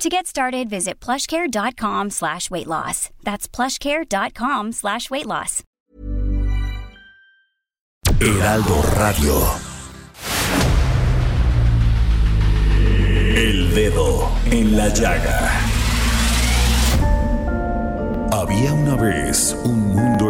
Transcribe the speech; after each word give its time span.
To 0.00 0.08
get 0.08 0.26
started, 0.26 0.70
visit 0.70 0.98
plushcare.com 0.98 2.08
slash 2.08 2.50
weight 2.50 2.66
loss. 2.66 3.10
That's 3.22 3.46
plushcare.com 3.46 4.72
slash 4.72 5.10
weight 5.10 5.26
loss. 5.26 5.62
Heraldo 8.18 8.80
Radio. 8.96 9.34
El 13.36 13.74
dedo 13.74 14.30
en 14.50 14.74
la 14.74 14.88
llaga. 14.88 15.50
Había 18.32 18.72
una 18.72 18.96
vez 18.96 19.54
un 19.64 19.88
mundo 19.94 20.29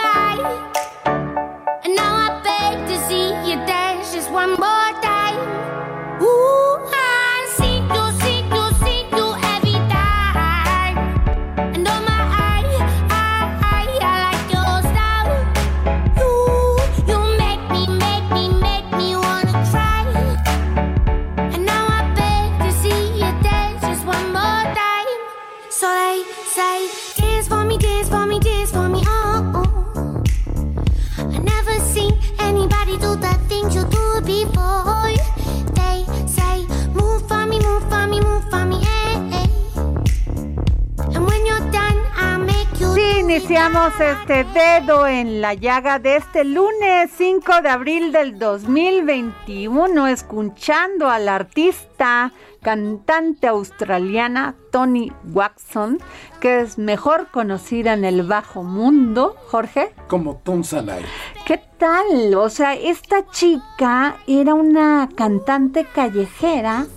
Dedo 44.43 45.07
en 45.07 45.39
la 45.41 45.53
llaga 45.53 45.99
de 45.99 46.15
este 46.15 46.43
lunes 46.43 47.11
5 47.15 47.61
de 47.61 47.69
abril 47.69 48.11
del 48.11 48.39
2021, 48.39 50.07
escuchando 50.07 51.09
al 51.09 51.29
artista, 51.29 52.31
cantante 52.61 53.47
australiana 53.47 54.55
Tony 54.71 55.11
Watson, 55.31 55.99
que 56.39 56.61
es 56.61 56.77
mejor 56.77 57.27
conocida 57.29 57.93
en 57.93 58.03
el 58.03 58.23
bajo 58.23 58.63
mundo. 58.63 59.35
Jorge, 59.47 59.93
Como 60.07 60.37
Tom 60.37 60.63
Sanai. 60.63 61.03
¿qué 61.45 61.61
tal? 61.77 62.33
O 62.35 62.49
sea, 62.49 62.73
esta 62.73 63.27
chica 63.29 64.17
era 64.27 64.53
una 64.53 65.09
cantante 65.15 65.85
callejera 65.85 66.87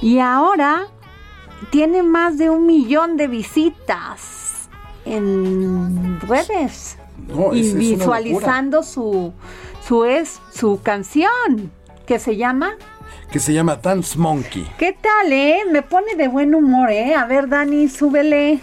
y 0.00 0.20
ahora 0.20 0.86
tiene 1.70 2.02
más 2.02 2.38
de 2.38 2.50
un 2.50 2.66
millón 2.66 3.16
de 3.16 3.28
visitas 3.28 4.41
en 5.04 6.20
redes 6.20 6.98
No, 7.28 7.54
y 7.54 7.72
visualizando 7.72 8.82
su 8.82 9.32
su 9.86 10.04
es 10.04 10.40
su 10.54 10.80
canción 10.82 11.70
que 12.06 12.18
se 12.18 12.36
llama 12.36 12.74
Que 13.30 13.40
se 13.40 13.52
llama 13.52 13.76
Dance 13.76 14.18
Monkey. 14.18 14.66
¿Qué 14.78 14.92
tal, 14.92 15.32
eh? 15.32 15.62
Me 15.70 15.82
pone 15.82 16.14
de 16.16 16.28
buen 16.28 16.54
humor, 16.54 16.90
eh. 16.90 17.14
A 17.14 17.24
ver, 17.26 17.48
Dani, 17.48 17.88
súbele. 17.88 18.60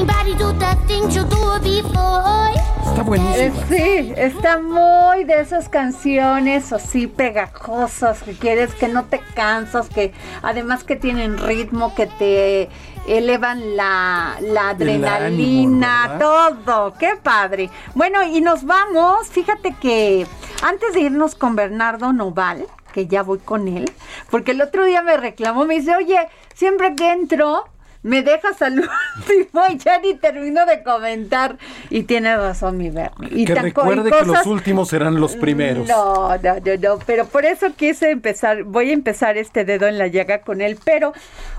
Anybody 0.00 0.34
do 0.34 0.52
the 0.58 0.74
things 0.86 1.14
you 1.14 1.24
do 1.24 1.58
before. 1.60 2.54
Está 2.86 3.00
Eh, 3.00 3.04
buenísima. 3.04 3.66
sí, 3.68 4.12
está 4.16 4.58
muy 4.60 5.24
de 5.24 5.40
esas 5.40 5.68
canciones 5.68 6.72
así 6.72 7.06
pegajosas 7.06 8.22
que 8.22 8.32
quieres, 8.32 8.74
que 8.74 8.88
no 8.88 9.04
te 9.04 9.20
cansas, 9.34 9.88
que 9.90 10.12
además 10.42 10.84
que 10.84 10.96
tienen 10.96 11.36
ritmo, 11.38 11.94
que 11.94 12.06
te 12.06 12.68
elevan 13.06 13.76
la, 13.76 14.36
la 14.40 14.70
adrenalina, 14.70 16.04
ánimo, 16.04 16.18
todo. 16.64 16.94
Qué 16.98 17.16
padre. 17.22 17.68
Bueno, 17.94 18.22
y 18.22 18.40
nos 18.40 18.64
vamos. 18.64 19.28
Fíjate 19.28 19.74
que 19.80 20.26
antes 20.62 20.94
de 20.94 21.00
irnos 21.00 21.34
con 21.34 21.56
Bernardo 21.56 22.12
Noval, 22.12 22.66
que 22.92 23.06
ya 23.06 23.22
voy 23.22 23.38
con 23.38 23.68
él, 23.68 23.90
porque 24.30 24.50
el 24.52 24.62
otro 24.62 24.84
día 24.84 25.02
me 25.02 25.16
reclamó, 25.16 25.64
me 25.64 25.74
dice, 25.78 25.94
oye, 25.94 26.28
siempre 26.54 26.94
que 26.96 27.12
entro, 27.12 27.64
me 28.02 28.22
dejas 28.22 28.60
al 28.62 28.78
último 29.28 29.62
y 29.70 29.78
ya 29.78 29.98
ni 29.98 30.14
termino 30.14 30.64
de 30.66 30.82
comentar. 30.82 31.58
Y 31.90 32.04
tiene 32.04 32.36
razón 32.36 32.78
mi 32.78 32.90
Bernie. 32.90 33.30
Y 33.30 33.44
que 33.44 33.54
recuerde 33.54 34.08
y 34.08 34.12
que 34.12 34.26
los 34.26 34.46
últimos 34.46 34.88
serán 34.88 35.20
los 35.20 35.36
primeros. 35.36 35.88
No, 35.88 36.36
no, 36.38 36.54
no, 36.54 36.76
no, 36.80 36.98
pero 37.06 37.26
por 37.26 37.44
eso 37.44 37.66
quise 37.76 38.10
empezar, 38.10 38.64
voy 38.64 38.90
a 38.90 38.92
empezar 38.92 39.36
este 39.36 39.64
dedo 39.64 39.86
en 39.86 39.98
la 39.98 40.06
llaga 40.06 40.40
con 40.42 40.60
él, 40.60 40.78
pero, 40.84 41.12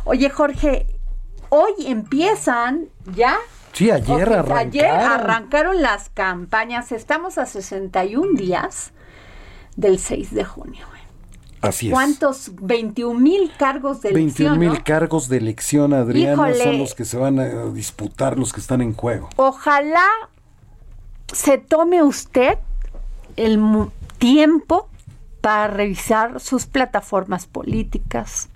oye 0.04 0.30
Jorge, 0.30 0.88
hoy 1.50 1.74
empiezan 1.86 2.88
ya. 3.16 3.38
Sí, 3.74 3.90
ayer 3.90 4.28
Ok, 4.28 4.34
arrancaron. 4.34 4.58
Ayer 4.58 4.86
arrancaron 4.86 5.82
las 5.82 6.10
campañas, 6.10 6.92
estamos 6.92 7.38
a 7.38 7.46
61 7.46 8.34
días 8.34 8.92
del 9.76 10.00
6 10.00 10.34
de 10.34 10.44
junio. 10.44 10.86
Así 11.62 11.88
es. 11.88 11.94
¿Cuántos? 11.94 12.52
21 12.60 13.20
mil 13.20 13.52
cargos 13.58 14.02
de 14.02 14.12
21 14.14 14.20
elección, 14.54 14.60
mil 14.60 14.80
¿no? 14.80 14.84
cargos 14.84 15.30
de 15.30 15.38
elección, 15.38 15.94
Adriana, 15.94 16.50
Híjole. 16.50 16.64
son 16.64 16.78
los 16.80 16.96
que 16.96 17.06
se 17.06 17.18
van 17.18 17.40
a 17.40 17.66
disputar, 17.66 18.38
los 18.38 18.52
que 18.52 18.60
están 18.60 18.82
en 18.82 18.94
juego. 18.94 19.30
Ojalá 19.36 20.08
se 21.32 21.58
tome 21.58 22.04
usted 22.04 22.58
el 23.38 23.60
tiempo 24.18 24.90
para 25.42 25.68
revisar 25.68 26.40
sus 26.40 26.66
plataformas 26.66 27.46
políticas. 27.46 28.50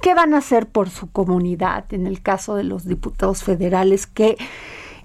¿Qué 0.00 0.14
van 0.14 0.34
a 0.34 0.38
hacer 0.38 0.66
por 0.66 0.90
su 0.90 1.10
comunidad 1.10 1.92
en 1.92 2.06
el 2.06 2.22
caso 2.22 2.54
de 2.54 2.64
los 2.64 2.84
diputados 2.86 3.42
federales? 3.42 4.06
¿Qué 4.06 4.36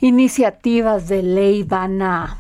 iniciativas 0.02 1.08
de 1.08 1.24
ley 1.24 1.64
van 1.64 2.02
a... 2.02 2.38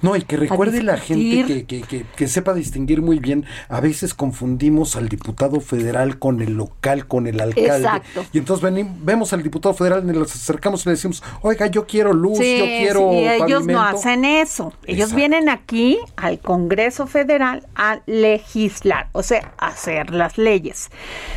No, 0.00 0.16
y 0.16 0.22
que 0.22 0.36
recuerde 0.36 0.82
la 0.82 0.96
gente 0.96 1.44
que, 1.46 1.64
que, 1.64 1.80
que, 1.82 2.04
que 2.16 2.28
sepa 2.28 2.54
distinguir 2.54 3.02
muy 3.02 3.18
bien. 3.18 3.44
A 3.68 3.80
veces 3.80 4.14
confundimos 4.14 4.96
al 4.96 5.08
diputado 5.08 5.60
federal 5.60 6.18
con 6.18 6.40
el 6.42 6.54
local, 6.54 7.06
con 7.06 7.26
el 7.26 7.40
alcalde. 7.40 7.86
Exacto. 7.86 8.24
Y 8.32 8.38
entonces 8.38 8.64
veni- 8.64 8.88
vemos 9.02 9.32
al 9.32 9.42
diputado 9.42 9.74
federal, 9.74 10.06
nos 10.06 10.34
acercamos 10.34 10.84
y 10.84 10.88
le 10.88 10.94
decimos, 10.94 11.22
oiga, 11.42 11.66
yo 11.66 11.86
quiero 11.86 12.12
luz, 12.12 12.38
yo 12.38 12.44
quiero 12.64 13.10
sí, 13.12 13.16
ellos 13.18 13.66
no 13.66 13.74
pavimento". 13.74 13.80
hacen 13.80 14.24
eso. 14.24 14.72
Ellos 14.84 15.10
Exacto. 15.10 15.16
vienen 15.16 15.48
aquí 15.48 15.98
al 16.16 16.38
Congreso 16.40 17.06
Federal 17.06 17.66
a 17.74 18.00
legislar, 18.06 19.08
o 19.12 19.22
sea, 19.22 19.52
a 19.58 19.68
hacer 19.68 20.10
las 20.10 20.38
leyes. 20.38 20.90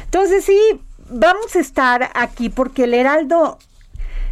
Entonces 0.06 0.46
sí, 0.46 0.60
vamos 1.10 1.56
a 1.56 1.60
estar 1.60 2.10
aquí 2.14 2.50
porque 2.50 2.86
el 2.86 2.94
Heraldo 2.94 3.58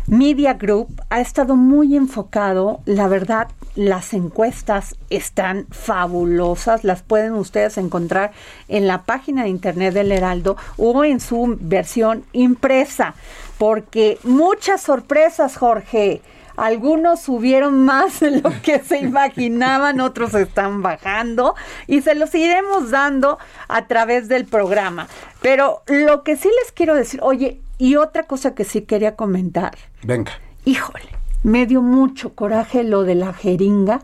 Media 0.07 0.55
Group 0.55 1.01
ha 1.09 1.21
estado 1.21 1.55
muy 1.55 1.95
enfocado, 1.95 2.81
la 2.85 3.07
verdad, 3.07 3.47
las 3.75 4.13
encuestas 4.13 4.97
están 5.09 5.65
fabulosas, 5.71 6.83
las 6.83 7.01
pueden 7.01 7.33
ustedes 7.33 7.77
encontrar 7.77 8.33
en 8.67 8.85
la 8.85 9.03
página 9.03 9.44
de 9.44 9.50
internet 9.50 9.94
del 9.94 10.11
Heraldo 10.11 10.57
o 10.75 11.05
en 11.05 11.21
su 11.21 11.57
versión 11.59 12.25
impresa, 12.33 13.15
porque 13.57 14.19
muchas 14.23 14.81
sorpresas, 14.81 15.57
Jorge. 15.57 16.21
Algunos 16.55 17.21
subieron 17.21 17.83
más 17.83 18.19
de 18.19 18.41
lo 18.41 18.51
que 18.61 18.79
se 18.79 19.00
imaginaban, 19.00 20.00
otros 20.00 20.35
están 20.35 20.83
bajando 20.83 21.55
y 21.88 22.01
se 22.01 22.13
los 22.13 22.35
iremos 22.35 22.91
dando 22.91 23.39
a 23.67 23.88
través 23.88 24.27
del 24.27 24.45
programa. 24.45 25.07
Pero 25.41 25.81
lo 25.88 26.21
que 26.21 26.35
sí 26.38 26.50
les 26.61 26.71
quiero 26.71 26.94
decir, 26.94 27.21
oye, 27.23 27.59
y 27.83 27.97
otra 27.97 28.24
cosa 28.24 28.56
que 28.56 28.63
sí 28.63 28.83
quería 28.83 29.18
comentar. 29.18 29.74
Venga. 30.03 30.31
Híjole, 30.63 31.09
me 31.44 31.65
dio 31.65 31.81
mucho 31.81 32.33
coraje 32.33 32.85
lo 32.85 33.03
de 33.03 33.15
la 33.15 33.33
jeringa 33.33 34.03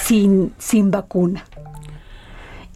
sin, 0.00 0.54
sin 0.56 0.90
vacuna. 0.90 1.44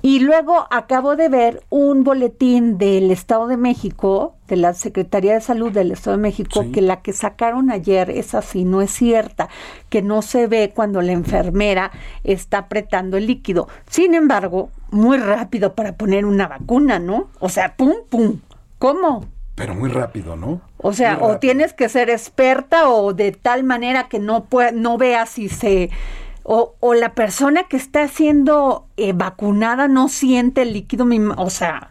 Y 0.02 0.20
luego 0.20 0.66
acabo 0.70 1.16
de 1.16 1.30
ver 1.30 1.62
un 1.70 2.04
boletín 2.04 2.76
del 2.76 3.10
Estado 3.10 3.46
de 3.48 3.56
México, 3.56 4.34
de 4.46 4.56
la 4.56 4.74
Secretaría 4.74 5.32
de 5.32 5.40
Salud 5.40 5.72
del 5.72 5.90
Estado 5.92 6.16
de 6.18 6.22
México, 6.22 6.62
Sí. 6.64 6.70
que 6.70 6.82
la 6.82 7.00
que 7.00 7.14
sacaron 7.14 7.70
ayer 7.70 8.10
es 8.10 8.34
así, 8.34 8.64
no 8.64 8.82
es 8.82 8.90
cierta, 8.90 9.48
que 9.88 10.02
no 10.02 10.20
se 10.20 10.46
ve 10.48 10.72
cuando 10.74 11.00
la 11.00 11.12
enfermera 11.12 11.90
está 12.24 12.58
apretando 12.58 13.16
el 13.16 13.26
líquido. 13.26 13.68
Sin 13.88 14.12
embargo, 14.14 14.68
muy 14.90 15.16
rápido 15.16 15.74
para 15.74 15.94
poner 15.96 16.26
una 16.26 16.46
vacuna, 16.46 16.98
¿no? 16.98 17.28
O 17.40 17.48
sea, 17.48 17.74
pum, 17.74 17.94
pum. 18.10 18.38
¿Cómo? 18.78 19.24
Pero 19.58 19.74
muy 19.74 19.90
rápido, 19.90 20.36
¿no? 20.36 20.60
O 20.78 20.92
sea, 20.92 21.18
o 21.20 21.38
tienes 21.38 21.72
que 21.72 21.88
ser 21.88 22.08
experta 22.10 22.88
o 22.88 23.12
de 23.12 23.32
tal 23.32 23.64
manera 23.64 24.08
que 24.08 24.18
no 24.18 24.46
pue- 24.48 24.72
no 24.72 24.96
veas 24.96 25.28
si 25.30 25.48
se 25.48 25.90
o, 26.44 26.74
o 26.80 26.94
la 26.94 27.12
persona 27.14 27.64
que 27.64 27.76
está 27.76 28.08
siendo 28.08 28.86
eh, 28.96 29.12
vacunada 29.12 29.86
no 29.88 30.08
siente 30.08 30.62
el 30.62 30.72
líquido, 30.72 31.06
o 31.36 31.50
sea, 31.50 31.90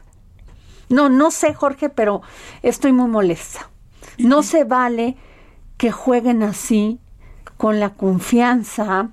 no, 0.90 1.10
no 1.10 1.30
sé, 1.30 1.54
Jorge, 1.54 1.90
pero 1.90 2.22
estoy 2.64 2.92
muy 2.92 3.08
molesta. 3.10 3.70
No 4.18 4.42
se 4.42 4.64
vale 4.64 5.16
que 5.78 5.92
jueguen 5.92 6.42
así 6.42 7.00
con 7.58 7.80
la 7.80 7.92
confianza, 7.92 9.10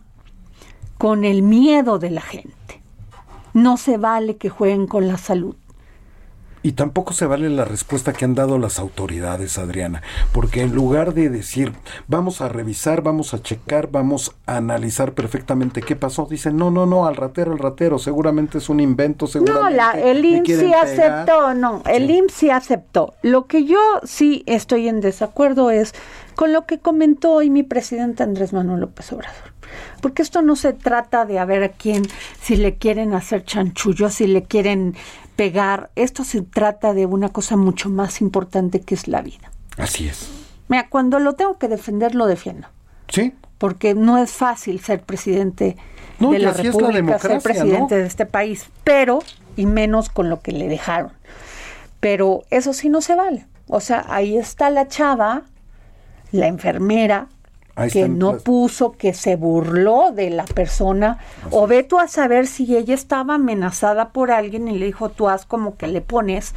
con 0.96 1.24
el 1.24 1.42
miedo 1.42 1.98
de 1.98 2.10
la 2.10 2.22
gente. 2.22 2.80
No 3.52 3.76
se 3.76 3.98
vale 3.98 4.36
que 4.36 4.48
jueguen 4.48 4.86
con 4.86 5.08
la 5.08 5.18
salud. 5.18 5.56
Y 6.64 6.72
tampoco 6.72 7.12
se 7.12 7.26
vale 7.26 7.50
la 7.50 7.66
respuesta 7.66 8.14
que 8.14 8.24
han 8.24 8.34
dado 8.34 8.58
las 8.58 8.78
autoridades, 8.78 9.58
Adriana, 9.58 10.02
porque 10.32 10.62
en 10.62 10.74
lugar 10.74 11.12
de 11.12 11.28
decir, 11.28 11.74
vamos 12.08 12.40
a 12.40 12.48
revisar, 12.48 13.02
vamos 13.02 13.34
a 13.34 13.42
checar, 13.42 13.90
vamos 13.90 14.34
a 14.46 14.56
analizar 14.56 15.12
perfectamente 15.12 15.82
qué 15.82 15.94
pasó, 15.94 16.26
dicen, 16.28 16.56
no, 16.56 16.70
no, 16.70 16.86
no, 16.86 17.04
al 17.06 17.16
ratero, 17.16 17.52
al 17.52 17.58
ratero, 17.58 17.98
seguramente 17.98 18.56
es 18.56 18.70
un 18.70 18.80
invento, 18.80 19.26
No, 19.26 19.30
seguramente. 19.30 19.76
la, 19.76 19.90
el 19.92 20.24
IMSS 20.24 20.46
sí 20.46 20.54
pegar". 20.64 20.84
aceptó, 20.86 21.52
no, 21.52 21.82
el 21.84 22.10
IMSS 22.10 22.32
sí 22.34 22.48
aceptó. 22.48 23.12
Lo 23.20 23.46
que 23.46 23.66
yo 23.66 23.78
sí 24.04 24.42
estoy 24.46 24.88
en 24.88 25.02
desacuerdo 25.02 25.70
es 25.70 25.92
con 26.34 26.54
lo 26.54 26.64
que 26.64 26.78
comentó 26.78 27.32
hoy 27.32 27.50
mi 27.50 27.62
presidente 27.62 28.22
Andrés 28.22 28.54
Manuel 28.54 28.80
López 28.80 29.12
Obrador. 29.12 29.52
Porque 30.00 30.22
esto 30.22 30.40
no 30.40 30.56
se 30.56 30.72
trata 30.72 31.24
de 31.26 31.38
a 31.38 31.44
ver 31.44 31.62
a 31.62 31.68
quién, 31.70 32.04
si 32.40 32.56
le 32.56 32.76
quieren 32.76 33.12
hacer 33.12 33.44
chanchullo, 33.44 34.08
si 34.08 34.26
le 34.26 34.44
quieren 34.44 34.94
pegar. 35.36 35.90
Esto 35.96 36.24
se 36.24 36.42
trata 36.42 36.94
de 36.94 37.06
una 37.06 37.28
cosa 37.30 37.56
mucho 37.56 37.90
más 37.90 38.20
importante 38.20 38.80
que 38.80 38.94
es 38.94 39.08
la 39.08 39.22
vida. 39.22 39.50
Así 39.76 40.08
es. 40.08 40.28
Mira, 40.68 40.88
cuando 40.88 41.18
lo 41.18 41.34
tengo 41.34 41.58
que 41.58 41.68
defender, 41.68 42.14
lo 42.14 42.26
defiendo. 42.26 42.68
Sí, 43.08 43.32
Porque 43.58 43.94
no 43.94 44.18
es 44.18 44.32
fácil 44.32 44.80
ser 44.80 45.02
presidente 45.02 45.76
No, 46.18 46.32
de 46.32 46.38
la 46.38 46.50
la 46.50 46.54
República, 46.54 46.92
democracia, 46.92 47.30
ser 47.30 47.42
presidente 47.42 47.94
¿no? 47.94 48.00
de 48.00 48.06
este 48.06 48.26
país, 48.26 48.66
pero, 48.82 49.20
y 49.56 49.66
menos 49.66 50.08
con 50.08 50.28
lo 50.30 50.40
que 50.40 50.52
le 50.52 50.68
dejaron. 50.68 51.12
Pero 52.00 52.42
eso 52.50 52.72
sí 52.72 52.88
no 52.88 53.00
se 53.00 53.14
vale. 53.14 53.46
O 53.68 53.80
sea, 53.80 54.04
ahí 54.08 54.36
está 54.36 54.70
la 54.70 54.88
chava, 54.88 55.42
la 56.32 56.46
enfermera, 56.46 57.28
Ahí 57.76 57.90
que 57.90 58.08
no 58.08 58.34
las- 58.34 58.42
puso, 58.42 58.92
que 58.92 59.14
se 59.14 59.36
burló 59.36 60.12
de 60.12 60.30
la 60.30 60.44
persona, 60.44 61.18
o 61.50 61.66
ve 61.66 61.82
tú 61.82 61.98
a 61.98 62.06
saber 62.08 62.46
si 62.46 62.76
ella 62.76 62.94
estaba 62.94 63.34
amenazada 63.34 64.10
por 64.10 64.30
alguien 64.30 64.68
y 64.68 64.78
le 64.78 64.86
dijo, 64.86 65.08
tú 65.08 65.28
haz 65.28 65.44
como 65.44 65.76
que 65.76 65.88
le 65.88 66.00
pones, 66.00 66.54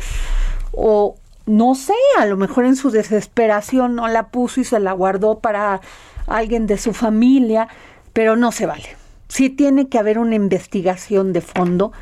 o 0.73 1.15
no 1.47 1.73
sé, 1.75 1.93
a 2.19 2.25
lo 2.25 2.37
mejor 2.37 2.65
en 2.65 2.75
su 2.75 2.91
desesperación 2.91 3.95
no 3.95 4.07
la 4.07 4.27
puso 4.27 4.59
y 4.61 4.63
se 4.63 4.79
la 4.79 4.91
guardó 4.91 5.39
para 5.39 5.81
alguien 6.27 6.67
de 6.67 6.77
su 6.77 6.93
familia, 6.93 7.67
pero 8.13 8.35
no 8.35 8.51
se 8.51 8.65
vale. 8.65 8.95
Sí 9.29 9.49
tiene 9.49 9.87
que 9.89 9.97
haber 9.97 10.19
una 10.19 10.35
investigación 10.35 11.33
de 11.33 11.41
fondo 11.41 11.93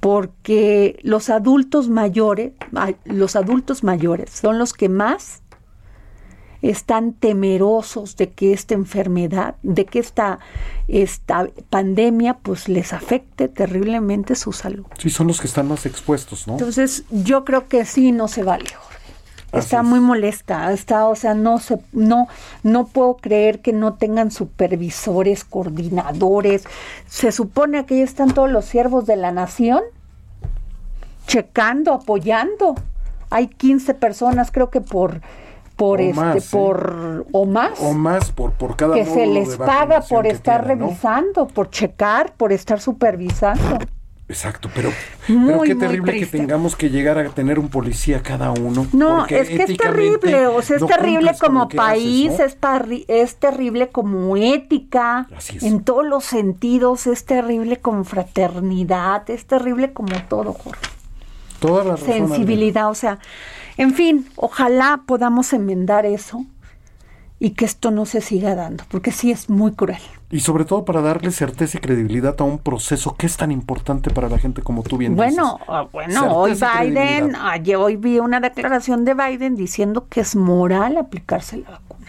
porque 0.00 0.98
los 1.02 1.30
adultos 1.30 1.88
mayores, 1.88 2.52
ma- 2.70 2.92
los 3.04 3.34
adultos 3.36 3.82
mayores 3.82 4.30
son 4.30 4.58
los 4.58 4.72
que 4.72 4.88
más 4.88 5.42
están 6.70 7.12
temerosos 7.12 8.16
de 8.16 8.30
que 8.30 8.52
esta 8.52 8.74
enfermedad, 8.74 9.56
de 9.62 9.84
que 9.84 9.98
esta, 9.98 10.38
esta 10.88 11.48
pandemia, 11.70 12.34
pues 12.34 12.68
les 12.68 12.92
afecte 12.92 13.48
terriblemente 13.48 14.34
su 14.34 14.52
salud. 14.52 14.86
sí, 14.98 15.10
son 15.10 15.26
los 15.28 15.40
que 15.40 15.46
están 15.46 15.68
más 15.68 15.86
expuestos, 15.86 16.46
¿no? 16.46 16.54
Entonces, 16.54 17.04
yo 17.10 17.44
creo 17.44 17.68
que 17.68 17.84
sí 17.84 18.12
no 18.12 18.28
se 18.28 18.42
vale, 18.42 18.66
Jorge. 18.74 18.96
Está 19.52 19.78
Así 19.78 19.86
es. 19.86 19.90
muy 19.90 20.00
molesta, 20.00 20.72
está, 20.72 21.06
o 21.06 21.14
sea, 21.14 21.34
no 21.34 21.58
se, 21.58 21.78
no, 21.92 22.26
no 22.62 22.86
puedo 22.88 23.16
creer 23.16 23.60
que 23.60 23.72
no 23.72 23.94
tengan 23.94 24.30
supervisores, 24.30 25.44
coordinadores. 25.44 26.64
Se 27.06 27.30
supone 27.32 27.86
que 27.86 27.94
ahí 27.94 28.00
están 28.02 28.34
todos 28.34 28.50
los 28.50 28.64
siervos 28.64 29.06
de 29.06 29.16
la 29.16 29.30
nación, 29.30 29.82
checando, 31.26 31.92
apoyando. 31.92 32.74
Hay 33.30 33.46
15 33.46 33.94
personas, 33.94 34.50
creo 34.50 34.70
que 34.70 34.80
por, 34.80 35.20
por 35.76 36.00
O 36.00 36.02
este, 36.02 36.20
más, 36.20 36.36
¿eh? 36.36 36.48
por, 36.50 37.26
o 37.32 37.44
más 37.44 37.80
O 37.80 37.92
más 37.92 38.32
por, 38.32 38.52
por 38.52 38.76
cada 38.76 38.94
que 38.94 39.04
se 39.04 39.26
les 39.26 39.56
paga 39.56 40.00
por 40.00 40.26
estar 40.26 40.62
tienen, 40.62 40.78
¿no? 40.80 40.86
revisando, 40.86 41.46
por 41.46 41.70
checar, 41.70 42.34
por 42.34 42.52
estar 42.52 42.80
supervisando. 42.80 43.78
Exacto, 44.28 44.68
pero, 44.74 44.90
Muy, 45.28 45.52
pero 45.52 45.62
qué 45.62 45.74
terrible 45.76 46.18
que 46.18 46.26
tengamos 46.26 46.74
que 46.74 46.90
llegar 46.90 47.16
a 47.16 47.28
tener 47.28 47.60
un 47.60 47.68
policía 47.68 48.24
cada 48.24 48.50
uno. 48.50 48.84
No, 48.92 49.24
es 49.24 49.48
que 49.48 49.62
es 49.62 49.76
terrible, 49.76 50.48
o 50.48 50.62
sea, 50.62 50.76
es 50.76 50.82
no 50.82 50.88
terrible 50.88 51.32
como 51.38 51.68
que 51.68 51.78
haces, 51.78 51.86
país, 51.86 52.32
¿no? 52.36 52.44
es, 53.06 53.36
terrible 53.36 53.88
como 53.90 54.36
ética, 54.36 55.28
en 55.60 55.84
todos 55.84 56.04
los 56.04 56.24
sentidos, 56.24 57.06
es 57.06 57.24
terrible 57.24 57.76
como 57.76 58.02
fraternidad, 58.02 59.30
es 59.30 59.46
terrible 59.46 59.92
como 59.92 60.20
todo, 60.28 60.54
Jorge. 60.54 60.80
Toda 61.60 61.84
la 61.84 61.96
sensibilidad, 61.96 62.90
o 62.90 62.94
sea, 62.96 63.20
en 63.76 63.92
fin, 63.94 64.26
ojalá 64.36 65.02
podamos 65.06 65.52
enmendar 65.52 66.06
eso 66.06 66.44
y 67.38 67.50
que 67.50 67.66
esto 67.66 67.90
no 67.90 68.06
se 68.06 68.20
siga 68.22 68.54
dando, 68.54 68.84
porque 68.88 69.12
sí 69.12 69.30
es 69.30 69.50
muy 69.50 69.72
cruel. 69.72 70.00
Y 70.30 70.40
sobre 70.40 70.64
todo 70.64 70.84
para 70.84 71.02
darle 71.02 71.30
certeza 71.30 71.78
y 71.78 71.80
credibilidad 71.80 72.34
a 72.38 72.44
un 72.44 72.58
proceso 72.58 73.14
que 73.16 73.26
es 73.26 73.36
tan 73.36 73.52
importante 73.52 74.10
para 74.10 74.28
la 74.28 74.38
gente 74.38 74.62
como 74.62 74.82
tú 74.82 74.96
bien 74.96 75.14
Bueno, 75.14 75.52
dices. 75.52 75.66
ah, 75.68 75.86
bueno, 75.92 76.36
hoy 76.36 76.56
Certeza 76.56 76.84
y 76.84 76.90
Biden, 76.90 77.36
ayer 77.36 77.76
hoy 77.76 77.96
vi 77.96 78.18
una 78.18 78.40
declaración 78.40 79.04
de 79.04 79.14
Biden 79.14 79.54
diciendo 79.54 80.06
que 80.08 80.20
es 80.20 80.34
moral 80.34 80.96
aplicarse 80.96 81.58
la 81.58 81.70
vacuna. 81.70 82.06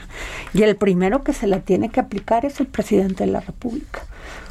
Y 0.53 0.63
el 0.63 0.77
primero 0.77 1.23
que 1.23 1.33
se 1.33 1.45
la 1.45 1.59
tiene 1.59 1.89
que 1.89 1.99
aplicar 1.99 2.45
es 2.45 2.59
el 2.59 2.67
presidente 2.67 3.25
de 3.25 3.31
la 3.31 3.41
República. 3.41 4.01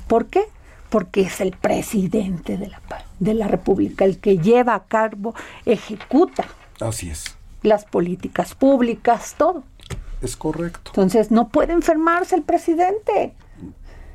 ¿Por 0.07 0.27
qué? 0.27 0.45
Porque 0.91 1.23
es 1.23 1.41
el 1.41 1.53
presidente 1.53 2.59
de 2.59 2.69
la, 2.69 2.81
de 3.19 3.35
la 3.35 3.49
República, 3.49 4.05
el 4.05 4.19
que 4.19 4.39
lleva 4.39 4.75
a 4.75 4.85
cabo, 4.85 5.35
ejecuta 5.65 6.45
Así 6.81 7.11
es. 7.11 7.37
las 7.63 7.85
políticas 7.85 8.55
públicas, 8.55 9.35
todo. 9.37 9.65
Es 10.23 10.37
correcto. 10.37 10.91
Entonces 10.93 11.31
no 11.31 11.49
puede 11.49 11.73
enfermarse 11.73 12.37
el 12.37 12.43
presidente. 12.43 13.35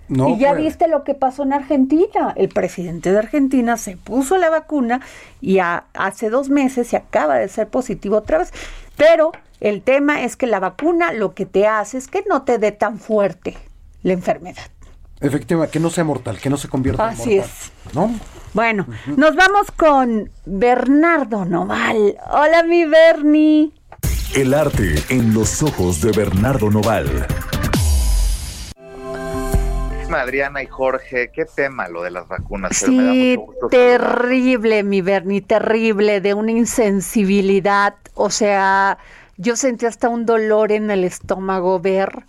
No 0.07 0.29
y 0.29 0.39
ya 0.39 0.49
puede. 0.51 0.63
viste 0.63 0.87
lo 0.87 1.03
que 1.03 1.13
pasó 1.13 1.43
en 1.43 1.53
Argentina. 1.53 2.33
El 2.35 2.49
presidente 2.49 3.11
de 3.11 3.19
Argentina 3.19 3.77
se 3.77 3.97
puso 3.97 4.37
la 4.37 4.49
vacuna 4.49 5.01
y 5.41 5.59
a- 5.59 5.85
hace 5.93 6.29
dos 6.29 6.49
meses 6.49 6.87
se 6.87 6.97
acaba 6.97 7.35
de 7.37 7.47
ser 7.49 7.67
positivo 7.69 8.17
otra 8.17 8.37
vez. 8.39 8.51
Pero 8.97 9.31
el 9.59 9.81
tema 9.81 10.23
es 10.23 10.35
que 10.35 10.47
la 10.47 10.59
vacuna 10.59 11.13
lo 11.13 11.33
que 11.33 11.45
te 11.45 11.65
hace 11.67 11.97
es 11.97 12.07
que 12.07 12.23
no 12.27 12.41
te 12.43 12.57
dé 12.57 12.71
tan 12.71 12.99
fuerte 12.99 13.57
la 14.03 14.13
enfermedad. 14.13 14.63
Efectivamente, 15.21 15.71
que 15.73 15.79
no 15.79 15.89
sea 15.89 16.03
mortal, 16.03 16.39
que 16.39 16.49
no 16.49 16.57
se 16.57 16.67
convierta 16.67 17.07
Así 17.07 17.33
en 17.33 17.37
mortal. 17.39 17.55
¿No? 17.93 18.11
Bueno, 18.53 18.85
nos 19.17 19.35
vamos 19.35 19.71
con 19.75 20.29
Bernardo 20.45 21.45
Noval. 21.45 22.17
Hola, 22.29 22.63
mi 22.63 22.85
Bernie. 22.85 23.71
El 24.35 24.53
arte 24.53 24.95
en 25.09 25.33
los 25.33 25.61
ojos 25.63 26.01
de 26.01 26.11
Bernardo 26.11 26.69
Noval. 26.69 27.27
Adriana 30.13 30.61
y 30.61 30.67
Jorge, 30.67 31.31
qué 31.33 31.45
tema 31.45 31.87
lo 31.87 32.03
de 32.03 32.11
las 32.11 32.27
vacunas. 32.27 32.77
pero 32.81 32.91
me 32.91 33.03
da 33.03 33.11
Sí, 33.13 33.37
mucho 33.37 33.45
gusto 33.53 33.69
saludar. 33.69 33.99
terrible, 33.99 34.83
mi 34.83 35.01
Bernie, 35.01 35.41
terrible, 35.41 36.19
de 36.19 36.33
una 36.33 36.51
insensibilidad. 36.51 37.95
O 38.13 38.29
sea, 38.29 38.97
yo 39.37 39.55
sentí 39.55 39.85
hasta 39.85 40.09
un 40.09 40.25
dolor 40.25 40.73
en 40.73 40.91
el 40.91 41.05
estómago 41.05 41.79
ver 41.79 42.25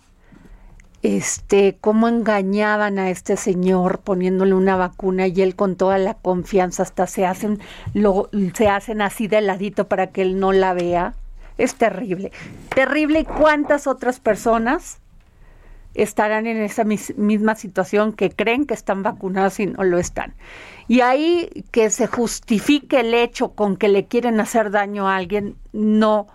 este, 1.03 1.77
cómo 1.81 2.07
engañaban 2.07 2.97
a 2.97 3.09
este 3.09 3.35
señor 3.35 3.99
poniéndole 3.99 4.53
una 4.53 4.77
vacuna 4.77 5.27
y 5.27 5.41
él 5.41 5.55
con 5.55 5.75
toda 5.75 5.97
la 5.97 6.13
confianza 6.13 6.83
hasta 6.83 7.07
se 7.07 7.25
hacen, 7.25 7.59
lo, 7.93 8.29
se 8.53 8.69
hacen 8.69 9.01
así 9.01 9.27
de 9.27 9.41
ladito 9.41 9.89
para 9.89 10.07
que 10.07 10.21
él 10.21 10.39
no 10.39 10.53
la 10.53 10.73
vea. 10.73 11.13
Es 11.57 11.75
terrible. 11.75 12.31
Terrible 12.73 13.19
y 13.19 13.25
cuántas 13.25 13.85
otras 13.85 14.21
personas 14.21 14.99
estarán 15.93 16.47
en 16.47 16.57
esa 16.57 16.85
misma 16.85 17.55
situación 17.55 18.13
que 18.13 18.31
creen 18.31 18.65
que 18.65 18.73
están 18.73 19.03
vacunados 19.03 19.59
y 19.59 19.67
no 19.67 19.83
lo 19.83 19.99
están. 19.99 20.33
Y 20.87 21.01
ahí 21.01 21.65
que 21.71 21.89
se 21.89 22.07
justifique 22.07 23.01
el 23.01 23.13
hecho 23.13 23.51
con 23.51 23.75
que 23.75 23.89
le 23.89 24.05
quieren 24.05 24.39
hacer 24.39 24.71
daño 24.71 25.07
a 25.07 25.17
alguien 25.17 25.57
no 25.73 26.27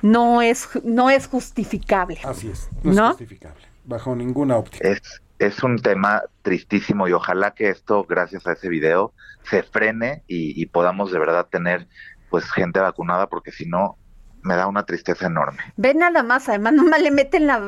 no 0.00 0.42
es 0.42 0.68
no 0.84 1.10
es 1.10 1.26
justificable. 1.26 2.20
Así 2.24 2.48
es, 2.48 2.68
no, 2.82 3.10
es 3.10 3.16
justificable 3.16 3.71
bajo 3.84 4.14
ninguna 4.14 4.56
óptica. 4.56 4.88
Es 4.88 5.22
es 5.46 5.62
un 5.62 5.78
tema 5.78 6.22
tristísimo 6.42 7.08
y 7.08 7.12
ojalá 7.12 7.52
que 7.52 7.68
esto 7.68 8.04
gracias 8.04 8.46
a 8.46 8.52
ese 8.52 8.68
video 8.68 9.12
se 9.42 9.62
frene 9.62 10.22
y, 10.28 10.60
y 10.60 10.66
podamos 10.66 11.10
de 11.10 11.18
verdad 11.18 11.48
tener 11.50 11.88
pues 12.30 12.50
gente 12.50 12.78
vacunada 12.78 13.26
porque 13.26 13.50
si 13.50 13.66
no 13.66 13.96
me 14.42 14.56
da 14.56 14.66
una 14.66 14.84
tristeza 14.84 15.26
enorme. 15.26 15.58
Ve 15.76 15.94
nada 15.94 16.22
más, 16.22 16.48
además 16.48 16.72
nomás 16.74 17.00
le 17.00 17.10
meten 17.10 17.46
la, 17.46 17.60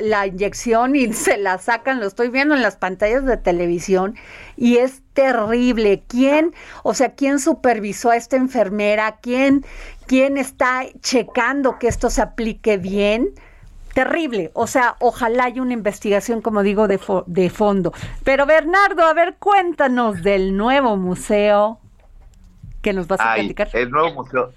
la, 0.00 0.26
inyección 0.26 0.96
y 0.96 1.12
se 1.12 1.38
la 1.38 1.58
sacan, 1.58 2.00
lo 2.00 2.06
estoy 2.06 2.28
viendo 2.28 2.54
en 2.54 2.62
las 2.62 2.76
pantallas 2.76 3.24
de 3.24 3.36
televisión 3.36 4.16
y 4.56 4.78
es 4.78 5.02
terrible. 5.12 6.04
¿Quién, 6.08 6.54
o 6.82 6.94
sea, 6.94 7.14
quién 7.14 7.38
supervisó 7.38 8.10
a 8.10 8.16
esta 8.16 8.36
enfermera? 8.36 9.18
¿Quién, 9.20 9.64
quién 10.06 10.38
está 10.38 10.82
checando 11.00 11.78
que 11.78 11.88
esto 11.88 12.10
se 12.10 12.22
aplique 12.22 12.76
bien? 12.76 13.34
Terrible, 13.94 14.50
o 14.54 14.66
sea, 14.66 14.96
ojalá 15.00 15.44
haya 15.44 15.62
una 15.62 15.72
investigación, 15.72 16.40
como 16.40 16.62
digo, 16.62 16.88
de, 16.88 17.00
de 17.26 17.50
fondo. 17.50 17.92
Pero 18.24 18.46
Bernardo, 18.46 19.02
a 19.02 19.14
ver, 19.14 19.36
cuéntanos 19.38 20.22
del 20.22 20.56
nuevo 20.56 20.96
museo 20.96 21.80
que 22.82 22.92
nos 22.92 23.06
vas 23.08 23.20
a 23.20 23.34
platicar. 23.34 23.68
El 23.72 23.90
nuevo 23.90 24.22
museo, 24.22 24.52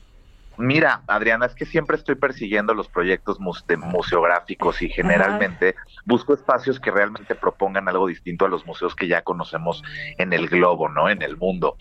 Mira, 0.58 1.01
Adriana, 1.08 1.46
es 1.46 1.55
que 1.55 1.65
siempre 1.65 1.96
estoy 1.96 2.15
persiguiendo 2.15 2.74
los 2.74 2.88
proyectos 2.88 3.39
museográficos 3.39 4.81
y 4.81 4.89
generalmente 4.89 5.75
busco 6.05 6.34
espacios 6.34 6.79
que 6.79 6.91
realmente 6.91 7.36
propongan 7.36 7.88
algo 7.88 8.08
distinto 8.08 8.46
a 8.46 8.50
los 8.50 8.65
museos 8.65 8.96
que 8.96 9.08
ya 9.08 9.22
conocemos 9.22 9.81
en 10.17 10.34
el 10.34 10.50
globo, 10.50 10.89
¿no? 10.89 11.10
En 11.10 11.22
el 11.22 11.38
mundo. 11.38 11.77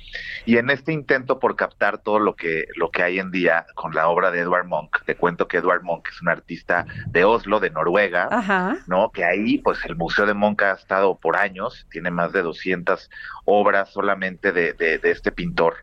Y 0.46 0.56
en 0.56 0.70
este 0.70 0.92
intento 0.92 1.38
por 1.38 1.56
captar 1.56 1.98
todo 1.98 2.20
lo 2.20 2.36
que 2.36 2.66
lo 2.76 2.90
que 2.90 3.02
hay 3.02 3.18
en 3.18 3.30
día 3.30 3.66
con 3.74 3.94
la 3.94 4.08
obra 4.08 4.30
de 4.30 4.40
Edward 4.40 4.66
Monk, 4.66 5.04
te 5.04 5.16
cuento 5.16 5.48
que 5.48 5.58
Edward 5.58 5.82
Monk 5.82 6.08
es 6.08 6.22
un 6.22 6.28
artista 6.28 6.86
de 7.06 7.24
Oslo, 7.24 7.60
de 7.60 7.70
Noruega, 7.70 8.78
¿no? 8.86 9.10
Que 9.10 9.24
ahí, 9.24 9.58
pues, 9.58 9.84
el 9.84 9.96
Museo 9.96 10.26
de 10.26 10.34
Monk 10.34 10.62
ha 10.62 10.72
estado 10.72 11.18
por 11.18 11.36
años, 11.36 11.86
tiene 11.90 12.10
más 12.10 12.32
de 12.32 12.42
200 12.42 13.10
obras 13.44 13.90
solamente 13.90 14.52
de, 14.52 14.72
de 14.72 15.10
este 15.10 15.32
pintor. 15.32 15.76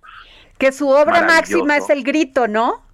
Que 0.58 0.72
su 0.72 0.90
obra 0.90 1.24
máxima 1.24 1.78
es 1.78 1.90
el 1.90 2.04
grito, 2.04 2.48
¿no? 2.48 2.88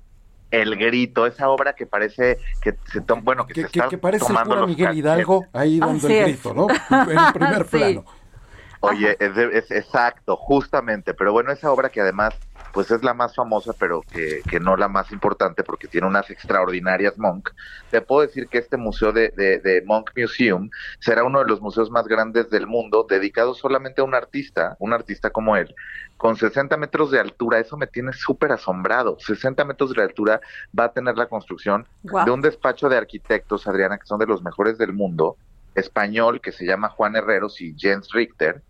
El 0.52 0.76
Grito, 0.76 1.26
esa 1.26 1.50
obra 1.50 1.74
que 1.74 1.88
parece 1.88 2.38
que 2.62 2.76
se 2.92 3.02
toma, 3.02 3.24
bueno, 3.24 3.48
que, 3.48 3.56
se 3.56 3.62
está 3.62 3.90
que 3.90 3.98
parece 3.98 4.28
tomando 4.28 4.68
Miguel 4.68 4.96
Hidalgo 4.96 5.48
ahí 5.52 5.80
dando 5.80 6.08
el 6.08 6.24
grito, 6.26 6.54
¿no? 6.54 6.68
En 7.10 7.34
primer 7.34 7.66
plano. 7.66 8.06
Oye, 8.82 9.18
es, 9.20 9.72
exacto, 9.72 10.36
justamente, 10.36 11.16
pero 11.16 11.32
bueno, 11.32 11.52
esa 11.52 11.72
obra 11.72 11.90
que 11.90 12.02
además 12.02 12.36
pues 12.74 12.90
es 12.90 13.04
la 13.04 13.14
más 13.14 13.36
famosa, 13.36 13.72
pero 13.78 14.02
que, 14.02 14.42
que, 14.50 14.60
no 14.60 14.76
la 14.76 14.88
más 14.88 15.12
importante 15.12 15.64
porque 15.64 15.88
tiene 15.88 16.08
unas 16.08 16.30
extraordinarias 16.32 17.20
Monk. 17.20 17.52
Te 17.92 18.02
puedo 18.02 18.22
decir 18.22 18.48
que 18.48 18.58
este 18.58 18.78
museo 18.78 19.12
de, 19.12 19.30
de, 19.30 19.60
de, 19.60 19.84
Monk 19.86 20.10
Museum 20.18 20.72
será 21.00 21.24
uno 21.24 21.40
de 21.40 21.46
los 21.46 21.62
museos 21.62 21.92
más 21.92 22.08
grandes 22.08 22.50
del 22.50 22.66
mundo, 22.66 23.06
dedicado 23.08 23.54
solamente 23.54 24.02
a 24.02 24.04
un 24.04 24.16
artista, 24.16 24.76
un 24.80 24.92
artista 24.92 25.30
como 25.30 25.56
él, 25.56 25.76
con 26.18 26.36
60 26.36 26.76
metros 26.78 27.12
de 27.12 27.20
altura. 27.20 27.60
Eso 27.60 27.78
me 27.78 27.86
tiene 27.86 28.12
súper 28.12 28.52
asombrado. 28.52 29.18
60 29.20 29.64
metros 29.66 29.94
de 29.94 30.02
altura 30.02 30.42
va 30.78 30.86
a 30.86 30.94
tener 30.94 31.16
la 31.16 31.28
construcción 31.28 31.86
de 32.02 32.32
un 32.32 32.42
despacho 32.42 32.90
de 32.90 32.98
arquitectos, 32.98 33.68
Adriana, 33.68 34.00
que 34.00 34.08
son 34.08 34.18
de 34.18 34.26
los 34.26 34.42
mejores 34.42 34.80
del 34.80 34.94
mundo, 34.94 35.38
español, 35.76 36.42
que 36.42 36.52
se 36.52 36.66
llama 36.66 36.90
Juan 36.90 37.16
Herreros 37.16 37.62
y 37.62 37.76
Jens 37.78 38.12
Richter 38.12 38.64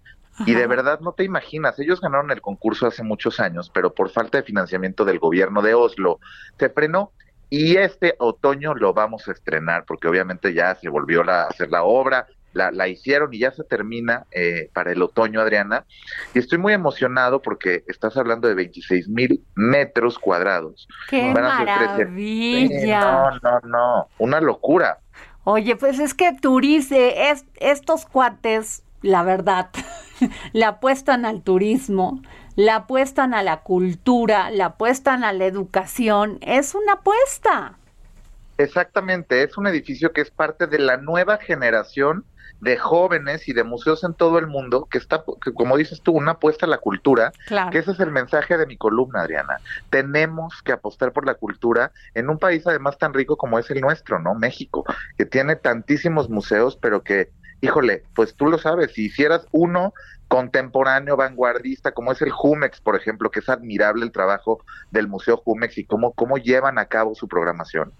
y 0.45 0.53
de 0.53 0.67
verdad 0.67 0.99
no 0.99 1.13
te 1.13 1.23
imaginas, 1.23 1.79
ellos 1.79 2.01
ganaron 2.01 2.31
el 2.31 2.41
concurso 2.41 2.87
hace 2.87 3.03
muchos 3.03 3.39
años, 3.39 3.69
pero 3.73 3.93
por 3.93 4.09
falta 4.09 4.39
de 4.39 4.43
financiamiento 4.43 5.05
del 5.05 5.19
gobierno 5.19 5.61
de 5.61 5.73
Oslo 5.73 6.19
se 6.57 6.69
frenó 6.69 7.11
y 7.49 7.77
este 7.77 8.15
otoño 8.17 8.73
lo 8.73 8.93
vamos 8.93 9.27
a 9.27 9.31
estrenar 9.31 9.85
porque 9.85 10.07
obviamente 10.07 10.53
ya 10.53 10.73
se 10.75 10.89
volvió 10.89 11.21
a 11.29 11.43
hacer 11.43 11.69
la 11.69 11.83
obra, 11.83 12.25
la, 12.53 12.71
la, 12.71 12.87
hicieron 12.87 13.33
y 13.33 13.39
ya 13.39 13.51
se 13.51 13.63
termina 13.63 14.25
eh, 14.31 14.69
para 14.73 14.91
el 14.91 15.01
otoño, 15.01 15.41
Adriana. 15.41 15.85
Y 16.33 16.39
estoy 16.39 16.57
muy 16.57 16.73
emocionado 16.73 17.41
porque 17.41 17.83
estás 17.87 18.15
hablando 18.17 18.47
de 18.47 18.55
26 18.55 19.09
mil 19.09 19.43
metros 19.55 20.17
cuadrados. 20.19 20.87
¡Qué 21.09 21.31
maravilla! 21.33 23.01
no, 23.01 23.31
no, 23.41 23.59
no, 23.63 24.07
una 24.17 24.39
locura. 24.39 24.99
Oye, 25.43 25.75
pues 25.75 25.99
es 25.99 26.13
que 26.13 26.33
Turice, 26.33 27.29
es, 27.29 27.45
estos 27.55 28.05
cuates, 28.05 28.83
la 29.01 29.23
verdad, 29.23 29.69
le 30.53 30.65
apuestan 30.65 31.25
al 31.25 31.41
turismo, 31.41 32.21
le 32.55 32.71
apuestan 32.71 33.33
a 33.33 33.43
la 33.43 33.61
cultura, 33.61 34.51
le 34.51 34.63
apuestan 34.63 35.23
a 35.23 35.33
la 35.33 35.45
educación, 35.45 36.37
es 36.41 36.75
una 36.75 36.93
apuesta. 36.93 37.77
Exactamente, 38.57 39.43
es 39.43 39.57
un 39.57 39.67
edificio 39.67 40.13
que 40.13 40.21
es 40.21 40.29
parte 40.29 40.67
de 40.67 40.79
la 40.79 40.97
nueva 40.97 41.37
generación 41.37 42.25
de 42.63 42.77
jóvenes 42.77 43.49
y 43.49 43.53
de 43.53 43.63
museos 43.63 44.03
en 44.03 44.13
todo 44.13 44.39
el 44.39 44.47
mundo 44.47 44.87
que 44.89 44.97
está, 44.97 45.23
como 45.53 45.75
dices 45.75 46.01
tú, 46.01 46.13
una 46.13 46.33
apuesta 46.33 46.65
a 46.65 46.69
la 46.69 46.77
cultura, 46.77 47.33
que 47.71 47.77
ese 47.77 47.91
es 47.91 47.99
el 47.99 48.11
mensaje 48.11 48.57
de 48.57 48.65
mi 48.65 48.77
columna, 48.77 49.21
Adriana. 49.21 49.57
Tenemos 49.89 50.61
que 50.63 50.71
apostar 50.71 51.11
por 51.11 51.25
la 51.25 51.33
cultura 51.33 51.91
en 52.13 52.29
un 52.29 52.39
país 52.39 52.65
además 52.65 52.97
tan 52.97 53.13
rico 53.13 53.35
como 53.35 53.59
es 53.59 53.69
el 53.69 53.81
nuestro, 53.81 54.19
¿no? 54.19 54.33
México, 54.33 54.85
que 55.17 55.25
tiene 55.25 55.57
tantísimos 55.57 56.29
museos, 56.29 56.77
pero 56.77 57.03
que 57.03 57.31
híjole, 57.61 58.03
pues 58.15 58.35
tú 58.35 58.47
lo 58.47 58.57
sabes, 58.57 58.93
si 58.93 59.05
hicieras 59.05 59.47
uno 59.51 59.93
contemporáneo, 60.27 61.15
vanguardista, 61.15 61.91
como 61.91 62.11
es 62.11 62.21
el 62.21 62.31
Jumex, 62.31 62.81
por 62.81 62.95
ejemplo, 62.95 63.29
que 63.29 63.39
es 63.39 63.49
admirable 63.49 64.03
el 64.03 64.11
trabajo 64.11 64.63
del 64.89 65.07
Museo 65.07 65.37
Jumex 65.37 65.77
y 65.77 65.85
cómo, 65.85 66.13
cómo 66.13 66.37
llevan 66.37 66.79
a 66.79 66.85
cabo 66.85 67.13
su 67.13 67.27
programación. 67.27 67.93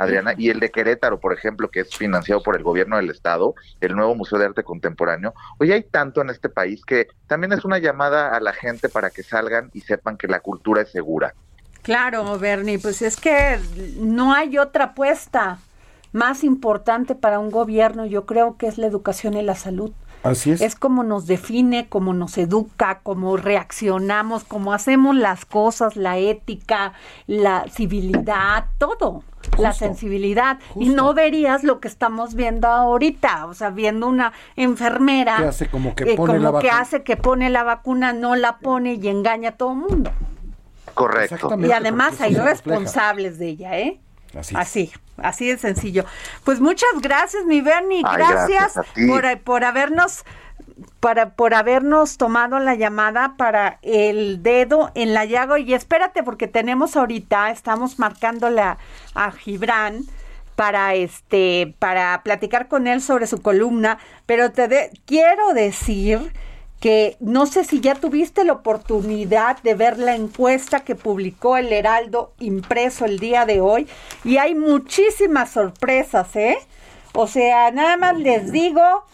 Adriana, 0.00 0.34
y 0.36 0.48
el 0.48 0.60
de 0.60 0.70
Querétaro, 0.70 1.20
por 1.20 1.34
ejemplo, 1.34 1.68
que 1.68 1.80
es 1.80 1.94
financiado 1.94 2.42
por 2.42 2.56
el 2.56 2.62
gobierno 2.62 2.96
del 2.96 3.10
estado, 3.10 3.54
el 3.82 3.94
nuevo 3.94 4.14
Museo 4.14 4.38
de 4.38 4.46
Arte 4.46 4.62
Contemporáneo. 4.62 5.34
Hoy 5.58 5.72
hay 5.72 5.82
tanto 5.82 6.22
en 6.22 6.30
este 6.30 6.48
país 6.48 6.84
que 6.86 7.08
también 7.26 7.52
es 7.52 7.66
una 7.66 7.78
llamada 7.78 8.34
a 8.34 8.40
la 8.40 8.54
gente 8.54 8.88
para 8.88 9.10
que 9.10 9.22
salgan 9.22 9.70
y 9.74 9.82
sepan 9.82 10.16
que 10.16 10.26
la 10.26 10.40
cultura 10.40 10.82
es 10.82 10.90
segura. 10.90 11.34
Claro, 11.82 12.38
Bernie, 12.38 12.78
pues 12.78 13.02
es 13.02 13.16
que 13.16 13.58
no 13.98 14.32
hay 14.32 14.56
otra 14.56 14.84
apuesta 14.84 15.58
más 16.12 16.44
importante 16.44 17.14
para 17.14 17.38
un 17.38 17.50
gobierno, 17.50 18.06
yo 18.06 18.26
creo 18.26 18.56
que 18.56 18.66
es 18.66 18.78
la 18.78 18.86
educación 18.86 19.34
y 19.34 19.42
la 19.42 19.54
salud. 19.54 19.92
Así 20.22 20.50
es. 20.50 20.60
Es 20.60 20.74
como 20.74 21.02
nos 21.02 21.26
define, 21.26 21.88
como 21.88 22.12
nos 22.12 22.36
educa, 22.36 23.00
cómo 23.02 23.38
reaccionamos, 23.38 24.44
cómo 24.44 24.74
hacemos 24.74 25.16
las 25.16 25.46
cosas, 25.46 25.96
la 25.96 26.18
ética, 26.18 26.92
la 27.26 27.64
civilidad, 27.70 28.66
todo, 28.76 29.22
la 29.56 29.72
sensibilidad. 29.72 30.58
Y 30.76 30.90
no 30.90 31.14
verías 31.14 31.64
lo 31.64 31.80
que 31.80 31.88
estamos 31.88 32.34
viendo 32.34 32.68
ahorita, 32.68 33.46
o 33.46 33.54
sea, 33.54 33.70
viendo 33.70 34.08
una 34.08 34.32
enfermera 34.56 35.38
que 35.38 35.44
hace 35.44 35.70
como 35.70 35.94
que 35.94 36.14
pone 36.16 36.38
la 36.38 36.58
que 36.58 36.70
hace 36.70 37.02
que 37.02 37.16
pone 37.16 37.48
la 37.48 37.62
vacuna, 37.62 38.12
no 38.12 38.36
la 38.36 38.58
pone 38.58 38.94
y 38.94 39.08
engaña 39.08 39.50
a 39.50 39.52
todo 39.52 39.72
el 39.72 39.78
mundo. 39.78 40.10
Correcto. 40.92 41.56
Y 41.58 41.72
además 41.72 42.20
hay 42.20 42.34
responsables 42.34 43.38
de 43.38 43.48
ella, 43.48 43.78
¿eh? 43.78 44.00
Así. 44.34 44.92
así, 45.16 45.48
de 45.48 45.58
sencillo. 45.58 46.04
Pues 46.44 46.60
muchas 46.60 46.90
gracias, 47.00 47.44
mi 47.44 47.60
Bernie. 47.60 48.02
gracias, 48.02 48.74
por, 49.08 49.40
por 49.40 49.64
habernos 49.64 50.24
para 51.00 51.34
por 51.34 51.54
habernos 51.54 52.16
tomado 52.16 52.58
la 52.58 52.74
llamada 52.74 53.34
para 53.36 53.78
el 53.82 54.42
dedo 54.42 54.90
en 54.94 55.12
la 55.14 55.24
llaga 55.24 55.58
y 55.58 55.74
espérate 55.74 56.22
porque 56.22 56.48
tenemos 56.48 56.96
ahorita 56.96 57.50
estamos 57.50 57.98
marcándole 57.98 58.62
a, 58.62 58.78
a 59.14 59.30
Gibran 59.30 60.04
para 60.56 60.94
este 60.94 61.74
para 61.78 62.22
platicar 62.22 62.68
con 62.68 62.86
él 62.86 63.00
sobre 63.00 63.26
su 63.26 63.40
columna, 63.40 63.98
pero 64.26 64.52
te 64.52 64.90
quiero 65.06 65.54
decir 65.54 66.32
que 66.80 67.18
no 67.20 67.44
sé 67.44 67.64
si 67.64 67.80
ya 67.80 67.94
tuviste 67.94 68.42
la 68.42 68.54
oportunidad 68.54 69.62
de 69.62 69.74
ver 69.74 69.98
la 69.98 70.14
encuesta 70.14 70.80
que 70.80 70.94
publicó 70.94 71.58
el 71.58 71.72
Heraldo 71.72 72.32
impreso 72.38 73.04
el 73.04 73.18
día 73.18 73.44
de 73.44 73.60
hoy 73.60 73.86
y 74.24 74.38
hay 74.38 74.54
muchísimas 74.54 75.50
sorpresas, 75.50 76.34
¿eh? 76.36 76.58
O 77.12 77.26
sea, 77.26 77.70
nada 77.70 77.98
más 77.98 78.16
les 78.16 78.50
digo 78.50 79.04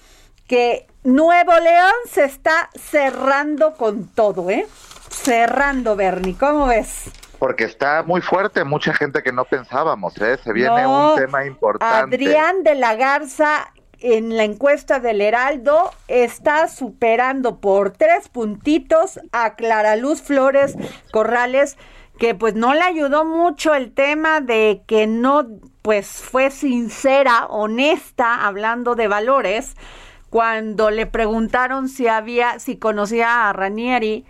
que 0.46 0.86
Nuevo 1.02 1.58
León 1.58 1.92
se 2.08 2.24
está 2.24 2.70
cerrando 2.74 3.74
con 3.74 4.06
todo, 4.06 4.48
¿eh? 4.48 4.66
Cerrando, 5.10 5.96
Bernie, 5.96 6.36
¿cómo 6.38 6.66
ves? 6.66 7.10
Porque 7.38 7.64
está 7.64 8.02
muy 8.04 8.20
fuerte, 8.20 8.62
mucha 8.64 8.94
gente 8.94 9.22
que 9.22 9.32
no 9.32 9.44
pensábamos, 9.44 10.16
¿eh? 10.20 10.38
Se 10.42 10.52
viene 10.52 10.86
un 10.86 11.16
tema 11.16 11.44
importante. 11.44 12.14
Adrián 12.14 12.62
de 12.62 12.76
la 12.76 12.94
Garza 12.94 13.72
en 14.00 14.36
la 14.36 14.44
encuesta 14.44 15.00
del 15.00 15.20
Heraldo 15.20 15.90
está 16.08 16.68
superando 16.68 17.60
por 17.60 17.90
tres 17.90 18.28
puntitos 18.28 19.20
a 19.32 19.54
Clara 19.54 19.96
Luz 19.96 20.22
Flores 20.22 20.76
Corrales, 21.12 21.76
que 22.18 22.34
pues 22.34 22.54
no 22.54 22.74
le 22.74 22.82
ayudó 22.82 23.24
mucho 23.24 23.74
el 23.74 23.92
tema 23.92 24.40
de 24.40 24.82
que 24.86 25.06
no 25.06 25.46
pues 25.82 26.08
fue 26.08 26.50
sincera, 26.50 27.46
honesta, 27.46 28.46
hablando 28.46 28.94
de 28.96 29.08
valores, 29.08 29.76
cuando 30.30 30.90
le 30.90 31.06
preguntaron 31.06 31.88
si 31.88 32.08
había, 32.08 32.58
si 32.58 32.76
conocía 32.76 33.48
a 33.48 33.52
Ranieri 33.52 34.24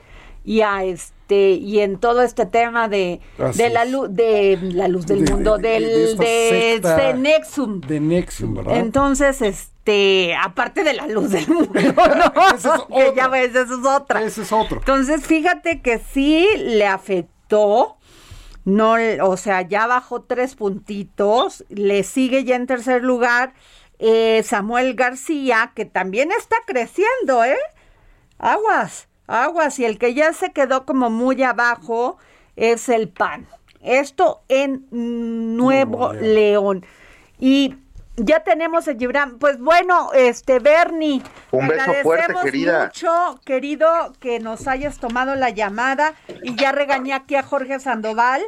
y 0.45 0.61
a 0.61 0.85
este 0.85 1.16
y 1.35 1.81
en 1.81 1.99
todo 1.99 2.23
este 2.23 2.47
tema 2.47 2.89
de, 2.89 3.21
de 3.55 3.71
la 3.71 3.85
luz 3.85 4.09
de 4.15 4.59
la 4.63 4.87
luz 4.89 5.07
del 5.07 5.25
De- 5.25 5.33
mundo 5.33 5.59
de- 5.59 5.69
del 5.81 6.17
de 6.17 6.81
de 6.81 7.15
Nexum 7.15 7.81
De 7.81 7.99
¿verdad? 8.01 8.77
entonces, 8.77 9.43
este, 9.43 10.35
aparte 10.41 10.85
de 10.85 10.95
la 10.95 11.07
luz 11.09 11.31
del 11.33 11.49
mundo, 11.49 11.73
¿no? 11.75 12.55
Esa 12.57 12.77
es 12.77 12.83
que 13.11 13.13
ya 13.17 13.29
ves, 13.29 13.55
eso 13.55 13.81
es 13.81 13.87
otra. 13.87 14.23
Ese 14.23 14.43
es 14.43 14.53
otro. 14.53 14.79
Entonces, 14.79 15.27
fíjate 15.27 15.81
que 15.83 15.99
sí 15.99 16.47
le 16.59 16.87
afectó, 16.87 17.97
no, 18.65 18.95
o 19.23 19.37
sea, 19.37 19.63
ya 19.63 19.87
bajó 19.87 20.23
tres 20.23 20.55
puntitos, 20.57 21.65
le 21.69 22.03
sigue 22.05 22.45
ya 22.45 22.57
en 22.57 22.67
tercer 22.67 23.03
lugar 23.05 23.55
eh, 23.99 24.43
Samuel 24.45 24.95
García, 24.95 25.73
que 25.75 25.85
también 25.87 26.31
está 26.33 26.57
creciendo, 26.67 27.45
¿eh? 27.45 27.57
Aguas, 28.39 29.09
aguas, 29.27 29.79
y 29.79 29.85
el 29.85 29.99
que 29.99 30.15
ya 30.15 30.33
se 30.33 30.53
quedó 30.53 30.85
como 30.87 31.11
muy 31.11 31.43
abajo 31.43 32.19
es 32.57 32.89
el 32.89 33.09
PAN. 33.09 33.47
Esto 33.83 34.43
en 34.49 34.87
Nuevo 34.91 36.13
Nuevo 36.13 36.13
León. 36.13 36.81
León. 36.81 36.87
Y 37.39 37.77
ya 38.17 38.41
tenemos 38.41 38.89
a 38.89 38.95
Gibran. 38.95 39.39
Pues 39.39 39.59
bueno, 39.59 40.11
este 40.15 40.59
Bernie. 40.59 41.23
Un 41.51 41.69
beso 41.69 41.93
fuerte, 42.03 42.25
agradecemos 42.25 42.45
querida. 42.45 42.85
mucho, 42.85 43.41
querido, 43.45 44.13
que 44.21 44.41
nos 44.41 44.67
hayas 44.67 44.99
tomado 44.99 45.35
la 45.35 45.51
llamada. 45.51 46.15
Y 46.43 46.57
ya 46.57 46.73
regañé 46.73 47.13
aquí 47.13 47.37
a 47.37 47.43
Jorge 47.43 47.79
Sandoval. 47.79 48.43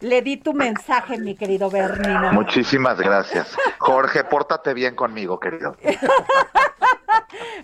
Le 0.00 0.22
di 0.22 0.36
tu 0.36 0.54
mensaje, 0.54 1.18
mi 1.18 1.34
querido 1.34 1.70
Bernie. 1.70 2.32
Muchísimas 2.32 2.98
gracias. 2.98 3.56
Jorge, 3.78 4.24
pórtate 4.24 4.74
bien 4.74 4.94
conmigo, 4.94 5.38
querido. 5.38 5.76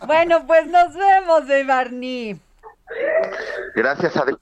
Bueno, 0.06 0.46
pues 0.46 0.66
nos 0.66 0.94
vemos, 0.94 1.46
de 1.46 1.64
Bernie. 1.64 2.36
Gracias, 3.74 4.16
Adri. 4.16 4.36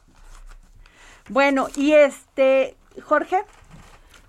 Bueno, 1.28 1.68
y 1.76 1.92
este, 1.92 2.76
Jorge, 3.04 3.42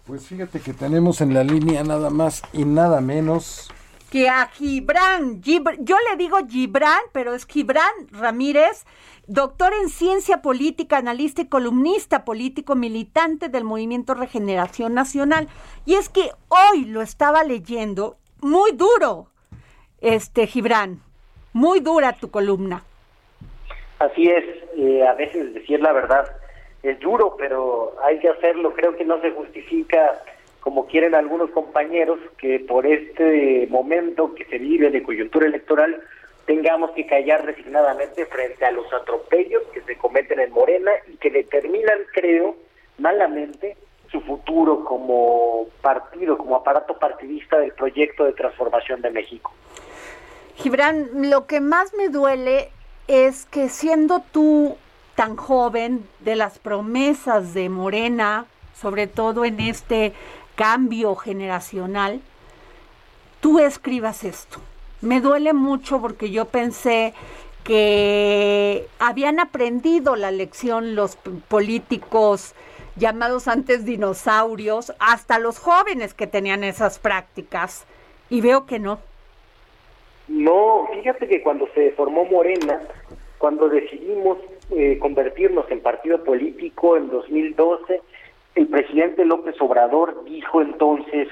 Pues 0.06 0.26
fíjate 0.28 0.60
que 0.60 0.74
tenemos 0.74 1.22
en 1.22 1.34
la 1.34 1.44
línea 1.44 1.84
nada 1.84 2.10
más 2.10 2.42
y 2.52 2.66
nada 2.66 3.00
menos. 3.00 3.72
que 4.10 4.28
a 4.28 4.48
Gibran, 4.48 5.42
Gibr- 5.44 5.78
yo 5.82 5.96
le 6.10 6.18
digo 6.18 6.38
Gibran, 6.50 7.00
pero 7.14 7.36
es 7.36 7.46
Gibran 7.46 7.92
Ramírez, 8.12 8.86
doctor 9.28 9.72
en 9.80 9.88
ciencia 9.88 10.42
política, 10.42 10.98
analista 10.98 11.42
y 11.44 11.48
columnista 11.48 12.26
político 12.26 12.74
militante 12.76 13.50
del 13.50 13.64
Movimiento 13.66 14.16
Regeneración 14.16 14.96
Nacional. 14.96 15.48
Y 15.86 15.94
es 15.94 16.10
que 16.10 16.32
hoy 16.48 16.86
lo 16.86 17.04
estaba 17.04 17.44
leyendo 17.44 18.18
muy 18.42 18.72
duro, 18.72 19.30
este 20.02 20.48
Gibran, 20.48 21.00
muy 21.54 21.80
dura 21.80 22.14
tu 22.14 22.30
columna. 22.30 22.84
Así 24.00 24.30
es, 24.30 24.46
eh, 24.78 25.06
a 25.06 25.14
veces 25.14 25.54
decir 25.54 25.82
la 25.82 25.92
verdad 25.92 26.30
es 26.84 27.00
duro, 27.00 27.36
pero 27.38 27.96
hay 28.04 28.20
que 28.20 28.30
hacerlo. 28.30 28.74
Creo 28.74 28.96
que 28.96 29.04
no 29.04 29.20
se 29.22 29.32
justifica, 29.32 30.22
como 30.62 30.88
quieren 30.88 31.16
algunos 31.16 31.52
compañeros, 31.52 32.20
que 32.38 32.60
por 32.60 32.86
este 32.86 33.68
momento 33.70 34.34
que 34.34 34.46
se 34.46 34.58
vive 34.58 34.90
de 34.90 35.04
coyuntura 35.04 35.48
electoral 35.48 36.02
tengamos 36.46 36.92
que 36.92 37.06
callar 37.06 37.46
resignadamente 37.46 38.26
frente 38.26 38.66
a 38.66 38.72
los 38.72 38.92
atropellos 38.94 39.64
que 39.74 39.82
se 39.82 39.98
cometen 39.98 40.40
en 40.40 40.52
Morena 40.52 40.92
y 41.08 41.18
que 41.18 41.30
determinan, 41.30 42.00
creo, 42.14 42.56
malamente 42.98 43.78
su 44.12 44.22
futuro 44.22 44.84
como 44.84 45.68
partido, 45.82 46.38
como 46.38 46.56
aparato 46.56 46.98
partidista 46.98 47.60
del 47.60 47.74
proyecto 47.74 48.24
de 48.24 48.34
transformación 48.34 49.02
de 49.02 49.12
México. 49.12 49.54
Gibran, 50.62 51.30
lo 51.30 51.48
que 51.48 51.62
más 51.62 51.94
me 51.94 52.10
duele 52.10 52.70
es 53.08 53.46
que 53.46 53.70
siendo 53.70 54.20
tú 54.20 54.76
tan 55.16 55.38
joven 55.38 56.06
de 56.20 56.36
las 56.36 56.60
promesas 56.60 57.54
de 57.54 57.70
Morena, 57.70 58.46
sobre 58.78 59.08
todo 59.08 59.46
en 59.46 59.62
este 59.62 60.12
cambio 60.56 61.16
generacional, 61.16 62.20
tú 63.40 63.60
escribas 63.60 64.26
esto. 64.26 64.60
Me 65.00 65.22
duele 65.22 65.54
mucho 65.54 66.02
porque 66.02 66.30
yo 66.30 66.44
pensé 66.44 67.14
que 67.64 68.86
habían 69.00 69.40
aprendido 69.40 70.18
la 70.18 70.30
lección 70.30 70.94
los 70.94 71.16
políticos 71.48 72.54
llamados 72.98 73.48
antes 73.48 73.86
dinosaurios, 73.86 74.92
hasta 75.00 75.40
los 75.40 75.58
jóvenes 75.58 76.14
que 76.14 76.28
tenían 76.28 76.66
esas 76.66 77.00
prácticas, 77.00 77.86
y 78.30 78.42
veo 78.42 78.66
que 78.66 78.78
no. 78.78 79.00
No, 80.30 80.88
fíjate 80.94 81.28
que 81.28 81.42
cuando 81.42 81.68
se 81.74 81.92
formó 81.92 82.24
Morena, 82.26 82.82
cuando 83.40 83.68
decidimos 83.68 84.38
eh, 84.70 85.00
convertirnos 85.00 85.70
en 85.72 85.82
partido 85.82 86.24
político 86.24 86.96
en 86.96 87.10
2012, 87.10 88.02
el 88.56 88.68
presidente 88.68 89.26
López 89.26 89.60
Obrador 89.60 90.24
dijo 90.26 90.62
entonces 90.62 91.28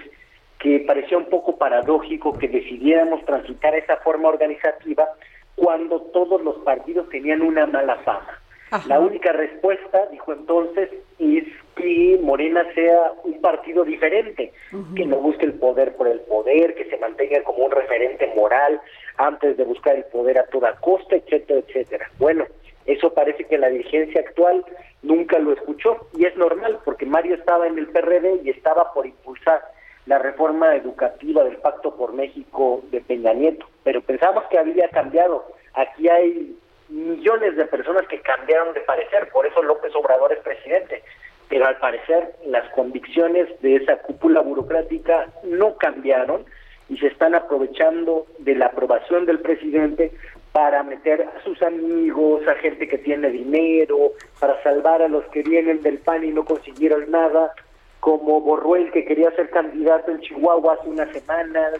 que 0.60 0.80
parecía 0.80 1.18
un 1.18 1.30
poco 1.30 1.58
paradójico 1.58 2.38
que 2.38 2.48
decidiéramos 2.48 3.24
transitar 3.26 3.76
esa 3.76 3.98
forma 3.98 4.30
organizativa 4.30 5.08
cuando 5.56 6.02
todos 6.02 6.42
los 6.42 6.58
partidos 6.58 7.08
tenían 7.10 7.44
una 7.44 7.68
mala 7.68 7.98
fama. 7.98 8.42
Ajá. 8.72 8.88
La 8.88 9.00
única 9.00 9.32
respuesta, 9.32 10.08
dijo 10.08 10.34
entonces, 10.34 10.90
es 11.20 11.46
que 11.76 12.20
Morena 12.22 12.66
sea 12.74 13.14
un 13.24 13.40
partido 13.40 13.84
diferente, 13.84 14.52
que 14.96 15.06
no 15.06 15.18
busque 15.18 15.46
el 15.46 15.54
poder 15.54 15.96
por 15.96 16.08
el 16.08 16.20
poder, 16.22 16.76
que 16.76 16.86
se 16.86 16.98
mantenga 16.98 17.44
como 17.44 17.66
un 17.66 17.72
referente 17.72 18.32
moral 18.36 18.82
antes 19.18 19.58
de 19.58 19.64
buscar 19.64 19.96
el 19.96 20.04
poder 20.06 20.40
a 20.40 20.48
toda 20.48 20.76
costa, 20.80 21.16
etcétera, 21.16 21.60
etcétera. 21.60 22.12
Bueno, 22.18 22.46
eso 22.86 23.14
parece 23.14 23.44
que 23.46 23.58
la 23.58 23.70
dirigencia 23.70 24.22
actual 24.22 24.66
nunca 25.02 25.40
lo 25.40 25.54
escuchó 25.54 26.08
y 26.18 26.26
es 26.26 26.36
normal 26.38 26.80
porque 26.84 27.06
Mario 27.06 27.36
estaba 27.36 27.68
en 27.68 27.78
el 27.78 27.88
PRD 27.88 28.42
y 28.44 28.50
estaba 28.50 28.94
por 28.94 29.06
impulsar 29.06 29.62
la 30.06 30.20
reforma 30.20 30.76
educativa 30.76 31.44
del 31.44 31.58
Pacto 31.58 31.96
por 31.96 32.14
México 32.14 32.82
de 32.92 33.02
Peña 33.02 33.34
Nieto, 33.34 33.66
pero 33.84 34.02
pensamos 34.02 34.46
que 34.50 34.58
había 34.58 34.88
cambiado. 34.90 35.46
Aquí 35.74 36.08
hay 36.08 36.56
millones 36.90 37.56
de 37.56 37.66
personas 37.66 38.08
que 38.08 38.22
cambiaron 38.22 38.74
de 38.74 38.82
parecer, 38.82 39.30
por 39.30 39.46
eso 39.46 39.62
López 39.62 39.94
Obrador 39.96 40.34
es 40.34 40.40
presidente, 40.40 41.04
pero 41.50 41.66
al 41.66 41.78
parecer 41.78 42.36
las 42.46 42.70
convicciones 42.74 43.48
de 43.62 43.78
esa 43.78 43.98
cúpula 43.98 44.42
burocrática 44.42 45.28
no 45.44 45.78
cambiaron 45.78 46.46
y 46.90 46.98
se 46.98 47.08
están 47.08 47.36
aprovechando 47.36 48.26
de 48.40 48.56
la 48.56 48.68
aprobación 48.68 49.26
del 49.26 49.40
presidente 49.40 50.12
para 50.52 50.84
meter 50.84 51.22
a 51.22 51.44
sus 51.44 51.62
amigos, 51.62 52.48
a 52.48 52.56
gente 52.56 52.88
que 52.88 52.98
tiene 52.98 53.30
dinero, 53.30 54.14
para 54.40 54.62
salvar 54.64 55.02
a 55.02 55.08
los 55.08 55.26
que 55.26 55.44
vienen 55.44 55.82
del 55.82 56.00
PAN 56.00 56.24
y 56.24 56.32
no 56.32 56.46
consiguieron 56.46 57.12
nada, 57.12 57.54
como 58.00 58.42
Borruel 58.42 58.92
que 58.92 59.06
quería 59.06 59.32
ser 59.32 59.50
candidato 59.50 60.12
en 60.12 60.22
Chihuahua 60.22 60.74
hace 60.74 60.90
unas 60.90 61.12
semanas, 61.12 61.74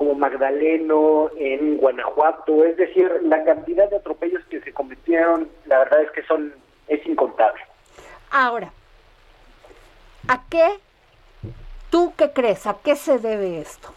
como 0.00 0.14
Magdaleno 0.14 1.30
en 1.36 1.76
Guanajuato, 1.76 2.64
es 2.64 2.74
decir, 2.78 3.06
la 3.24 3.44
cantidad 3.44 3.90
de 3.90 3.96
atropellos 3.96 4.42
que 4.46 4.62
se 4.62 4.72
cometieron, 4.72 5.46
la 5.66 5.80
verdad 5.80 6.00
es 6.00 6.10
que 6.12 6.22
son 6.22 6.54
es 6.88 7.06
incontable. 7.06 7.60
Ahora, 8.30 8.72
¿a 10.26 10.42
qué? 10.48 10.66
¿Tú 11.90 12.14
qué 12.16 12.30
crees? 12.30 12.66
¿A 12.66 12.78
qué 12.82 12.96
se 12.96 13.18
debe 13.18 13.60
esto? 13.60 13.92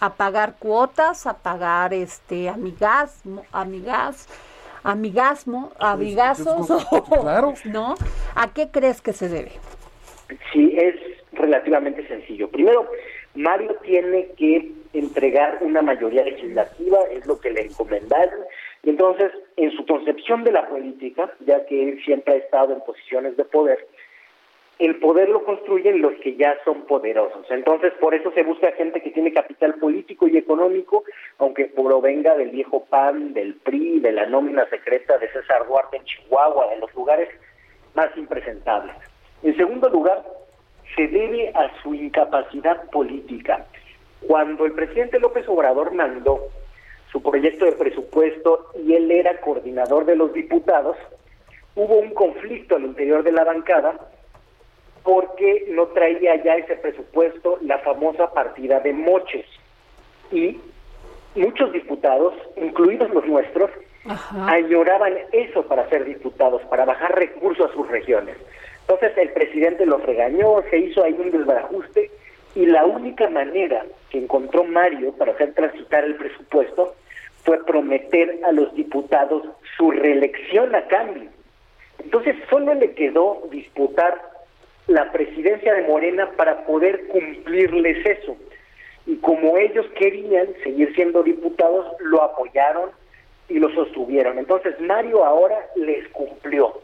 ¿A 0.00 0.14
pagar 0.14 0.54
cuotas? 0.58 1.26
¿A 1.26 1.36
pagar 1.36 1.92
este 1.92 2.48
amigasmo? 2.48 3.44
Amigas, 3.52 4.26
amigasmo, 4.82 5.72
amigazos, 5.78 6.68
pues, 6.88 7.02
claro. 7.20 7.52
¿no? 7.66 7.96
¿A 8.34 8.54
qué 8.54 8.70
crees 8.70 9.02
que 9.02 9.12
se 9.12 9.28
debe? 9.28 9.52
Sí, 10.54 10.74
es 10.74 10.94
relativamente 11.32 12.08
sencillo. 12.08 12.48
Primero, 12.48 12.90
Mario 13.34 13.76
tiene 13.82 14.28
que 14.38 14.83
entregar 14.94 15.58
una 15.60 15.82
mayoría 15.82 16.24
legislativa, 16.24 16.98
es 17.12 17.26
lo 17.26 17.40
que 17.40 17.50
le 17.50 17.62
encomendaron, 17.62 18.40
y 18.82 18.90
entonces, 18.90 19.32
en 19.56 19.70
su 19.72 19.84
concepción 19.86 20.44
de 20.44 20.52
la 20.52 20.68
política, 20.68 21.32
ya 21.46 21.64
que 21.66 21.88
él 21.88 22.02
siempre 22.04 22.34
ha 22.34 22.36
estado 22.36 22.74
en 22.74 22.80
posiciones 22.80 23.36
de 23.36 23.44
poder, 23.44 23.86
el 24.78 24.96
poder 24.96 25.28
lo 25.28 25.44
construyen 25.44 26.02
los 26.02 26.14
que 26.14 26.36
ya 26.36 26.56
son 26.64 26.82
poderosos. 26.82 27.46
Entonces, 27.50 27.92
por 28.00 28.14
eso 28.14 28.32
se 28.32 28.42
busca 28.42 28.72
gente 28.72 29.00
que 29.00 29.10
tiene 29.10 29.32
capital 29.32 29.74
político 29.74 30.26
y 30.26 30.36
económico, 30.36 31.04
aunque 31.38 31.66
provenga 31.66 32.36
del 32.36 32.50
viejo 32.50 32.84
PAN, 32.86 33.34
del 33.34 33.54
PRI, 33.54 34.00
de 34.00 34.12
la 34.12 34.26
nómina 34.26 34.68
secreta 34.68 35.16
de 35.18 35.30
César 35.30 35.66
Duarte 35.68 35.98
en 35.98 36.04
Chihuahua, 36.04 36.70
de 36.70 36.78
los 36.78 36.92
lugares 36.94 37.28
más 37.94 38.14
impresentables. 38.16 38.96
En 39.42 39.56
segundo 39.56 39.88
lugar, 39.88 40.24
se 40.96 41.06
debe 41.06 41.50
a 41.54 41.70
su 41.82 41.94
incapacidad 41.94 42.90
política. 42.90 43.64
Cuando 44.26 44.64
el 44.66 44.72
presidente 44.72 45.18
López 45.18 45.48
Obrador 45.48 45.92
mandó 45.92 46.40
su 47.10 47.22
proyecto 47.22 47.64
de 47.64 47.72
presupuesto 47.72 48.70
y 48.84 48.94
él 48.94 49.10
era 49.10 49.40
coordinador 49.40 50.04
de 50.04 50.16
los 50.16 50.32
diputados, 50.32 50.96
hubo 51.76 51.96
un 51.96 52.10
conflicto 52.14 52.76
al 52.76 52.84
interior 52.84 53.22
de 53.22 53.32
la 53.32 53.44
bancada 53.44 53.98
porque 55.02 55.66
no 55.68 55.86
traía 55.88 56.42
ya 56.42 56.56
ese 56.56 56.76
presupuesto 56.76 57.58
la 57.60 57.78
famosa 57.80 58.32
partida 58.32 58.80
de 58.80 58.92
moches. 58.92 59.46
Y 60.32 60.58
muchos 61.34 61.72
diputados, 61.72 62.34
incluidos 62.56 63.10
los 63.10 63.26
nuestros, 63.26 63.70
añoraban 64.46 65.14
eso 65.32 65.62
para 65.66 65.88
ser 65.88 66.04
diputados, 66.04 66.62
para 66.62 66.84
bajar 66.84 67.14
recursos 67.14 67.70
a 67.70 67.74
sus 67.74 67.86
regiones. 67.88 68.36
Entonces 68.80 69.16
el 69.16 69.30
presidente 69.30 69.86
los 69.86 70.02
regañó, 70.02 70.62
se 70.70 70.78
hizo 70.78 71.04
ahí 71.04 71.14
un 71.14 71.30
desbarajuste 71.30 72.10
y 72.54 72.66
la 72.66 72.84
única 72.84 73.28
manera 73.30 73.84
que 74.14 74.20
encontró 74.20 74.62
Mario 74.62 75.12
para 75.14 75.32
hacer 75.32 75.54
transitar 75.54 76.04
el 76.04 76.14
presupuesto 76.14 76.94
fue 77.42 77.64
prometer 77.64 78.38
a 78.44 78.52
los 78.52 78.72
diputados 78.74 79.42
su 79.76 79.90
reelección 79.90 80.72
a 80.72 80.86
cambio. 80.86 81.30
Entonces 81.98 82.36
solo 82.48 82.74
le 82.74 82.92
quedó 82.92 83.42
disputar 83.50 84.22
la 84.86 85.10
presidencia 85.10 85.74
de 85.74 85.82
Morena 85.88 86.30
para 86.36 86.64
poder 86.64 87.08
cumplirles 87.08 88.06
eso. 88.06 88.36
Y 89.04 89.16
como 89.16 89.58
ellos 89.58 89.84
querían 89.98 90.46
seguir 90.62 90.94
siendo 90.94 91.24
diputados, 91.24 91.84
lo 91.98 92.22
apoyaron 92.22 92.90
y 93.48 93.58
lo 93.58 93.68
sostuvieron. 93.74 94.38
Entonces 94.38 94.78
Mario 94.80 95.24
ahora 95.24 95.58
les 95.74 96.06
cumplió. 96.10 96.80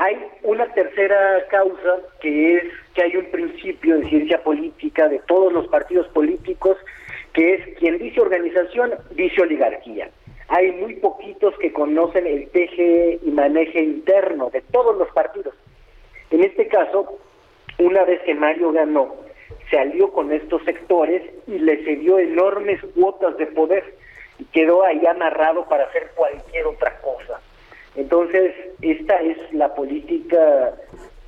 Hay 0.00 0.16
una 0.44 0.66
tercera 0.72 1.46
causa 1.50 1.98
que 2.22 2.56
es 2.56 2.64
que 2.94 3.02
hay 3.02 3.16
un 3.16 3.26
principio 3.26 3.98
de 3.98 4.08
ciencia 4.08 4.42
política 4.42 5.10
de 5.10 5.18
todos 5.28 5.52
los 5.52 5.68
partidos 5.68 6.08
políticos 6.08 6.78
que 7.34 7.52
es 7.52 7.78
quien 7.78 7.98
dice 7.98 8.18
organización, 8.18 8.94
dice 9.10 9.42
oligarquía. 9.42 10.08
Hay 10.48 10.72
muy 10.72 10.94
poquitos 10.94 11.54
que 11.58 11.70
conocen 11.74 12.26
el 12.26 12.48
teje 12.48 13.18
y 13.22 13.30
maneje 13.30 13.82
interno 13.82 14.48
de 14.48 14.62
todos 14.72 14.96
los 14.96 15.08
partidos. 15.10 15.52
En 16.30 16.44
este 16.44 16.66
caso, 16.68 17.18
una 17.78 18.02
vez 18.04 18.22
que 18.22 18.34
Mario 18.34 18.72
ganó, 18.72 19.14
se 19.68 19.78
alió 19.78 20.10
con 20.14 20.32
estos 20.32 20.64
sectores 20.64 21.22
y 21.46 21.58
le 21.58 21.84
cedió 21.84 22.18
enormes 22.18 22.80
cuotas 22.94 23.36
de 23.36 23.48
poder 23.48 23.84
y 24.38 24.44
quedó 24.46 24.82
ahí 24.82 25.04
amarrado 25.04 25.68
para 25.68 25.84
hacer 25.84 26.10
cualquier 26.14 26.66
otra 26.68 26.98
cosa. 27.02 27.19
Entonces, 27.96 28.54
esta 28.82 29.16
es 29.16 29.36
la 29.52 29.74
política 29.74 30.74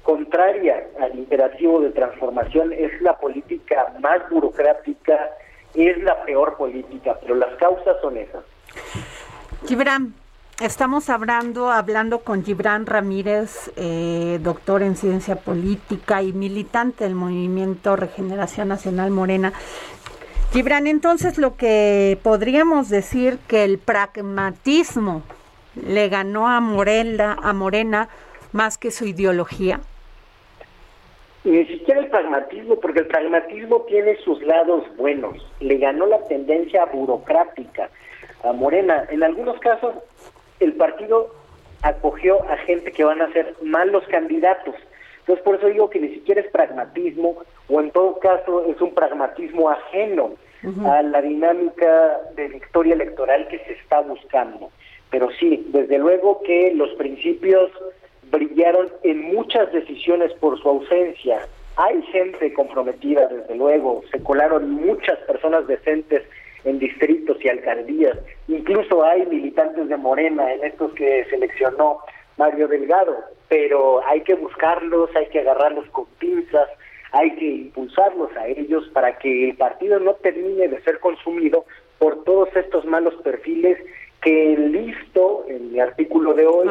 contraria 0.02 0.84
al 1.00 1.16
imperativo 1.18 1.80
de 1.80 1.90
transformación, 1.90 2.72
es 2.72 3.00
la 3.02 3.18
política 3.18 3.94
más 4.00 4.28
burocrática, 4.30 5.30
es 5.74 6.02
la 6.02 6.24
peor 6.24 6.56
política, 6.56 7.18
pero 7.20 7.34
las 7.34 7.54
causas 7.56 7.96
son 8.00 8.16
esas. 8.16 8.44
Gibran, 9.66 10.14
estamos 10.60 11.08
hablando, 11.08 11.70
hablando 11.70 12.20
con 12.20 12.44
Gibran 12.44 12.86
Ramírez, 12.86 13.72
eh, 13.76 14.38
doctor 14.42 14.82
en 14.82 14.96
ciencia 14.96 15.36
política 15.36 16.22
y 16.22 16.32
militante 16.32 17.04
del 17.04 17.14
movimiento 17.14 17.96
Regeneración 17.96 18.68
Nacional 18.68 19.10
Morena. 19.10 19.52
Gibran, 20.52 20.86
entonces 20.86 21.38
lo 21.38 21.56
que 21.56 22.18
podríamos 22.22 22.88
decir 22.90 23.38
que 23.48 23.64
el 23.64 23.78
pragmatismo 23.78 25.22
le 25.74 26.08
ganó 26.08 26.48
a 26.48 26.60
Morena, 26.60 27.36
a 27.42 27.52
Morena 27.52 28.08
más 28.52 28.78
que 28.78 28.90
su 28.90 29.06
ideología. 29.06 29.80
Ni 31.44 31.64
siquiera 31.66 32.00
el 32.00 32.08
pragmatismo, 32.08 32.76
porque 32.76 33.00
el 33.00 33.06
pragmatismo 33.06 33.80
tiene 33.82 34.16
sus 34.18 34.40
lados 34.42 34.84
buenos. 34.96 35.36
Le 35.60 35.78
ganó 35.78 36.06
la 36.06 36.20
tendencia 36.28 36.84
burocrática 36.86 37.90
a 38.44 38.52
Morena. 38.52 39.06
En 39.10 39.24
algunos 39.24 39.58
casos, 39.58 39.94
el 40.60 40.74
partido 40.74 41.34
acogió 41.82 42.48
a 42.48 42.56
gente 42.58 42.92
que 42.92 43.02
van 43.02 43.22
a 43.22 43.32
ser 43.32 43.56
malos 43.62 44.04
candidatos. 44.08 44.76
Entonces, 45.20 45.44
por 45.44 45.56
eso 45.56 45.66
digo 45.66 45.90
que 45.90 46.00
ni 46.00 46.08
siquiera 46.14 46.40
es 46.40 46.50
pragmatismo, 46.50 47.42
o 47.68 47.80
en 47.80 47.90
todo 47.90 48.18
caso 48.18 48.64
es 48.66 48.80
un 48.80 48.94
pragmatismo 48.94 49.70
ajeno 49.70 50.34
a 50.84 51.02
la 51.02 51.20
dinámica 51.22 52.20
de 52.36 52.48
victoria 52.48 52.94
electoral 52.94 53.48
que 53.48 53.58
se 53.60 53.72
está 53.72 54.00
buscando. 54.00 54.70
Pero 55.12 55.30
sí, 55.38 55.64
desde 55.68 55.98
luego 55.98 56.42
que 56.42 56.72
los 56.74 56.90
principios 56.94 57.70
brillaron 58.32 58.88
en 59.04 59.20
muchas 59.34 59.70
decisiones 59.70 60.32
por 60.40 60.58
su 60.60 60.68
ausencia. 60.68 61.46
Hay 61.76 62.02
gente 62.04 62.52
comprometida, 62.54 63.28
desde 63.28 63.54
luego, 63.54 64.02
se 64.10 64.22
colaron 64.22 64.70
muchas 64.70 65.18
personas 65.20 65.66
decentes 65.66 66.22
en 66.64 66.78
distritos 66.78 67.36
y 67.44 67.48
alcaldías. 67.48 68.18
Incluso 68.48 69.04
hay 69.04 69.26
militantes 69.26 69.88
de 69.88 69.96
Morena 69.98 70.52
en 70.54 70.64
estos 70.64 70.92
que 70.94 71.26
seleccionó 71.28 71.98
Mario 72.38 72.66
Delgado, 72.68 73.14
pero 73.48 74.00
hay 74.06 74.22
que 74.22 74.34
buscarlos, 74.34 75.14
hay 75.14 75.26
que 75.26 75.40
agarrarlos 75.40 75.86
con 75.90 76.06
pinzas, 76.18 76.68
hay 77.12 77.34
que 77.36 77.44
impulsarlos 77.44 78.34
a 78.36 78.48
ellos 78.48 78.88
para 78.94 79.18
que 79.18 79.50
el 79.50 79.56
partido 79.56 79.98
no 80.00 80.14
termine 80.14 80.68
de 80.68 80.80
ser 80.82 81.00
consumido 81.00 81.66
por 81.98 82.24
todos 82.24 82.48
estos 82.56 82.86
malos 82.86 83.14
perfiles 83.22 83.78
que 84.22 84.56
listo 84.56 85.44
en 85.48 85.72
mi 85.72 85.80
artículo 85.80 86.32
de 86.32 86.46
hoy 86.46 86.68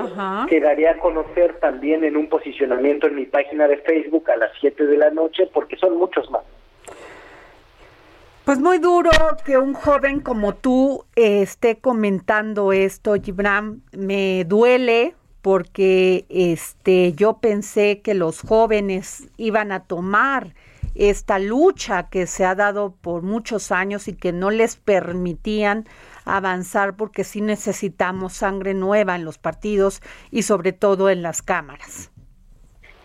quedaré 0.48 0.88
a 0.88 0.98
conocer 0.98 1.60
también 1.60 2.04
en 2.04 2.16
un 2.16 2.28
posicionamiento 2.28 3.08
en 3.08 3.16
mi 3.16 3.26
página 3.26 3.68
de 3.68 3.78
Facebook 3.78 4.32
a 4.32 4.38
las 4.38 4.52
7 4.62 4.86
de 4.86 4.98
la 4.98 5.10
noche 5.10 5.50
porque 5.54 5.76
son 5.76 5.98
muchos 5.98 6.32
más. 6.32 6.44
Pues 8.46 8.60
muy 8.60 8.80
duro 8.80 9.12
que 9.46 9.58
un 9.58 9.74
joven 9.74 10.22
como 10.22 10.56
tú 10.56 11.06
eh, 11.16 11.42
esté 11.42 11.78
comentando 11.78 12.74
esto, 12.74 13.14
Gibran. 13.22 13.82
Me 13.92 14.46
duele 14.46 15.14
porque 15.42 16.26
este 16.30 17.14
yo 17.14 17.38
pensé 17.38 18.02
que 18.02 18.14
los 18.14 18.42
jóvenes 18.42 19.28
iban 19.38 19.72
a 19.72 19.84
tomar 19.84 20.54
esta 20.96 21.38
lucha 21.40 22.10
que 22.10 22.28
se 22.28 22.46
ha 22.46 22.56
dado 22.56 22.96
por 23.02 23.22
muchos 23.22 23.72
años 23.72 24.08
y 24.08 24.14
que 24.14 24.32
no 24.32 24.52
les 24.52 24.76
permitían 24.76 25.86
avanzar 26.36 26.96
porque 26.96 27.24
sí 27.24 27.42
necesitamos 27.42 28.34
sangre 28.34 28.74
nueva 28.74 29.16
en 29.16 29.26
los 29.26 29.38
partidos 29.38 30.02
y 30.32 30.44
sobre 30.44 30.72
todo 30.72 31.10
en 31.10 31.22
las 31.22 31.42
cámaras. 31.42 32.12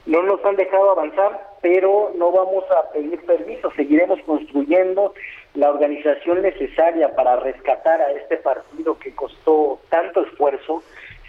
No 0.07 0.23
nos 0.23 0.45
han 0.45 0.55
dejado 0.55 0.91
avanzar, 0.93 1.57
pero 1.61 2.13
no 2.17 2.31
vamos 2.31 2.65
a 2.71 2.93
pedir 2.93 3.21
permiso, 3.27 3.73
seguiremos 3.75 4.21
construyendo 4.25 5.15
la 5.55 5.71
organización 5.71 6.43
necesaria 6.43 7.15
para 7.17 7.41
rescatar 7.41 8.01
a 8.01 8.13
este 8.13 8.37
partido 8.37 8.99
que 8.99 9.13
costó 9.15 9.81
tanto 9.89 10.25
esfuerzo, 10.25 10.83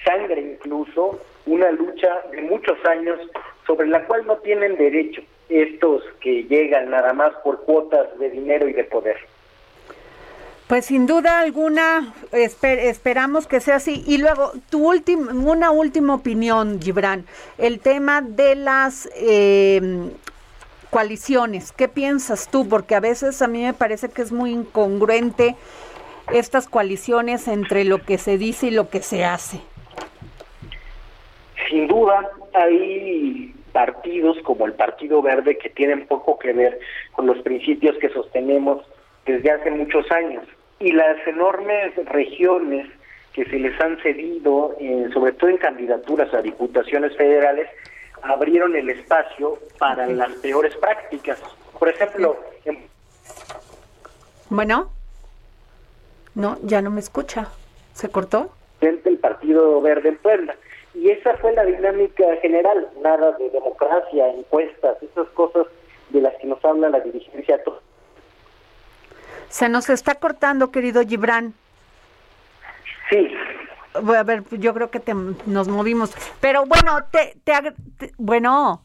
sangre 0.05 0.41
incluso, 0.41 1.19
una 1.47 1.71
lucha 1.71 2.21
de 2.31 2.41
muchos 2.43 2.77
años 2.85 3.19
sobre 3.65 3.87
la 3.87 4.05
cual 4.05 4.27
no 4.27 4.37
tienen 4.37 4.77
derecho 4.77 5.21
estos 5.49 6.03
que 6.19 6.43
llegan 6.43 6.91
nada 6.91 7.13
más 7.13 7.33
por 7.43 7.63
cuotas 7.63 8.19
de 8.19 8.29
dinero 8.29 8.67
y 8.67 8.73
de 8.73 8.83
poder. 8.83 9.17
Pues 10.67 10.87
sin 10.87 11.07
duda 11.07 11.39
alguna 11.39 12.13
esperamos 12.33 13.47
que 13.47 13.61
sea 13.61 13.77
así. 13.77 14.03
Y 14.05 14.17
luego, 14.17 14.51
tu 14.69 14.85
una 14.89 15.71
última 15.71 16.13
opinión, 16.13 16.81
Gibran, 16.81 17.25
el 17.57 17.79
tema 17.79 18.21
de 18.21 18.55
las 18.55 19.09
eh, 19.15 20.09
coaliciones. 20.89 21.71
¿Qué 21.71 21.87
piensas 21.87 22.51
tú? 22.51 22.67
Porque 22.67 22.95
a 22.95 22.99
veces 22.99 23.41
a 23.41 23.47
mí 23.47 23.63
me 23.63 23.73
parece 23.73 24.09
que 24.09 24.21
es 24.21 24.33
muy 24.33 24.51
incongruente 24.51 25.55
estas 26.33 26.67
coaliciones 26.67 27.47
entre 27.47 27.85
lo 27.85 27.99
que 27.99 28.17
se 28.17 28.37
dice 28.37 28.67
y 28.67 28.71
lo 28.71 28.89
que 28.89 29.01
se 29.01 29.23
hace. 29.23 29.61
Sin 31.69 31.87
duda, 31.87 32.29
hay 32.53 33.55
partidos 33.71 34.37
como 34.43 34.65
el 34.65 34.73
Partido 34.73 35.21
Verde 35.21 35.57
que 35.57 35.69
tienen 35.69 36.07
poco 36.07 36.37
que 36.37 36.51
ver 36.51 36.77
con 37.13 37.25
los 37.25 37.37
principios 37.39 37.97
que 37.99 38.09
sostenemos 38.09 38.85
desde 39.25 39.51
hace 39.51 39.71
muchos 39.71 40.09
años 40.11 40.43
y 40.79 40.91
las 40.91 41.25
enormes 41.27 41.95
regiones 42.05 42.87
que 43.33 43.45
se 43.45 43.59
les 43.59 43.79
han 43.79 43.97
cedido, 44.01 44.75
eh, 44.79 45.09
sobre 45.13 45.33
todo 45.33 45.49
en 45.49 45.57
candidaturas 45.57 46.33
a 46.33 46.41
diputaciones 46.41 47.15
federales, 47.15 47.67
abrieron 48.23 48.75
el 48.75 48.89
espacio 48.89 49.59
para 49.77 50.07
las 50.07 50.31
peores 50.33 50.75
prácticas. 50.75 51.41
Por 51.77 51.89
ejemplo, 51.89 52.37
bueno, 54.49 54.89
no, 56.35 56.57
ya 56.63 56.81
no 56.81 56.89
me 56.89 56.99
escucha. 56.99 57.49
¿Se 57.93 58.09
cortó? 58.09 58.51
El 58.81 58.99
Partido 59.17 59.81
Verde 59.81 60.09
en 60.09 60.17
Puebla. 60.17 60.55
Y 60.93 61.09
esa 61.09 61.35
fue 61.37 61.53
la 61.53 61.63
dinámica 61.65 62.23
general, 62.41 62.87
nada 63.01 63.33
de 63.33 63.49
democracia, 63.49 64.29
encuestas, 64.29 65.01
esas 65.03 65.27
cosas 65.29 65.67
de 66.09 66.21
las 66.21 66.35
que 66.35 66.47
nos 66.47 66.63
habla 66.63 66.89
la 66.89 67.01
dirigencia 67.01 67.61
se 69.49 69.69
nos 69.69 69.89
está 69.89 70.15
cortando, 70.15 70.71
querido 70.71 71.01
Gibran. 71.05 71.53
Sí. 73.09 73.29
A 73.93 74.23
ver, 74.23 74.43
yo 74.51 74.73
creo 74.73 74.91
que 74.91 74.99
te, 74.99 75.13
nos 75.13 75.67
movimos. 75.67 76.11
Pero 76.39 76.65
bueno, 76.65 76.99
te, 77.11 77.37
te, 77.43 77.53
bueno, 78.17 78.83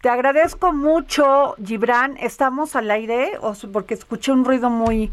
Te 0.00 0.08
agradezco 0.08 0.72
mucho, 0.72 1.56
Gibran. 1.64 2.16
Estamos 2.18 2.76
al 2.76 2.90
aire, 2.90 3.32
o 3.40 3.52
porque 3.72 3.94
escuché 3.94 4.30
un 4.32 4.44
ruido 4.44 4.70
muy... 4.70 5.12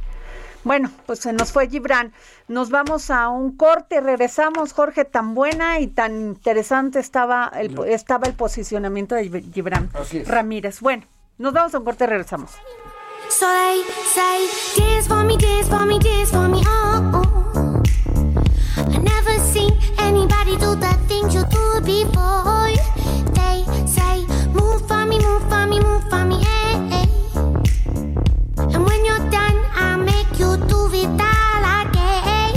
Bueno, 0.63 0.89
pues 1.05 1.19
se 1.19 1.33
nos 1.33 1.51
fue 1.51 1.67
Gibran. 1.69 2.13
Nos 2.47 2.69
vamos 2.69 3.09
a 3.11 3.29
un 3.29 3.57
corte, 3.57 3.99
regresamos, 4.01 4.73
Jorge, 4.73 5.03
tan 5.05 5.33
buena 5.35 5.79
y 5.79 5.87
tan 5.87 6.13
interesante 6.15 6.99
estaba 6.99 7.51
el, 7.55 7.77
estaba 7.87 8.27
el 8.27 8.33
posicionamiento 8.33 9.15
de 9.15 9.29
Gib- 9.31 9.53
Gibran 9.53 9.89
Así 9.93 10.19
es. 10.19 10.27
Ramírez. 10.27 10.81
Bueno, 10.81 11.03
nos 11.39 11.51
vamos 11.53 11.73
a 11.75 11.79
un 11.79 11.85
corte, 11.85 12.05
regresamos. 12.07 12.51
So 13.29 13.47
they 13.47 13.83
say, 14.05 14.47
dance 14.77 15.07
for 15.07 15.23
me, 15.23 15.35
dance 15.38 15.67
for 15.67 15.85
me, 15.85 15.99
dance 15.99 16.31
for 16.31 16.47
me, 16.47 16.61
oh. 16.65 17.11
oh. 17.13 17.83
I 18.77 18.97
never 18.97 19.39
seen 19.39 19.71
anybody 19.99 20.51
do 20.57 20.75
the 20.75 20.93
things 21.07 21.33
you 21.33 21.43
do 21.45 21.81
before. 21.81 22.69
They 23.33 23.65
say, 23.85 24.25
move 24.53 24.88
for 24.88 25.05
me, 25.05 25.19
move 25.19 25.43
for 25.49 25.65
me, 25.67 25.79
move 25.79 26.03
for 26.09 26.23
me, 26.23 26.38
eh, 26.45 26.99
eh. 26.99 27.07
And 28.73 28.85
when 28.85 29.03
you're 29.05 29.29
done, 29.29 29.57
I'll 29.75 29.97
make 29.99 30.31
you 30.39 30.55
do 30.71 30.89
it 30.93 31.09
all 31.19 31.63
again. 31.81 32.53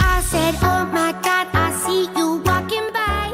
I 0.00 0.20
said, 0.30 0.54
oh 0.62 0.84
my 0.92 1.12
God, 1.22 1.48
I 1.52 1.72
see 1.84 2.02
you 2.16 2.42
walking 2.44 2.88
by. 2.92 3.32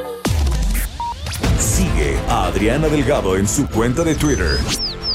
Sigue 1.58 2.18
a 2.28 2.48
Adriana 2.48 2.88
Delgado 2.88 3.36
en 3.36 3.46
su 3.46 3.66
cuenta 3.68 4.04
de 4.04 4.14
Twitter. 4.14 4.58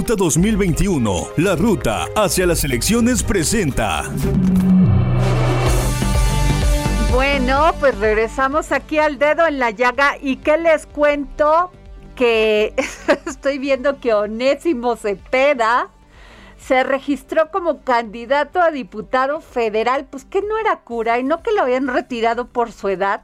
Ruta 0.00 0.16
2021, 0.16 1.28
la 1.36 1.56
ruta 1.56 2.06
hacia 2.16 2.46
las 2.46 2.64
elecciones 2.64 3.22
presenta. 3.22 4.04
Bueno, 7.12 7.74
pues 7.78 7.98
regresamos 7.98 8.72
aquí 8.72 8.96
al 8.96 9.18
dedo 9.18 9.46
en 9.46 9.58
la 9.58 9.72
llaga 9.72 10.16
y 10.18 10.36
qué 10.36 10.56
les 10.56 10.86
cuento 10.86 11.70
que 12.16 12.72
estoy 13.26 13.58
viendo 13.58 14.00
que 14.00 14.14
Onésimo 14.14 14.96
Cepeda 14.96 15.90
se 16.58 16.82
registró 16.82 17.50
como 17.50 17.82
candidato 17.82 18.62
a 18.62 18.70
diputado 18.70 19.42
federal, 19.42 20.06
pues 20.08 20.24
que 20.24 20.40
no 20.40 20.56
era 20.56 20.76
cura 20.76 21.18
y 21.18 21.24
no 21.24 21.42
que 21.42 21.52
lo 21.52 21.60
habían 21.60 21.88
retirado 21.88 22.48
por 22.48 22.72
su 22.72 22.88
edad. 22.88 23.20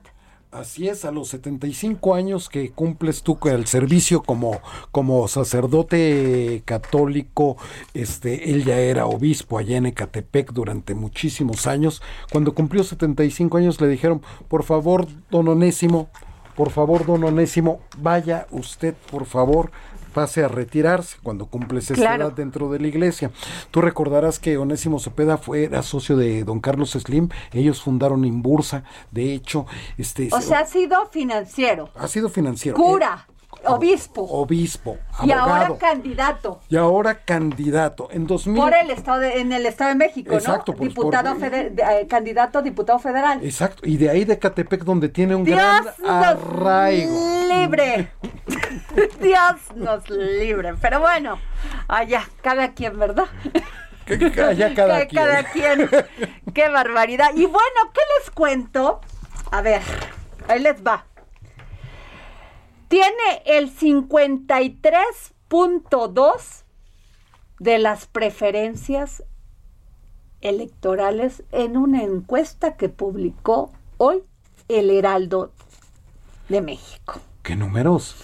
Así 0.56 0.88
es, 0.88 1.04
a 1.04 1.10
los 1.10 1.28
75 1.28 2.14
años 2.14 2.48
que 2.48 2.70
cumples 2.70 3.22
tú 3.22 3.38
el 3.44 3.66
servicio 3.66 4.22
como, 4.22 4.62
como 4.90 5.28
sacerdote 5.28 6.62
católico, 6.64 7.58
este, 7.92 8.50
él 8.50 8.64
ya 8.64 8.78
era 8.78 9.04
obispo 9.04 9.58
allá 9.58 9.76
en 9.76 9.84
Ecatepec 9.84 10.52
durante 10.54 10.94
muchísimos 10.94 11.66
años. 11.66 12.00
Cuando 12.32 12.54
cumplió 12.54 12.84
75 12.84 13.58
años 13.58 13.78
le 13.82 13.88
dijeron, 13.88 14.22
por 14.48 14.62
favor, 14.62 15.06
don 15.30 15.46
Onésimo, 15.46 16.08
por 16.56 16.70
favor, 16.70 17.04
don 17.04 17.22
Onésimo, 17.24 17.80
vaya 17.98 18.46
usted, 18.50 18.94
por 19.10 19.26
favor, 19.26 19.70
pase 20.16 20.42
a 20.42 20.48
retirarse 20.48 21.18
cuando 21.22 21.44
cumples 21.44 21.90
esa 21.90 22.00
Claro. 22.00 22.24
edad 22.28 22.32
dentro 22.32 22.70
de 22.70 22.80
la 22.80 22.86
iglesia. 22.88 23.30
Tú 23.70 23.82
recordarás 23.82 24.38
que 24.38 24.56
Onésimo 24.56 24.98
Cepeda 24.98 25.36
fue 25.36 25.64
era 25.64 25.82
socio 25.82 26.16
de 26.16 26.42
don 26.42 26.60
Carlos 26.60 26.92
Slim, 26.92 27.28
ellos 27.52 27.82
fundaron 27.82 28.24
Imbursa, 28.24 28.82
de 29.10 29.34
hecho, 29.34 29.66
este 29.98 30.30
O 30.32 30.40
sea, 30.40 30.60
ha 30.60 30.64
sido 30.66 31.04
financiero, 31.10 31.90
ha 31.94 32.08
sido 32.08 32.30
financiero. 32.30 32.78
cura, 32.78 33.26
eh, 33.28 33.32
obispo 33.74 34.22
obispo, 34.22 34.98
y 35.22 35.32
ahora 35.32 35.76
candidato. 35.78 36.60
y 36.68 36.76
ahora 36.76 37.14
candidato. 37.24 38.08
En 38.10 38.26
2000 38.26 38.60
Por 38.62 38.74
el 38.74 38.90
estado 38.90 39.18
de- 39.20 39.40
en 39.40 39.52
el 39.52 39.66
Estado 39.66 39.90
de 39.90 39.96
México, 39.96 40.34
Exacto, 40.34 40.72
¿no? 40.72 40.78
Diputado 40.78 41.30
por- 41.32 41.40
fede- 41.40 41.70
de- 41.70 41.82
eh, 41.82 42.06
candidato 42.06 42.58
a 42.58 42.62
diputado 42.62 42.98
federal. 42.98 43.40
Exacto, 43.44 43.82
y 43.84 43.96
de 43.96 44.10
ahí 44.10 44.24
de 44.24 44.38
Catepec 44.38 44.84
donde 44.84 45.08
tiene 45.08 45.34
un 45.34 45.44
Dios 45.44 45.58
gran 45.58 45.84
nos 45.84 46.00
arraigo. 46.10 47.18
libre. 47.48 48.10
Dios 49.20 49.56
nos 49.74 50.08
libre. 50.10 50.74
Pero 50.80 51.00
bueno, 51.00 51.38
allá, 51.88 52.28
cada 52.42 52.72
quien, 52.72 52.98
¿verdad? 52.98 53.26
Que- 54.06 54.18
que 54.18 54.40
allá 54.42 54.72
cada 54.74 55.00
Que 55.00 55.06
quien. 55.08 55.24
cada 55.24 55.42
quien. 55.50 55.90
Qué 56.54 56.68
barbaridad. 56.68 57.30
Y 57.34 57.44
bueno, 57.46 57.80
¿qué 57.92 58.00
les 58.20 58.30
cuento? 58.30 59.00
A 59.50 59.62
ver, 59.62 59.82
ahí 60.48 60.60
les 60.60 60.80
va. 60.84 61.04
Tiene 62.88 63.42
el 63.44 63.70
53.2 63.76 66.62
de 67.58 67.78
las 67.78 68.06
preferencias 68.06 69.22
electorales 70.40 71.42
en 71.52 71.76
una 71.76 72.02
encuesta 72.02 72.76
que 72.76 72.88
publicó 72.88 73.72
hoy 73.96 74.22
el 74.68 74.90
Heraldo 74.90 75.52
de 76.48 76.60
México. 76.60 77.20
¿Qué 77.42 77.56
números? 77.56 78.16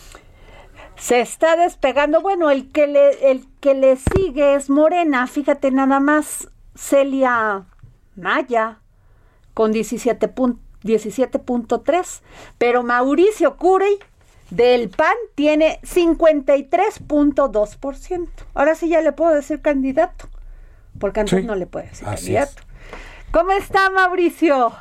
Se 0.96 1.20
está 1.20 1.56
despegando. 1.56 2.20
Bueno, 2.20 2.50
el 2.50 2.70
que 2.70 2.86
le, 2.86 3.30
el 3.30 3.46
que 3.60 3.74
le 3.74 3.96
sigue 3.96 4.54
es 4.54 4.70
Morena. 4.70 5.26
Fíjate 5.26 5.70
nada 5.70 6.00
más, 6.00 6.48
Celia 6.76 7.64
Maya 8.14 8.80
con 9.54 9.72
17 9.72 10.34
pun- 10.34 10.58
17.3. 10.84 12.20
Pero 12.58 12.82
Mauricio 12.82 13.56
Curey 13.56 13.98
del 14.56 14.88
PAN 14.90 15.14
tiene 15.34 15.80
53.2%. 15.82 18.28
Ahora 18.54 18.74
sí 18.74 18.88
ya 18.88 19.00
le 19.00 19.12
puedo 19.12 19.34
decir 19.34 19.60
candidato. 19.62 20.28
Porque 20.98 21.20
antes 21.20 21.40
Sí, 21.40 21.46
no 21.46 21.54
le 21.54 21.66
puedo 21.66 21.86
decir 21.86 22.06
así 22.08 22.32
candidato. 22.34 22.62
¿Cómo 23.30 23.52
está 23.52 23.88
Mauricio? 23.90 24.72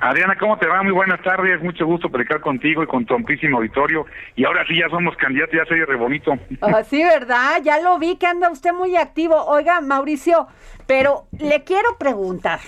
Adriana, 0.00 0.36
¿cómo 0.38 0.58
te 0.58 0.66
va? 0.66 0.82
Muy 0.82 0.92
buenas 0.92 1.22
tardes, 1.22 1.62
mucho 1.62 1.86
gusto 1.86 2.10
platicar 2.10 2.40
contigo 2.40 2.82
y 2.82 2.86
con 2.86 3.04
tu 3.06 3.14
amplísimo 3.14 3.56
auditorio. 3.58 4.04
Y 4.36 4.44
ahora 4.44 4.64
sí, 4.66 4.78
ya 4.78 4.88
somos 4.90 5.16
candidatos, 5.16 5.54
ya 5.56 5.64
soy 5.66 5.82
re 5.84 5.96
bonito. 5.96 6.32
Ah, 6.60 6.82
sí, 6.84 7.02
¿verdad? 7.02 7.60
Ya 7.62 7.80
lo 7.80 7.98
vi 7.98 8.16
que 8.16 8.26
anda 8.26 8.50
usted 8.50 8.72
muy 8.72 8.96
activo. 8.96 9.44
Oiga, 9.46 9.80
Mauricio, 9.80 10.46
pero 10.86 11.26
le 11.38 11.64
quiero 11.64 11.96
preguntar. 11.98 12.60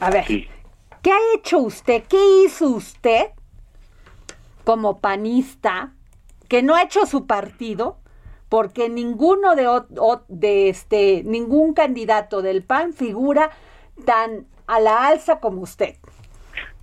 A 0.00 0.10
ver, 0.10 0.24
Sí. 0.24 0.48
¿qué 1.02 1.10
ha 1.12 1.18
hecho 1.36 1.58
usted? 1.58 2.04
¿Qué 2.08 2.16
hizo 2.44 2.68
usted 2.68 3.26
como 4.64 5.00
panista 5.00 5.92
que 6.48 6.62
no 6.62 6.74
ha 6.74 6.82
hecho 6.82 7.06
su 7.06 7.26
partido? 7.26 7.98
Porque 8.48 8.88
ninguno 8.88 9.54
de, 9.54 10.68
este, 10.68 11.22
ningún 11.24 11.72
candidato 11.72 12.42
del 12.42 12.62
PAN 12.62 12.92
figura 12.92 13.50
tan 14.04 14.46
a 14.66 14.80
la 14.80 15.06
alza 15.06 15.40
como 15.40 15.62
usted. 15.62 15.96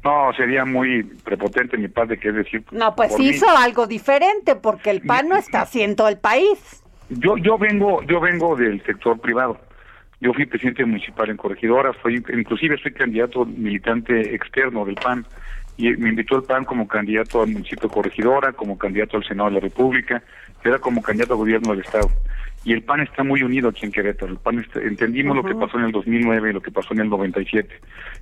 No, 0.03 0.31
sería 0.33 0.65
muy 0.65 1.03
prepotente 1.03 1.77
mi 1.77 1.87
parte 1.87 2.17
que 2.17 2.31
decir. 2.31 2.63
No, 2.71 2.95
pues 2.95 3.17
mí. 3.19 3.29
hizo 3.29 3.47
algo 3.49 3.85
diferente 3.85 4.55
porque 4.55 4.89
el 4.89 5.01
PAN 5.01 5.27
no 5.27 5.37
está 5.37 5.61
haciendo 5.61 6.07
el 6.07 6.17
país. 6.17 6.83
Yo, 7.09 7.37
yo 7.37 7.57
vengo, 7.57 8.01
yo 8.03 8.19
vengo 8.19 8.55
del 8.55 8.83
sector 8.85 9.19
privado. 9.19 9.59
Yo 10.21 10.33
fui 10.33 10.45
presidente 10.45 10.85
municipal 10.85 11.29
en 11.29 11.37
Corregidora, 11.37 11.93
fui, 11.93 12.15
inclusive 12.15 12.77
soy 12.81 12.93
candidato 12.93 13.45
militante 13.45 14.35
externo 14.35 14.85
del 14.85 14.95
PAN 14.95 15.25
y 15.79 15.95
me 15.95 16.09
invitó 16.09 16.35
el 16.35 16.43
PAN 16.43 16.65
como 16.65 16.85
candidato 16.89 17.41
al 17.41 17.51
municipio 17.51 17.87
Corregidora, 17.87 18.51
como 18.51 18.77
candidato 18.77 19.15
al 19.15 19.23
Senado 19.23 19.47
de 19.49 19.55
la 19.55 19.61
República, 19.61 20.21
era 20.61 20.77
como 20.77 21.01
candidato 21.01 21.33
al 21.33 21.39
gobierno 21.39 21.71
del 21.71 21.85
Estado. 21.85 22.09
Y 22.69 22.73
el 22.73 22.83
PAN 22.83 22.99
está 22.99 23.23
muy 23.23 23.41
unido 23.41 23.69
aquí 23.69 23.83
en 23.87 23.91
Querétaro. 23.91 24.31
El 24.31 24.37
PAN 24.37 24.63
entendimos 24.75 25.35
lo 25.35 25.43
que 25.43 25.55
pasó 25.55 25.79
en 25.79 25.85
el 25.85 25.91
2009 25.91 26.51
y 26.51 26.53
lo 26.53 26.61
que 26.61 26.69
pasó 26.69 26.93
en 26.93 26.99
el 26.99 27.09
97. 27.09 27.67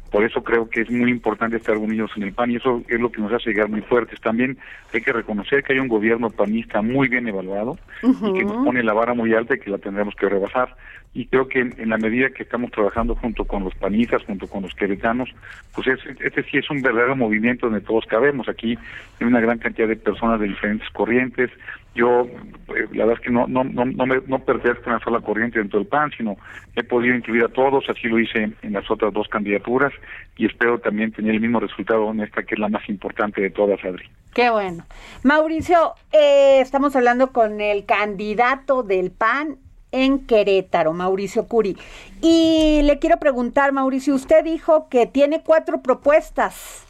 Por 0.09 0.23
eso 0.23 0.41
creo 0.41 0.69
que 0.69 0.79
es 0.79 0.89
muy 0.89 1.11
importante 1.11 1.57
estar 1.57 1.75
unidos 1.75 2.11
en 2.15 2.23
el 2.23 2.31
PAN 2.31 2.51
y 2.51 2.55
eso 2.55 2.81
es 2.87 2.97
lo 2.97 3.11
que 3.11 3.19
nos 3.19 3.33
hace 3.33 3.49
llegar 3.49 3.67
muy 3.67 3.81
fuertes. 3.81 4.21
También 4.21 4.57
hay 4.93 5.01
que 5.01 5.11
reconocer 5.11 5.63
que 5.63 5.73
hay 5.73 5.79
un 5.79 5.89
gobierno 5.89 6.29
panista 6.29 6.81
muy 6.81 7.09
bien 7.09 7.27
evaluado 7.27 7.77
y 8.01 8.33
que 8.37 8.45
nos 8.45 8.63
pone 8.63 8.83
la 8.83 8.93
vara 8.93 9.13
muy 9.13 9.33
alta 9.33 9.55
y 9.55 9.59
que 9.59 9.69
la 9.69 9.79
tendremos 9.79 10.15
que 10.15 10.29
rebasar. 10.29 10.77
Y 11.13 11.25
creo 11.25 11.49
que 11.49 11.59
en, 11.59 11.89
la 11.89 11.97
medida 11.97 12.29
que 12.29 12.43
estamos 12.43 12.71
trabajando 12.71 13.15
junto 13.15 13.43
con 13.43 13.65
los 13.65 13.75
panistas, 13.75 14.23
junto 14.23 14.47
con 14.47 14.61
los 14.61 14.73
queretanos, 14.75 15.29
pues 15.75 15.87
este 15.87 16.43
sí 16.43 16.57
es 16.57 16.69
un 16.69 16.81
verdadero 16.81 17.17
movimiento 17.17 17.65
donde 17.65 17.81
todos 17.81 18.05
cabemos. 18.05 18.47
Aquí 18.47 18.77
hay 19.19 19.27
una 19.27 19.41
gran 19.41 19.57
cantidad 19.57 19.89
de 19.89 19.95
personas 19.97 20.39
de 20.39 20.47
diferentes 20.47 20.87
corrientes, 20.91 21.49
yo, 21.97 22.21
eh, 22.21 22.87
la 22.93 23.05
verdad 23.05 23.19
es 23.19 23.25
que 23.25 23.31
no, 23.31 23.47
no, 23.47 23.63
no, 23.63 23.85
no, 23.85 24.05
me, 24.05 24.21
no 24.27 24.39
pertenezco 24.39 24.89
a 24.89 24.95
una 24.95 25.03
sola 25.03 25.19
corriente 25.19 25.59
dentro 25.59 25.79
del 25.79 25.87
PAN, 25.87 26.11
sino 26.15 26.37
he 26.75 26.83
podido 26.83 27.15
incluir 27.15 27.43
a 27.43 27.49
todos, 27.49 27.83
así 27.89 28.07
lo 28.07 28.19
hice 28.19 28.51
en 28.61 28.73
las 28.73 28.89
otras 28.89 29.11
dos 29.13 29.27
candidaturas 29.27 29.91
y 30.37 30.45
espero 30.45 30.79
también 30.79 31.11
tener 31.11 31.33
el 31.33 31.41
mismo 31.41 31.59
resultado 31.59 32.09
en 32.11 32.21
esta 32.21 32.43
que 32.43 32.55
es 32.55 32.59
la 32.59 32.69
más 32.69 32.87
importante 32.87 33.41
de 33.41 33.49
todas, 33.49 33.83
Adri. 33.83 34.05
Qué 34.33 34.49
bueno. 34.49 34.85
Mauricio, 35.23 35.95
eh, 36.11 36.59
estamos 36.61 36.95
hablando 36.95 37.31
con 37.31 37.59
el 37.59 37.85
candidato 37.85 38.83
del 38.83 39.11
PAN 39.11 39.57
en 39.91 40.25
Querétaro, 40.27 40.93
Mauricio 40.93 41.47
Curi. 41.47 41.75
Y 42.21 42.81
le 42.83 42.99
quiero 42.99 43.17
preguntar, 43.17 43.71
Mauricio, 43.71 44.13
usted 44.13 44.43
dijo 44.43 44.87
que 44.89 45.07
tiene 45.07 45.41
cuatro 45.43 45.81
propuestas 45.81 46.85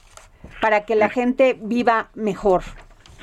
para 0.62 0.86
que 0.86 0.96
la 0.96 1.10
gente 1.10 1.58
viva 1.62 2.10
mejor. 2.16 2.64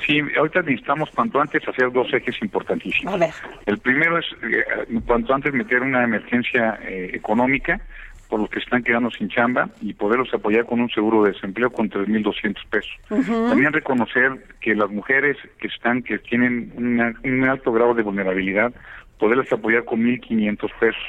Sí, 0.05 0.21
ahorita 0.37 0.61
necesitamos 0.61 1.09
cuanto 1.11 1.41
antes 1.41 1.67
hacer 1.67 1.91
dos 1.91 2.13
ejes 2.13 2.35
importantísimos. 2.41 3.13
A 3.13 3.17
ver. 3.17 3.31
El 3.65 3.79
primero 3.79 4.19
es 4.19 4.25
eh, 4.43 4.63
cuanto 5.05 5.33
antes 5.33 5.53
meter 5.53 5.81
una 5.81 6.03
emergencia 6.03 6.79
eh, 6.83 7.11
económica 7.13 7.81
por 8.29 8.39
los 8.39 8.49
que 8.49 8.59
están 8.59 8.83
quedando 8.83 9.09
sin 9.11 9.29
chamba 9.29 9.69
y 9.81 9.93
poderlos 9.93 10.33
apoyar 10.33 10.65
con 10.65 10.79
un 10.81 10.89
seguro 10.89 11.23
de 11.23 11.31
desempleo 11.31 11.71
con 11.71 11.89
3.200 11.89 12.55
pesos. 12.69 12.91
También 13.07 13.71
reconocer 13.71 14.43
que 14.59 14.75
las 14.75 14.89
mujeres 14.89 15.37
que 15.59 15.67
están 15.67 16.01
que 16.01 16.17
tienen 16.17 16.71
un 16.75 17.43
alto 17.43 17.71
grado 17.71 17.93
de 17.93 18.01
vulnerabilidad, 18.01 18.73
poderles 19.19 19.51
apoyar 19.53 19.85
con 19.85 20.01
1.500 20.01 20.71
pesos 20.79 21.03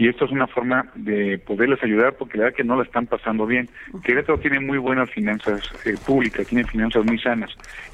y 0.00 0.08
esto 0.08 0.24
es 0.24 0.30
una 0.30 0.46
forma 0.46 0.86
de 0.94 1.36
poderles 1.36 1.82
ayudar 1.82 2.14
porque 2.14 2.38
la 2.38 2.44
verdad 2.44 2.56
que 2.56 2.64
no 2.64 2.74
la 2.74 2.84
están 2.84 3.06
pasando 3.06 3.44
bien. 3.44 3.68
Querétaro 4.02 4.38
tiene 4.38 4.58
muy 4.58 4.78
buenas 4.78 5.10
finanzas 5.10 5.62
eh, 5.84 5.98
públicas, 5.98 6.46
tiene 6.46 6.64
finanzas 6.64 7.04
muy 7.04 7.18
sanas 7.18 7.50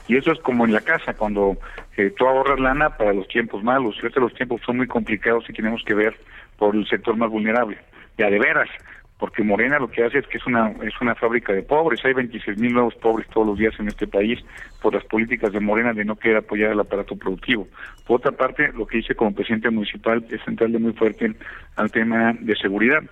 y 0.06 0.16
eso 0.16 0.30
es 0.30 0.38
como 0.38 0.64
en 0.64 0.72
la 0.72 0.82
casa, 0.82 1.14
cuando 1.14 1.58
eh, 1.96 2.14
tú 2.16 2.24
ahorras 2.28 2.60
lana 2.60 2.90
para 2.90 3.12
los 3.12 3.26
tiempos 3.26 3.64
malos, 3.64 3.96
y 4.00 4.20
los 4.20 4.34
tiempos 4.34 4.60
son 4.64 4.76
muy 4.76 4.86
complicados 4.86 5.50
y 5.50 5.52
tenemos 5.52 5.82
que 5.82 5.94
ver 5.94 6.16
por 6.58 6.76
el 6.76 6.86
sector 6.86 7.16
más 7.16 7.28
vulnerable. 7.28 7.76
Ya 8.16 8.30
de 8.30 8.38
veras, 8.38 8.68
porque 9.18 9.42
Morena 9.42 9.78
lo 9.78 9.88
que 9.88 10.04
hace 10.04 10.18
es 10.18 10.26
que 10.26 10.38
es 10.38 10.46
una 10.46 10.70
es 10.82 11.00
una 11.00 11.14
fábrica 11.14 11.52
de 11.52 11.62
pobres. 11.62 12.04
Hay 12.04 12.12
26 12.12 12.58
mil 12.58 12.72
nuevos 12.72 12.94
pobres 12.96 13.26
todos 13.28 13.46
los 13.46 13.58
días 13.58 13.74
en 13.78 13.88
este 13.88 14.06
país 14.06 14.38
por 14.82 14.94
las 14.94 15.04
políticas 15.04 15.52
de 15.52 15.60
Morena 15.60 15.92
de 15.92 16.04
no 16.04 16.16
querer 16.16 16.38
apoyar 16.38 16.72
el 16.72 16.80
aparato 16.80 17.16
productivo. 17.16 17.66
Por 18.06 18.16
otra 18.16 18.32
parte, 18.32 18.72
lo 18.72 18.86
que 18.86 18.98
hice 18.98 19.14
como 19.14 19.34
presidente 19.34 19.70
municipal 19.70 20.24
es 20.30 20.42
centrarle 20.44 20.78
muy 20.78 20.92
fuerte 20.92 21.34
al 21.76 21.90
tema 21.90 22.34
de 22.38 22.56
seguridad 22.56 23.02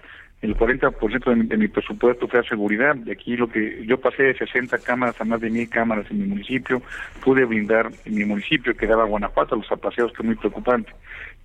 el 0.44 0.54
40% 0.54 1.24
de 1.24 1.36
mi, 1.36 1.46
de 1.46 1.56
mi 1.56 1.68
presupuesto 1.68 2.28
fue 2.28 2.40
a 2.40 2.42
seguridad. 2.42 2.94
De 2.96 3.12
aquí 3.12 3.34
lo 3.34 3.48
que 3.48 3.82
yo 3.86 3.98
pasé 3.98 4.24
de 4.24 4.36
60 4.36 4.76
cámaras 4.78 5.18
a 5.18 5.24
más 5.24 5.40
de 5.40 5.48
mil 5.48 5.68
cámaras 5.70 6.04
en 6.10 6.20
mi 6.20 6.26
municipio, 6.26 6.82
pude 7.22 7.46
brindar 7.46 7.90
en 8.04 8.14
mi 8.14 8.26
municipio, 8.26 8.76
que 8.76 8.86
daba 8.86 9.04
Guanajuato, 9.04 9.56
los 9.56 9.72
apaseos, 9.72 10.12
que 10.12 10.20
es 10.20 10.26
muy 10.26 10.34
preocupante. 10.34 10.92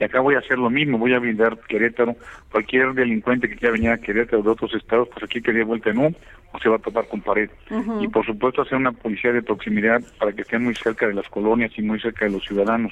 Y 0.01 0.03
acá 0.03 0.19
voy 0.19 0.35
a 0.35 0.39
hacer 0.39 0.57
lo 0.57 0.69
mismo, 0.69 0.97
voy 0.97 1.13
a 1.13 1.19
brindar 1.19 1.57
Querétaro. 1.59 2.17
Cualquier 2.51 2.93
delincuente 2.93 3.47
que 3.47 3.55
quiera 3.55 3.71
venir 3.71 3.91
a 3.91 3.97
Querétaro 3.99 4.43
de 4.43 4.49
otros 4.49 4.73
estados, 4.73 5.07
pues 5.07 5.23
aquí 5.23 5.41
que 5.41 5.53
dé 5.53 5.63
vuelta 5.63 5.91
en 5.91 5.99
U 5.99 6.15
o 6.51 6.59
se 6.59 6.67
va 6.67 6.75
a 6.75 6.79
topar 6.79 7.07
con 7.07 7.21
pared. 7.21 7.49
Y 8.01 8.07
por 8.09 8.25
supuesto 8.25 8.63
hacer 8.63 8.77
una 8.77 8.91
policía 8.91 9.31
de 9.31 9.43
proximidad 9.43 10.01
para 10.17 10.33
que 10.33 10.41
estén 10.41 10.65
muy 10.65 10.75
cerca 10.75 11.07
de 11.07 11.13
las 11.13 11.29
colonias 11.29 11.71
y 11.77 11.81
muy 11.83 12.01
cerca 12.01 12.25
de 12.25 12.31
los 12.31 12.43
ciudadanos 12.43 12.91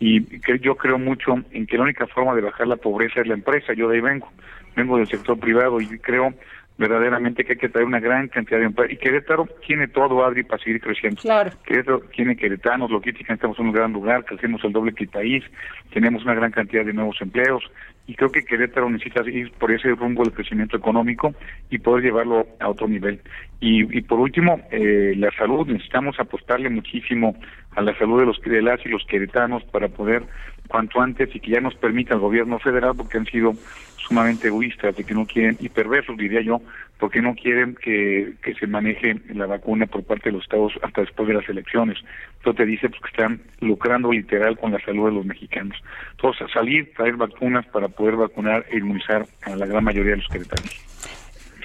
y 0.00 0.22
que 0.40 0.58
yo 0.58 0.74
creo 0.74 0.98
mucho 0.98 1.34
en 1.52 1.66
que 1.66 1.76
la 1.76 1.84
única 1.84 2.06
forma 2.06 2.34
de 2.34 2.42
bajar 2.42 2.66
la 2.66 2.76
pobreza 2.76 3.20
es 3.20 3.28
la 3.28 3.34
empresa, 3.34 3.74
yo 3.74 3.88
de 3.88 3.96
ahí 3.96 4.00
vengo 4.00 4.28
vengo 4.76 4.98
del 4.98 5.06
sector 5.06 5.38
privado 5.38 5.80
y 5.80 5.86
creo 5.98 6.34
verdaderamente 6.76 7.44
que 7.44 7.52
hay 7.52 7.58
que 7.58 7.68
traer 7.68 7.86
una 7.86 8.00
gran 8.00 8.28
cantidad 8.28 8.58
de 8.58 8.66
empresas. 8.66 8.92
Y 8.92 8.96
Querétaro 8.96 9.46
tiene 9.66 9.88
todo, 9.88 10.24
Adri, 10.24 10.42
para 10.42 10.62
seguir 10.62 10.80
creciendo. 10.80 11.20
Claro. 11.20 11.50
Querétaro 11.64 12.00
tiene 12.14 12.36
queretanos, 12.36 12.90
logística, 12.90 13.32
estamos 13.32 13.58
en 13.58 13.66
un 13.66 13.72
gran 13.72 13.92
lugar, 13.92 14.24
crecemos 14.24 14.62
el 14.64 14.72
doble 14.72 14.92
que 14.92 15.04
el 15.04 15.10
país, 15.10 15.44
tenemos 15.92 16.24
una 16.24 16.34
gran 16.34 16.50
cantidad 16.50 16.84
de 16.84 16.92
nuevos 16.92 17.16
empleos, 17.20 17.62
y 18.06 18.14
creo 18.16 18.30
que 18.30 18.44
Querétaro 18.44 18.90
necesita 18.90 19.22
ir 19.30 19.50
por 19.52 19.70
ese 19.70 19.88
rumbo 19.90 20.24
del 20.24 20.34
crecimiento 20.34 20.76
económico 20.76 21.34
y 21.70 21.78
poder 21.78 22.04
llevarlo 22.04 22.46
a 22.60 22.68
otro 22.68 22.86
nivel. 22.86 23.20
Y, 23.60 23.96
y 23.96 24.02
por 24.02 24.20
último, 24.20 24.60
eh, 24.70 25.14
la 25.16 25.30
salud, 25.38 25.66
necesitamos 25.66 26.18
apostarle 26.20 26.68
muchísimo 26.68 27.34
a 27.74 27.80
la 27.80 27.96
salud 27.96 28.20
de 28.20 28.26
los 28.26 28.40
de 28.42 28.78
y 28.84 28.88
los 28.88 29.04
queretanos 29.06 29.64
para 29.64 29.88
poder 29.88 30.22
cuanto 30.68 31.00
antes 31.00 31.34
y 31.34 31.40
que 31.40 31.52
ya 31.52 31.60
nos 31.60 31.74
permita 31.74 32.14
el 32.14 32.20
gobierno 32.20 32.58
federal, 32.58 32.94
porque 32.96 33.18
han 33.18 33.26
sido 33.26 33.54
sumamente 33.96 34.48
egoístas, 34.48 34.96
de 34.96 35.04
que 35.04 35.14
no 35.14 35.26
quieren, 35.26 35.56
y 35.60 35.68
perversos 35.68 36.16
diría 36.16 36.42
yo, 36.42 36.60
porque 36.98 37.22
no 37.22 37.34
quieren 37.34 37.74
que, 37.74 38.34
que 38.42 38.54
se 38.54 38.66
maneje 38.66 39.16
la 39.34 39.46
vacuna 39.46 39.86
por 39.86 40.04
parte 40.04 40.28
de 40.28 40.32
los 40.32 40.42
estados 40.42 40.72
hasta 40.82 41.00
después 41.00 41.28
de 41.28 41.34
las 41.34 41.48
elecciones. 41.48 41.98
Esto 42.36 42.54
te 42.54 42.66
dice 42.66 42.88
pues, 42.88 43.00
que 43.00 43.08
están 43.08 43.40
lucrando 43.60 44.12
literal 44.12 44.58
con 44.58 44.72
la 44.72 44.80
salud 44.84 45.06
de 45.06 45.14
los 45.16 45.26
mexicanos. 45.26 45.76
Entonces, 46.12 46.46
salir, 46.52 46.92
traer 46.94 47.16
vacunas 47.16 47.66
para 47.66 47.88
poder 47.88 48.16
vacunar 48.16 48.64
e 48.70 48.78
inmunizar 48.78 49.26
a 49.42 49.56
la 49.56 49.66
gran 49.66 49.84
mayoría 49.84 50.12
de 50.12 50.18
los 50.18 50.28
queretanos. 50.28 50.94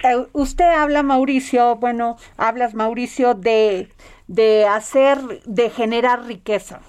Eh, 0.04 0.26
usted 0.32 0.66
habla, 0.66 1.04
Mauricio, 1.04 1.76
bueno, 1.76 2.18
hablas, 2.38 2.74
Mauricio, 2.74 3.34
de, 3.34 3.90
de 4.28 4.66
hacer, 4.66 5.18
de 5.46 5.70
generar 5.70 6.26
riqueza. 6.26 6.82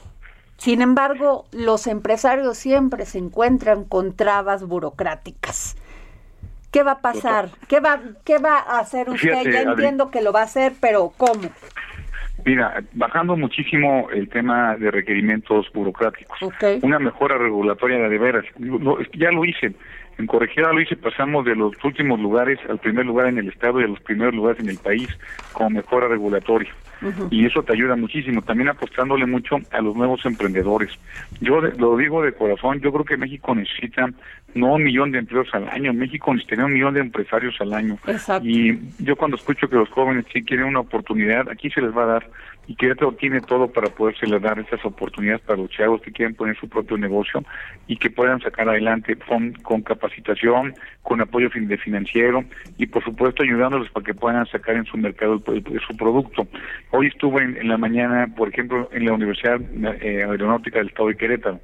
Sin 0.61 0.83
embargo, 0.83 1.47
los 1.53 1.87
empresarios 1.87 2.59
siempre 2.59 3.07
se 3.07 3.17
encuentran 3.17 3.85
con 3.85 4.15
trabas 4.15 4.67
burocráticas. 4.67 5.75
¿Qué 6.71 6.83
va 6.83 6.93
a 6.93 7.01
pasar? 7.01 7.49
¿Qué 7.67 7.81
va, 7.81 7.99
qué 8.27 8.37
va 8.37 8.59
a 8.59 8.79
hacer 8.79 9.09
usted? 9.09 9.51
ya 9.51 9.63
entiendo 9.63 10.11
que 10.11 10.21
lo 10.21 10.33
va 10.33 10.41
a 10.41 10.45
hacer, 10.45 10.75
pero 10.79 11.15
¿cómo? 11.17 11.49
Mira, 12.45 12.85
bajando 12.93 13.39
muchísimo 13.39 14.11
el 14.11 14.29
tema 14.29 14.77
de 14.77 14.91
requerimientos 14.91 15.73
burocráticos. 15.73 16.39
Una 16.83 16.99
mejora 16.99 17.39
regulatoria 17.39 18.07
de 18.07 18.19
veras. 18.19 18.45
ya 19.15 19.31
lo 19.31 19.47
hice. 19.47 19.73
En 20.19 20.27
Corregida 20.27 20.75
lo 20.75 20.83
hice, 20.83 20.95
pasamos 20.95 21.47
de 21.47 21.57
los 21.57 21.73
últimos 21.83 22.21
lugares 22.21 22.59
al 22.69 22.79
primer 22.81 23.07
lugar 23.07 23.29
en 23.29 23.39
el 23.39 23.49
Estado 23.49 23.81
y 23.81 23.85
a 23.85 23.89
los 23.89 24.01
primeros 24.01 24.35
lugares 24.35 24.61
en 24.61 24.69
el 24.69 24.77
país 24.77 25.09
como 25.55 25.71
mejora 25.71 26.07
regulatoria 26.07 26.71
y 27.31 27.47
eso 27.47 27.63
te 27.63 27.73
ayuda 27.73 27.97
muchísimo. 27.97 28.43
También 28.43 28.69
apostándole 28.69 29.27
mucho 29.27 29.57
a 29.71 29.81
los 29.81 29.97
nuevos 29.97 30.25
emprendedores. 30.25 30.91
Yo 31.41 31.61
lo 31.61 31.97
digo 31.97 32.23
de 32.23 32.33
corazón, 32.33 32.81
yo 32.81 32.93
creo 32.93 33.05
que 33.05 33.17
México 33.17 33.55
necesita 33.55 34.09
no 34.55 34.75
un 34.75 34.83
millón 34.83 35.13
de 35.13 35.19
empleos 35.19 35.49
al 35.53 35.69
año, 35.69 35.93
México 35.93 36.35
necesita 36.35 36.65
un 36.65 36.73
millón 36.73 36.95
de 36.95 37.01
empresarios 37.01 37.55
al 37.61 37.73
año. 37.73 37.99
Y 38.43 38.79
yo 38.99 39.17
cuando 39.17 39.37
escucho 39.37 39.69
que 39.69 39.77
los 39.77 39.89
jóvenes 39.91 40.25
sí 40.33 40.43
quieren 40.43 40.67
una 40.67 40.81
oportunidad, 40.81 41.49
aquí 41.49 41.71
se 41.71 41.81
les 41.81 41.97
va 41.97 42.03
a 42.03 42.07
dar 42.07 42.31
y 42.67 42.77
Querétaro 42.77 43.13
tiene 43.13 43.41
todo 43.41 43.69
para 43.69 43.89
poderse 43.89 44.27
dar 44.39 44.59
esas 44.59 44.85
oportunidades 44.85 45.41
para 45.43 45.59
los 45.59 45.71
chavos 45.71 46.01
que 46.03 46.13
quieren 46.13 46.35
poner 46.35 46.57
su 46.57 46.69
propio 46.69 46.97
negocio 46.97 47.43
y 47.89 47.97
que 47.97 48.11
puedan 48.11 48.41
sacar 48.41 48.69
adelante 48.69 49.17
con, 49.17 49.83
capacitación, 49.83 50.75
con 51.03 51.21
apoyo 51.21 51.49
de 51.53 51.79
financiero 51.79 52.45
y 52.79 52.87
por 52.87 53.03
supuesto 53.03 53.43
ayudándolos 53.43 53.91
para 53.91 54.05
que 54.07 54.15
puedan 54.15 54.47
sacar 54.47 54.77
en 54.77 54.85
su 54.85 54.97
mercado 54.97 55.43
su 55.87 55.97
producto. 55.97 56.47
Hoy 56.91 57.09
estuve 57.09 57.43
en, 57.43 57.69
la 57.69 57.77
mañana, 57.77 58.29
por 58.37 58.49
ejemplo, 58.49 58.89
en 58.93 59.07
la 59.07 59.15
Universidad 59.15 59.61
eh, 60.01 60.25
Aeronáutica 60.25 60.79
del 60.79 60.89
Estado 60.89 61.09
de 61.09 61.17
Querétaro. 61.17 61.61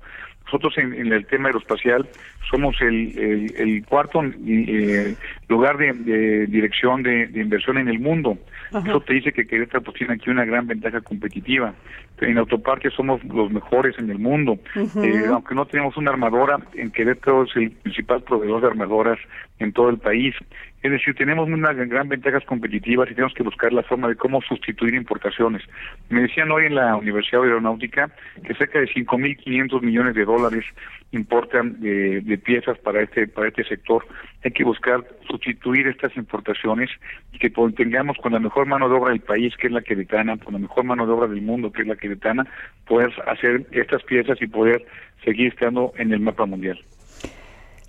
Nosotros 0.46 0.78
en, 0.78 1.12
el 1.12 1.26
tema 1.26 1.48
aeroespacial 1.48 2.08
somos 2.48 2.80
el, 2.80 3.52
el, 3.56 3.84
cuarto 3.84 4.22
eh, 4.46 5.16
lugar 5.48 5.76
de, 5.76 6.46
dirección 6.46 7.02
de, 7.02 7.30
inversión 7.34 7.78
en 7.78 7.88
el 7.88 8.00
mundo. 8.00 8.38
Eso 8.70 9.00
te 9.00 9.14
dice 9.14 9.32
que 9.32 9.46
Querétaro 9.46 9.82
pues, 9.82 9.96
tiene 9.96 10.14
aquí 10.14 10.30
una 10.30 10.44
gran 10.44 10.66
ventaja 10.66 11.00
competitiva. 11.00 11.74
En 12.20 12.38
autoparque 12.38 12.90
somos 12.90 13.22
los 13.24 13.50
mejores 13.50 13.96
en 13.98 14.10
el 14.10 14.18
mundo. 14.18 14.58
Eh, 14.74 15.26
aunque 15.28 15.54
no 15.54 15.66
tenemos 15.66 15.96
una 15.96 16.10
armadora, 16.10 16.58
en 16.74 16.90
Querétaro 16.90 17.44
es 17.44 17.54
el 17.56 17.70
principal 17.70 18.22
proveedor 18.22 18.62
de 18.62 18.68
armadoras 18.68 19.18
en 19.58 19.72
todo 19.72 19.90
el 19.90 19.98
país. 19.98 20.34
Es 20.82 20.92
decir, 20.92 21.14
tenemos 21.14 21.48
unas 21.48 21.76
gran 21.76 22.08
ventajas 22.08 22.44
competitivas 22.44 23.10
y 23.10 23.14
tenemos 23.14 23.34
que 23.34 23.42
buscar 23.42 23.72
la 23.72 23.82
forma 23.82 24.08
de 24.08 24.14
cómo 24.14 24.40
sustituir 24.42 24.94
importaciones. 24.94 25.62
Me 26.08 26.22
decían 26.22 26.50
hoy 26.50 26.66
en 26.66 26.74
la 26.76 26.96
Universidad 26.96 27.42
Aeronáutica 27.42 28.10
que 28.44 28.54
cerca 28.54 28.78
de 28.78 28.86
5.500 28.86 29.82
millones 29.82 30.14
de 30.14 30.24
dólares 30.24 30.64
importan 31.12 31.80
de, 31.80 32.20
de, 32.20 32.38
piezas 32.38 32.78
para 32.78 33.02
este 33.02 33.26
para 33.26 33.48
este 33.48 33.64
sector. 33.64 34.06
Hay 34.44 34.52
que 34.52 34.64
buscar 34.64 35.04
sustituir 35.36 35.86
estas 35.86 36.16
importaciones 36.16 36.90
y 37.32 37.38
que 37.38 37.50
tengamos 37.50 38.16
con 38.18 38.32
la 38.32 38.38
mejor 38.38 38.66
mano 38.66 38.88
de 38.88 38.94
obra 38.94 39.10
del 39.10 39.20
país, 39.20 39.54
que 39.56 39.66
es 39.66 39.72
la 39.72 39.82
queretana, 39.82 40.36
con 40.38 40.54
la 40.54 40.58
mejor 40.58 40.84
mano 40.84 41.06
de 41.06 41.12
obra 41.12 41.28
del 41.28 41.42
mundo, 41.42 41.72
que 41.72 41.82
es 41.82 41.88
la 41.88 41.96
queretana, 41.96 42.46
poder 42.86 43.12
hacer 43.26 43.66
estas 43.72 44.02
piezas 44.04 44.40
y 44.40 44.46
poder 44.46 44.86
seguir 45.24 45.52
estando 45.52 45.92
en 45.96 46.12
el 46.12 46.20
mapa 46.20 46.46
mundial. 46.46 46.78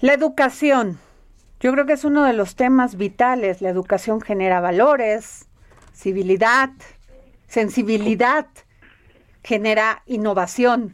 La 0.01 0.13
educación. 0.13 0.97
Yo 1.59 1.71
creo 1.71 1.85
que 1.85 1.93
es 1.93 2.05
uno 2.05 2.23
de 2.25 2.33
los 2.33 2.55
temas 2.55 2.97
vitales. 2.97 3.61
La 3.61 3.69
educación 3.69 4.21
genera 4.21 4.59
valores, 4.59 5.49
civilidad, 5.93 6.69
sensibilidad, 7.47 8.47
genera 9.43 10.03
innovación. 10.05 10.93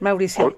Mauricio. 0.00 0.56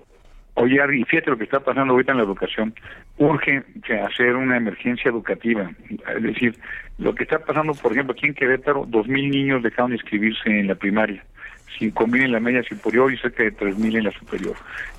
Oye, 0.54 0.80
Ari, 0.80 1.02
fíjate 1.04 1.30
lo 1.30 1.36
que 1.36 1.44
está 1.44 1.60
pasando 1.60 1.92
ahorita 1.94 2.12
en 2.12 2.18
la 2.18 2.24
educación. 2.24 2.74
Urge 3.16 3.62
hacer 4.02 4.34
una 4.34 4.56
emergencia 4.56 5.08
educativa. 5.08 5.70
Es 6.16 6.22
decir, 6.22 6.56
lo 6.98 7.14
que 7.14 7.22
está 7.24 7.38
pasando, 7.38 7.72
por 7.74 7.92
ejemplo, 7.92 8.12
aquí 8.12 8.26
en 8.26 8.34
Querétaro, 8.34 8.86
dos 8.86 9.06
mil 9.06 9.30
niños 9.30 9.62
dejaron 9.62 9.90
de 9.90 9.96
inscribirse 9.96 10.48
en 10.48 10.66
la 10.66 10.74
primaria. 10.74 11.24
5.000 11.78 12.24
en 12.24 12.32
la 12.32 12.40
media 12.40 12.62
superior 12.62 13.12
y 13.12 13.18
cerca 13.18 13.42
de 13.42 13.56
3.000 13.56 13.98
en 13.98 14.04
la 14.04 14.12
superior. 14.12 14.56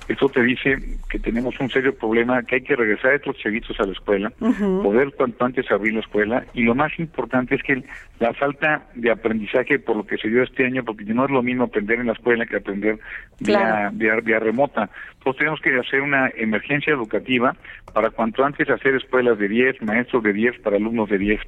Esto 0.08 0.28
te 0.28 0.42
dice 0.42 0.76
que 1.10 1.18
tenemos 1.18 1.58
un 1.58 1.68
serio 1.68 1.92
problema, 1.94 2.42
que 2.44 2.56
hay 2.56 2.62
que 2.62 2.76
regresar 2.76 3.14
estos 3.14 3.36
chavitos 3.38 3.78
a 3.80 3.86
la 3.86 3.92
escuela, 3.92 4.30
poder 4.38 5.12
cuanto 5.16 5.44
antes 5.44 5.68
abrir 5.70 5.94
la 5.94 6.00
escuela, 6.00 6.44
y 6.54 6.62
lo 6.62 6.76
más 6.76 6.96
importante 6.98 7.56
es 7.56 7.62
que 7.62 7.82
la 8.20 8.32
falta 8.34 8.86
de 8.94 9.10
aprendizaje 9.10 9.80
por 9.80 9.96
lo 9.96 10.06
que 10.06 10.16
se 10.16 10.28
dio 10.28 10.44
este 10.44 10.64
año, 10.64 10.84
porque 10.84 11.04
no 11.04 11.24
es 11.24 11.30
lo 11.30 11.42
mismo 11.42 11.64
aprender 11.64 11.98
en 11.98 12.06
la 12.06 12.12
escuela 12.12 12.46
que 12.46 12.56
aprender 12.56 12.98
vía, 13.40 13.90
vía, 13.92 14.38
remota. 14.38 14.88
Entonces 15.18 15.38
tenemos 15.38 15.60
que 15.60 15.76
hacer 15.76 16.00
una 16.02 16.30
emergencia 16.36 16.92
educativa 16.92 17.56
para 17.92 18.10
cuanto 18.10 18.44
antes 18.44 18.70
hacer 18.70 18.94
escuelas 18.94 19.38
de 19.38 19.48
10, 19.48 19.82
maestros 19.82 20.22
de 20.22 20.32
10 20.32 20.60
para 20.60 20.76
alumnos 20.76 21.08
de 21.08 21.18
10. 21.18 21.40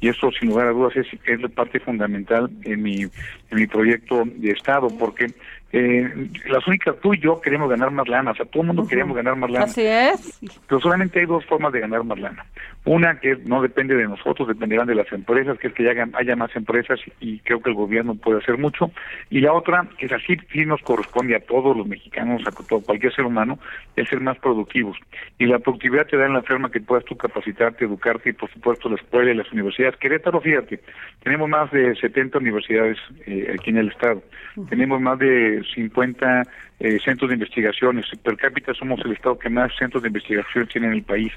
Y 0.00 0.08
eso, 0.08 0.30
sin 0.32 0.48
lugar 0.48 0.68
a 0.68 0.70
dudas, 0.70 0.96
es, 0.96 1.06
es 1.24 1.50
parte 1.52 1.80
fundamental 1.80 2.50
en 2.64 2.82
mi, 2.82 3.02
en 3.02 3.10
mi 3.50 3.66
proyecto 3.66 4.24
de 4.24 4.50
Estado, 4.50 4.75
porque 4.98 5.34
eh, 5.72 6.30
las 6.48 6.66
únicas, 6.66 6.94
tú 7.02 7.12
y 7.12 7.18
yo 7.18 7.40
queremos 7.40 7.68
ganar 7.68 7.90
más 7.90 8.06
lana, 8.08 8.30
o 8.30 8.34
sea, 8.34 8.46
todo 8.46 8.62
el 8.62 8.68
mundo 8.68 8.86
queremos 8.86 9.16
ganar 9.16 9.34
más 9.36 9.50
lana. 9.50 9.64
Así 9.64 9.82
es. 9.82 10.38
Pero 10.68 10.80
solamente 10.80 11.18
hay 11.18 11.26
dos 11.26 11.44
formas 11.44 11.72
de 11.72 11.80
ganar 11.80 12.04
más 12.04 12.18
lana. 12.18 12.46
Una 12.84 13.18
que 13.18 13.36
no 13.44 13.60
depende 13.60 13.96
de 13.96 14.06
nosotros, 14.06 14.46
dependerán 14.46 14.86
de 14.86 14.94
las 14.94 15.10
empresas, 15.12 15.58
que 15.58 15.66
es 15.66 15.74
que 15.74 15.90
haya, 15.90 16.06
haya 16.14 16.36
más 16.36 16.54
empresas 16.54 17.00
y 17.18 17.40
creo 17.40 17.60
que 17.60 17.70
el 17.70 17.74
gobierno 17.74 18.14
puede 18.14 18.38
hacer 18.38 18.58
mucho. 18.58 18.92
Y 19.28 19.40
la 19.40 19.52
otra, 19.52 19.88
que 19.98 20.06
es 20.06 20.12
así, 20.12 20.36
sí 20.52 20.64
nos 20.64 20.80
corresponde 20.82 21.34
a 21.34 21.40
todos 21.40 21.76
los 21.76 21.86
mexicanos, 21.86 22.42
a 22.46 22.52
todo, 22.52 22.80
cualquier 22.80 23.12
ser 23.12 23.24
humano, 23.24 23.58
es 23.96 24.08
ser 24.08 24.20
más 24.20 24.38
productivos. 24.38 24.96
Y 25.38 25.46
la 25.46 25.58
productividad 25.58 26.06
te 26.06 26.16
da 26.16 26.26
en 26.26 26.34
la 26.34 26.42
forma 26.42 26.70
que 26.70 26.80
puedas 26.80 27.04
tú 27.04 27.16
capacitarte, 27.16 27.86
educarte 27.86 28.30
y 28.30 28.34
por 28.34 28.50
supuesto 28.52 28.88
la 28.88 28.96
escuela 28.96 29.32
y 29.32 29.34
las 29.34 29.50
universidades. 29.52 29.96
Querétaro, 29.96 30.40
fíjate, 30.40 30.80
tenemos 31.24 31.48
más 31.48 31.70
de 31.72 31.96
70 31.96 32.38
universidades 32.38 32.98
eh, 33.26 33.52
aquí 33.58 33.70
en 33.70 33.78
el 33.78 33.88
estado. 33.88 34.22
Tenemos 34.68 35.00
más 35.00 35.18
de 35.18 35.55
50 35.62 36.44
eh, 36.78 36.98
centros 37.04 37.30
de 37.30 37.34
investigaciones. 37.34 38.06
Per 38.22 38.36
cápita 38.36 38.74
somos 38.74 39.00
el 39.04 39.12
estado 39.12 39.38
que 39.38 39.48
más 39.48 39.72
centros 39.78 40.02
de 40.02 40.08
investigación 40.08 40.66
tiene 40.66 40.88
en 40.88 40.92
el 40.94 41.02
país. 41.02 41.32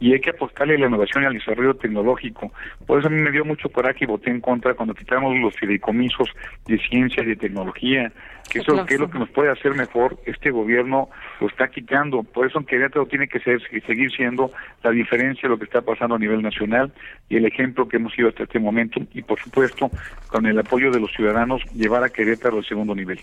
Y 0.00 0.12
hay 0.12 0.20
que 0.20 0.30
apostarle 0.30 0.74
a 0.74 0.78
la 0.78 0.86
innovación 0.86 1.22
y 1.22 1.26
al 1.26 1.34
desarrollo 1.34 1.74
tecnológico. 1.74 2.52
Por 2.86 2.98
eso 2.98 3.08
a 3.08 3.10
mí 3.10 3.20
me 3.20 3.30
dio 3.30 3.44
mucho 3.44 3.68
coraje 3.70 4.04
y 4.04 4.06
voté 4.06 4.30
en 4.30 4.40
contra 4.40 4.74
cuando 4.74 4.94
quitamos 4.94 5.36
los 5.38 5.54
fideicomisos 5.54 6.28
de 6.66 6.78
ciencia 6.78 7.22
y 7.22 7.26
de 7.26 7.36
tecnología. 7.36 8.12
Que 8.50 8.58
eso 8.58 8.84
que 8.84 8.94
es 8.94 9.00
lo 9.00 9.08
que 9.08 9.18
nos 9.18 9.30
puede 9.30 9.50
hacer 9.50 9.74
mejor. 9.74 10.18
Este 10.26 10.50
gobierno 10.50 11.08
lo 11.40 11.46
está 11.46 11.68
quitando. 11.68 12.22
Por 12.22 12.46
eso 12.46 12.58
en 12.58 12.66
Querétaro 12.66 13.06
tiene 13.06 13.28
que 13.28 13.40
ser, 13.40 13.62
seguir 13.86 14.10
siendo 14.10 14.50
la 14.82 14.90
diferencia 14.90 15.42
de 15.42 15.48
lo 15.50 15.58
que 15.58 15.64
está 15.64 15.80
pasando 15.80 16.16
a 16.16 16.18
nivel 16.18 16.42
nacional 16.42 16.92
y 17.28 17.36
el 17.36 17.46
ejemplo 17.46 17.88
que 17.88 17.96
hemos 17.96 18.12
sido 18.12 18.28
hasta 18.28 18.42
este 18.42 18.58
momento. 18.58 19.00
Y 19.14 19.22
por 19.22 19.40
supuesto, 19.40 19.90
con 20.28 20.44
el 20.44 20.58
apoyo 20.58 20.90
de 20.90 21.00
los 21.00 21.12
ciudadanos, 21.12 21.62
llevar 21.72 22.04
a 22.04 22.10
Querétaro 22.10 22.58
al 22.58 22.64
segundo 22.64 22.94
nivel. 22.94 23.20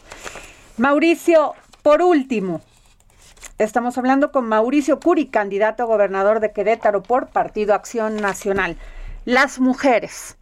Mauricio, 0.80 1.56
por 1.84 2.02
último, 2.02 2.62
estamos 3.58 3.98
hablando 3.98 4.32
con 4.32 4.48
Mauricio 4.48 5.02
Curi, 5.02 5.28
candidato 5.28 5.84
a 5.84 5.88
gobernador 5.88 6.40
de 6.40 6.54
Querétaro 6.54 7.04
por 7.04 7.28
Partido 7.28 7.74
Acción 7.74 8.16
Nacional. 8.16 8.78
Las 9.26 9.60
mujeres, 9.60 10.38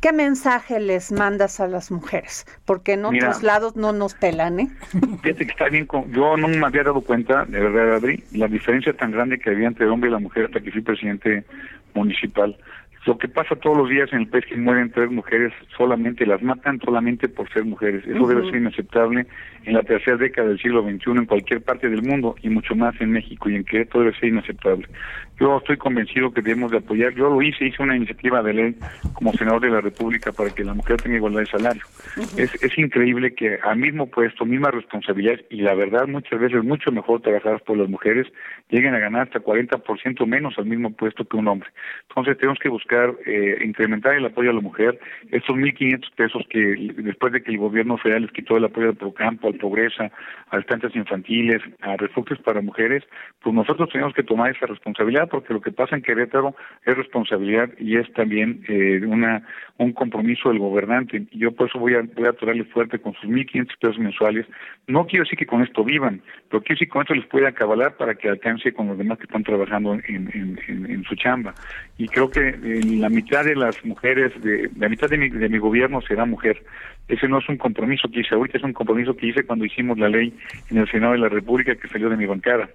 ¿qué 0.00 0.12
mensaje 0.12 0.78
les 0.78 1.10
mandas 1.10 1.58
a 1.58 1.66
las 1.66 1.90
mujeres? 1.90 2.46
Porque 2.64 2.92
en 2.92 3.04
otros 3.04 3.42
lados 3.42 3.74
no 3.74 3.92
nos 3.92 4.14
pelan, 4.14 4.60
¿eh? 4.60 4.68
Fíjate 5.22 5.44
que 5.44 5.50
está 5.50 5.68
bien, 5.68 5.88
yo 6.12 6.36
no 6.36 6.46
me 6.46 6.64
había 6.64 6.84
dado 6.84 7.00
cuenta, 7.00 7.44
de 7.46 7.58
verdad, 7.58 7.96
Adri, 7.96 8.22
la 8.30 8.46
diferencia 8.46 8.92
tan 8.92 9.10
grande 9.10 9.40
que 9.40 9.50
había 9.50 9.66
entre 9.66 9.86
el 9.86 9.90
hombre 9.90 10.08
y 10.08 10.12
la 10.12 10.20
mujer 10.20 10.44
hasta 10.44 10.60
que 10.60 10.70
fui 10.70 10.82
presidente 10.82 11.44
municipal. 11.94 12.56
Lo 13.06 13.16
que 13.16 13.28
pasa 13.28 13.56
todos 13.56 13.78
los 13.78 13.88
días 13.88 14.12
en 14.12 14.20
el 14.20 14.28
país 14.28 14.44
que 14.44 14.56
mueren 14.56 14.90
tres 14.90 15.10
mujeres 15.10 15.54
solamente, 15.76 16.26
las 16.26 16.42
matan 16.42 16.78
solamente 16.80 17.28
por 17.28 17.50
ser 17.50 17.64
mujeres. 17.64 18.04
Eso 18.06 18.26
debe 18.26 18.44
ser 18.44 18.56
inaceptable 18.56 19.26
en 19.64 19.72
la 19.72 19.82
tercera 19.82 20.18
década 20.18 20.48
del 20.48 20.58
siglo 20.58 20.82
XXI 20.82 21.10
en 21.12 21.24
cualquier 21.24 21.62
parte 21.62 21.88
del 21.88 22.02
mundo 22.02 22.34
y 22.42 22.50
mucho 22.50 22.74
más 22.74 22.94
en 23.00 23.12
México 23.12 23.48
y 23.48 23.56
en 23.56 23.64
que 23.64 23.86
todo 23.86 24.02
debe 24.02 24.18
ser 24.18 24.28
inaceptable. 24.28 24.86
Yo 25.40 25.56
estoy 25.56 25.78
convencido 25.78 26.30
que 26.30 26.42
debemos 26.42 26.70
de 26.70 26.78
apoyar. 26.78 27.14
Yo 27.14 27.30
lo 27.30 27.40
hice, 27.40 27.64
hice 27.64 27.82
una 27.82 27.96
iniciativa 27.96 28.42
de 28.42 28.52
ley 28.52 28.76
como 29.14 29.32
senador 29.32 29.62
de 29.62 29.70
la 29.70 29.80
República 29.80 30.32
para 30.32 30.50
que 30.50 30.62
la 30.62 30.74
mujer 30.74 30.98
tenga 30.98 31.16
igualdad 31.16 31.40
de 31.40 31.46
salario. 31.46 31.82
es, 32.36 32.62
es 32.62 32.78
increíble 32.78 33.34
que 33.34 33.58
al 33.62 33.78
mismo 33.78 34.06
puesto, 34.06 34.44
misma 34.44 34.70
responsabilidad 34.70 35.40
y 35.48 35.62
la 35.62 35.72
verdad 35.72 36.06
muchas 36.08 36.38
veces 36.38 36.62
mucho 36.62 36.92
mejor 36.92 37.22
trabajar 37.22 37.62
por 37.62 37.78
las 37.78 37.88
mujeres 37.88 38.26
lleguen 38.68 38.94
a 38.94 38.98
ganar 38.98 39.22
hasta 39.22 39.40
40% 39.40 40.26
menos 40.26 40.58
al 40.58 40.66
mismo 40.66 40.92
puesto 40.92 41.24
que 41.24 41.38
un 41.38 41.48
hombre. 41.48 41.70
Entonces 42.10 42.36
tenemos 42.36 42.58
que 42.58 42.68
buscar 42.68 43.14
eh, 43.24 43.62
incrementar 43.64 44.16
el 44.16 44.26
apoyo 44.26 44.50
a 44.50 44.54
la 44.54 44.60
mujer, 44.60 45.00
estos 45.30 45.56
1.500 45.56 46.14
pesos 46.16 46.42
que 46.50 46.92
después 46.98 47.32
de 47.32 47.42
que 47.42 47.50
el 47.50 47.56
gobierno 47.56 47.96
federal 47.96 48.22
les 48.22 48.32
quitó 48.32 48.58
el 48.58 48.64
apoyo 48.64 48.90
al 48.90 48.96
Procampo, 48.96 49.48
al 49.48 49.54
Pobreza, 49.54 50.10
a 50.50 50.58
estancias 50.58 50.94
infantiles, 50.94 51.62
a 51.80 51.96
refugios 51.96 52.38
para 52.40 52.60
mujeres, 52.60 53.04
pues 53.42 53.54
nosotros 53.54 53.88
tenemos 53.90 54.12
que 54.12 54.22
tomar 54.22 54.54
esa 54.54 54.66
responsabilidad 54.66 55.29
porque 55.30 55.54
lo 55.54 55.60
que 55.60 55.72
pasa 55.72 55.96
en 55.96 56.02
Querétaro 56.02 56.54
es 56.84 56.96
responsabilidad 56.96 57.70
y 57.78 57.96
es 57.96 58.12
también 58.12 58.62
eh, 58.68 59.00
una 59.06 59.42
un 59.80 59.92
compromiso 59.92 60.50
del 60.50 60.58
gobernante. 60.58 61.24
Yo 61.32 61.52
por 61.52 61.68
eso 61.68 61.78
voy 61.78 61.94
a, 61.94 62.02
voy 62.02 62.26
a 62.26 62.30
atorarle 62.30 62.64
fuerte 62.64 62.98
con 62.98 63.14
sus 63.14 63.30
1.500 63.30 63.78
pesos 63.80 63.98
mensuales. 63.98 64.46
No 64.86 65.06
quiero 65.06 65.24
decir 65.24 65.38
que 65.38 65.46
con 65.46 65.62
esto 65.62 65.82
vivan, 65.82 66.20
pero 66.50 66.62
quiero 66.62 66.74
decir 66.74 66.88
que 66.88 66.92
con 66.92 67.02
esto 67.02 67.14
les 67.14 67.24
puede 67.24 67.48
acabalar 67.48 67.96
para 67.96 68.14
que 68.14 68.28
alcance 68.28 68.74
con 68.74 68.88
los 68.88 68.98
demás 68.98 69.16
que 69.16 69.24
están 69.24 69.42
trabajando 69.42 69.94
en, 69.94 70.58
en, 70.66 71.02
su 71.04 71.14
chamba. 71.16 71.54
Y 71.96 72.08
creo 72.08 72.28
que 72.30 72.48
eh, 72.48 72.80
la 72.98 73.08
mitad 73.08 73.42
de 73.42 73.56
las 73.56 73.82
mujeres, 73.82 74.32
de, 74.42 74.68
la 74.76 74.90
mitad 74.90 75.08
de 75.08 75.16
mi, 75.16 75.30
de 75.30 75.48
mi 75.48 75.56
gobierno 75.56 76.02
será 76.02 76.26
mujer. 76.26 76.62
Ese 77.08 77.26
no 77.26 77.38
es 77.38 77.48
un 77.48 77.56
compromiso 77.56 78.08
que 78.10 78.20
hice 78.20 78.34
ahorita, 78.34 78.58
es 78.58 78.64
un 78.64 78.74
compromiso 78.74 79.16
que 79.16 79.28
hice 79.28 79.44
cuando 79.44 79.64
hicimos 79.64 79.98
la 79.98 80.10
ley 80.10 80.34
en 80.70 80.76
el 80.76 80.90
Senado 80.90 81.12
de 81.12 81.20
la 81.20 81.30
República 81.30 81.74
que 81.74 81.88
salió 81.88 82.10
de 82.10 82.18
mi 82.18 82.26
bancada. 82.26 82.68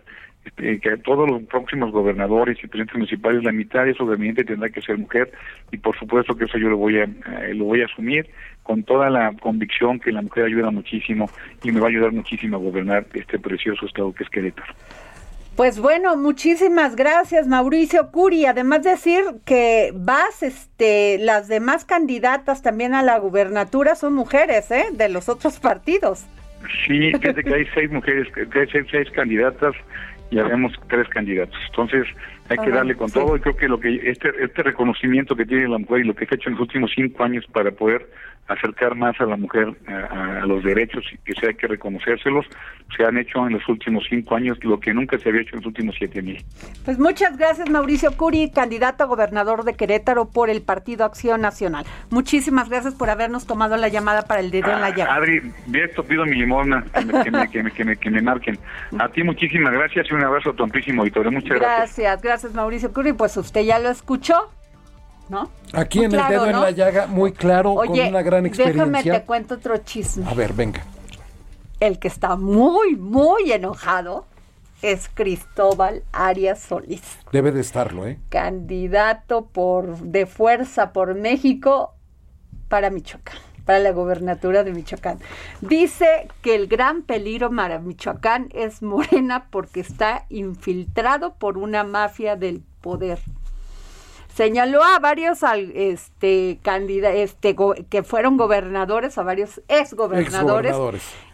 Este, 0.45 0.79
que 0.79 0.97
todos 0.97 1.27
los 1.27 1.41
próximos 1.43 1.91
gobernadores 1.91 2.57
y 2.63 2.67
presidentes 2.67 2.95
municipales, 2.95 3.43
la 3.43 3.51
mitad 3.51 3.83
de 3.83 3.95
su 3.95 4.05
gabinete 4.05 4.43
tendrá 4.43 4.69
que 4.69 4.81
ser 4.81 4.97
mujer 4.97 5.31
y 5.71 5.77
por 5.77 5.97
supuesto 5.97 6.35
que 6.35 6.45
eso 6.45 6.59
yo 6.59 6.69
lo 6.69 6.77
voy 6.77 6.99
a, 6.99 7.03
eh, 7.03 7.53
lo 7.55 7.65
voy 7.65 7.81
a 7.81 7.85
asumir 7.85 8.29
con 8.61 8.83
toda 8.83 9.09
la 9.09 9.33
convicción 9.41 9.99
que 9.99 10.11
la 10.11 10.21
mujer 10.21 10.45
ayuda 10.45 10.69
muchísimo 10.69 11.29
y 11.63 11.71
me 11.71 11.79
va 11.79 11.87
a 11.87 11.89
ayudar 11.89 12.11
muchísimo 12.11 12.57
a 12.57 12.59
gobernar 12.59 13.07
este 13.13 13.39
precioso 13.39 13.87
estado 13.87 14.13
que 14.13 14.23
es 14.23 14.29
Querétaro. 14.29 14.71
Pues 15.55 15.79
bueno, 15.79 16.15
muchísimas 16.15 16.95
gracias 16.95 17.47
Mauricio 17.47 18.11
Curi. 18.11 18.45
Además 18.45 18.83
decir 18.83 19.23
que 19.45 19.91
vas, 19.95 20.43
este, 20.43 21.17
las 21.17 21.47
demás 21.47 21.85
candidatas 21.85 22.61
también 22.61 22.93
a 22.93 23.01
la 23.01 23.17
gubernatura 23.17 23.95
son 23.95 24.13
mujeres, 24.13 24.69
¿eh? 24.69 24.85
De 24.91 25.09
los 25.09 25.27
otros 25.27 25.59
partidos. 25.59 26.25
Sí, 26.85 27.11
fíjate 27.13 27.43
que 27.43 27.53
hay 27.53 27.65
seis 27.73 27.89
mujeres, 27.89 28.27
que 28.33 28.59
hay 28.59 28.67
seis, 28.71 28.85
seis 28.91 29.09
candidatas 29.11 29.75
y 30.31 30.39
habemos 30.39 30.73
tres 30.89 31.07
candidatos. 31.09 31.57
Entonces 31.69 32.07
hay 32.49 32.57
que 32.57 32.69
darle 32.69 32.95
con 32.95 33.09
todo 33.11 33.35
y 33.35 33.39
creo 33.39 33.55
que 33.55 33.67
lo 33.67 33.79
que 33.79 33.95
este 34.09 34.29
este 34.43 34.63
reconocimiento 34.63 35.35
que 35.35 35.45
tiene 35.45 35.67
la 35.67 35.79
mujer 35.79 36.01
y 36.01 36.03
lo 36.03 36.15
que 36.15 36.25
ha 36.25 36.35
hecho 36.35 36.49
en 36.49 36.55
los 36.55 36.61
últimos 36.61 36.91
cinco 36.95 37.23
años 37.23 37.45
para 37.51 37.71
poder 37.71 38.07
acercar 38.47 38.93
más 38.93 39.19
a 39.19 39.25
la 39.25 39.37
mujer 39.37 39.73
a, 39.87 40.45
los 40.45 40.63
derechos 40.63 41.03
y 41.11 41.17
que 41.17 41.33
se 41.39 41.47
hay 41.47 41.55
que 41.55 41.65
reconocérselos, 41.65 42.45
se 42.95 43.03
han 43.03 43.17
hecho 43.17 43.47
en 43.47 43.53
los 43.53 43.67
últimos 43.67 44.05
cinco 44.07 44.35
años 44.35 44.63
lo 44.63 44.79
que 44.79 44.93
nunca 44.93 45.17
se 45.17 45.29
había 45.29 45.41
hecho 45.41 45.55
en 45.55 45.61
los 45.61 45.65
últimos 45.65 45.95
siete 45.97 46.21
mil. 46.21 46.45
Pues 46.83 46.99
muchas 46.99 47.35
gracias 47.37 47.67
Mauricio 47.71 48.15
Curi, 48.15 48.51
candidato 48.51 49.03
a 49.03 49.07
gobernador 49.07 49.63
de 49.63 49.73
Querétaro 49.73 50.29
por 50.29 50.51
el 50.51 50.61
Partido 50.61 51.05
Acción 51.05 51.41
Nacional. 51.41 51.85
Muchísimas 52.11 52.69
gracias 52.69 52.93
por 52.93 53.09
habernos 53.09 53.47
tomado 53.47 53.77
la 53.77 53.87
llamada 53.87 54.21
para 54.23 54.41
el 54.41 54.51
dedo 54.51 54.71
en 54.71 54.81
la 54.81 54.91
llave. 54.91 55.09
Adri, 55.09 55.51
de 55.65 55.83
esto 55.83 56.03
pido 56.03 56.23
mi 56.25 56.35
limona, 56.35 56.85
que 56.93 57.31
me, 57.31 57.49
que 57.49 57.63
me, 57.63 57.71
que 57.71 57.83
me, 57.83 57.97
que 57.97 58.11
me, 58.11 58.21
marquen. 58.21 58.59
A 58.99 59.09
ti 59.09 59.23
muchísimas 59.23 59.73
gracias 59.73 60.05
y 60.11 60.13
un 60.13 60.23
abrazo 60.23 60.51
a 60.51 60.53
tu 60.53 60.63
amplísimo 60.63 61.01
auditorio. 61.01 61.31
Muchas 61.31 61.57
gracias. 61.57 61.77
Gracias, 61.77 62.21
gracias 62.21 62.34
Mauricio 62.53 62.93
Curi. 62.93 63.13
Pues 63.13 63.37
usted 63.37 63.61
ya 63.61 63.79
lo 63.79 63.89
escuchó. 63.89 64.49
¿no? 65.29 65.49
Aquí 65.73 66.03
en 66.03 66.13
el 66.13 66.27
dedo 66.27 66.45
en 66.45 66.61
la 66.61 66.71
llaga, 66.71 67.07
muy 67.07 67.31
claro, 67.31 67.75
con 67.75 67.89
una 67.89 68.21
gran 68.21 68.45
experiencia. 68.45 68.85
Déjame 68.85 69.19
te 69.19 69.25
cuento 69.25 69.55
otro 69.55 69.77
chisme. 69.77 70.29
A 70.29 70.33
ver, 70.33 70.53
venga. 70.53 70.83
El 71.79 71.99
que 71.99 72.07
está 72.07 72.35
muy, 72.35 72.95
muy 72.95 73.51
enojado 73.51 74.25
es 74.81 75.09
Cristóbal 75.13 76.03
Arias 76.11 76.59
Solís. 76.59 77.01
Debe 77.31 77.51
de 77.51 77.61
estarlo, 77.61 78.07
¿eh? 78.07 78.19
Candidato 78.29 79.47
por 79.47 79.97
de 79.97 80.25
fuerza 80.25 80.93
por 80.93 81.15
México 81.15 81.95
para 82.69 82.89
Michoacán, 82.89 83.37
para 83.65 83.79
la 83.79 83.91
gobernatura 83.91 84.63
de 84.63 84.71
Michoacán. 84.71 85.19
Dice 85.61 86.27
que 86.41 86.55
el 86.55 86.67
gran 86.67 87.01
peligro 87.01 87.49
para 87.55 87.79
Michoacán 87.79 88.49
es 88.53 88.81
Morena 88.81 89.47
porque 89.49 89.79
está 89.79 90.25
infiltrado 90.29 91.33
por 91.33 91.57
una 91.57 91.83
mafia 91.83 92.35
del 92.35 92.63
poder 92.81 93.19
señaló 94.35 94.83
a 94.83 94.99
varios 94.99 95.39
este 95.73 96.59
este 96.61 97.55
que 97.89 98.03
fueron 98.03 98.35
gobernadores, 98.35 99.17
a 99.17 99.23
varios 99.23 99.61
exgobernadores. 99.69 100.75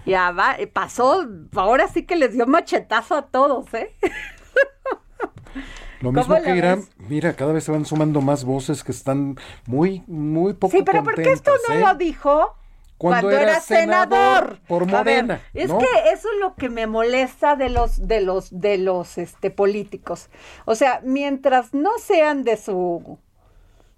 Ya 0.06 0.32
va, 0.32 0.56
eh, 0.58 0.68
pasó, 0.68 1.26
ahora 1.56 1.88
sí 1.88 2.04
que 2.06 2.16
les 2.16 2.34
dio 2.34 2.46
machetazo 2.48 3.16
a 3.16 3.24
todos, 3.24 3.74
¿eh? 3.74 3.96
Lo 6.02 6.12
mismo 6.12 6.42
que 6.42 6.56
Irán, 6.56 6.84
mira, 7.08 7.34
cada 7.34 7.54
vez 7.54 7.64
se 7.64 7.72
van 7.72 7.86
sumando 7.86 8.22
más 8.22 8.44
voces 8.44 8.84
que 8.84 8.92
están 8.92 9.38
muy, 9.66 10.04
muy 10.08 10.54
poco 10.54 10.76
Sí, 10.76 10.84
pero 10.84 11.04
¿por 11.04 11.16
qué 11.16 11.32
esto 11.32 11.52
no 11.68 11.76
¿eh? 11.76 11.80
lo 11.80 11.96
dijo? 11.96 12.56
cuando, 13.02 13.32
era, 13.32 13.60
senador, 13.60 14.60
por 14.68 14.86
Morena. 14.86 15.42
es 15.56 15.72
que 15.72 16.12
eso 16.14 16.28
es 16.32 16.40
lo 16.40 16.54
que 16.54 16.70
me 16.70 16.86
molesta 16.86 17.56
de 17.56 17.70
los 17.70 18.08
de 18.08 18.22
los 18.22 18.62
de 18.62 18.78
los 18.78 19.18
este 19.18 19.50
políticos. 19.50 20.30
O 20.66 20.76
sea, 20.76 21.02
mientras 21.04 21.74
no 21.74 21.98
sean 21.98 22.44
de 22.44 22.58
su 22.58 23.18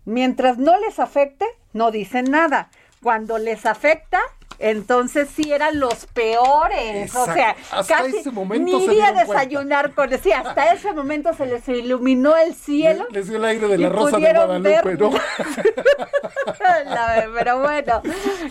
mientras 0.06 0.58
no 0.58 0.80
les 0.80 1.00
afecte, 1.00 1.46
no 1.74 1.92
dicen 1.92 2.32
nada. 2.32 2.70
Cuando 3.02 3.40
les 3.40 3.66
afecta, 3.66 4.22
entonces 4.64 5.30
sí 5.36 5.52
eran 5.52 5.78
los 5.78 6.06
peores. 6.06 7.14
O 7.14 7.26
sea, 7.26 7.58
casi 7.86 8.18
ese 8.18 8.32
momento 8.32 8.78
ni 8.78 8.86
iría 8.86 9.10
a 9.10 9.12
desayunar 9.12 9.92
con 9.92 10.10
sí, 10.20 10.32
hasta 10.32 10.74
ese 10.74 10.94
momento 10.94 11.34
se 11.34 11.48
les 11.48 11.68
iluminó 11.68 12.38
el 12.38 12.56
cielo. 12.56 13.06
Les, 13.12 13.28
dio 13.28 13.38
el 13.38 13.46
aire 13.46 13.68
de 13.68 13.78
la 13.78 13.90
rosa 13.90 14.18
de 14.18 14.32
Guadalupe, 14.32 14.96
¿no? 14.96 15.12
pero 17.34 17.60
bueno, 17.60 18.02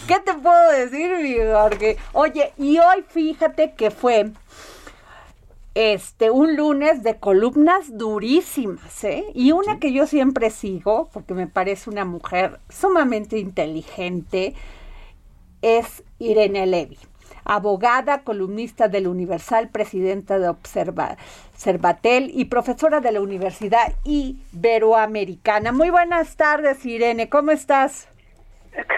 ¿qué 0.06 0.20
te 0.20 0.34
puedo 0.34 0.70
decir, 0.72 1.16
mi 1.16 1.34
Jorge? 1.50 1.96
Oye, 2.12 2.52
y 2.58 2.78
hoy 2.78 3.04
fíjate 3.08 3.72
que 3.72 3.90
fue 3.90 4.32
este 5.74 6.30
un 6.30 6.56
lunes 6.56 7.02
de 7.02 7.16
columnas 7.16 7.96
durísimas, 7.96 9.02
¿eh? 9.04 9.24
Y 9.34 9.52
una 9.52 9.78
que 9.78 9.94
yo 9.94 10.06
siempre 10.06 10.50
sigo, 10.50 11.08
porque 11.10 11.32
me 11.32 11.46
parece 11.46 11.88
una 11.88 12.04
mujer 12.04 12.60
sumamente 12.68 13.38
inteligente, 13.38 14.54
es 15.62 16.04
Irene 16.18 16.66
Levy, 16.66 16.98
abogada, 17.44 18.22
columnista 18.22 18.88
del 18.88 19.06
Universal, 19.08 19.68
presidenta 19.70 20.38
de 20.38 20.48
Observatel 20.48 22.30
y 22.34 22.44
profesora 22.46 23.00
de 23.00 23.12
la 23.12 23.20
Universidad 23.20 23.92
Iberoamericana. 24.04 25.72
Muy 25.72 25.90
buenas 25.90 26.36
tardes, 26.36 26.84
Irene, 26.84 27.28
¿cómo 27.28 27.52
estás? 27.52 28.08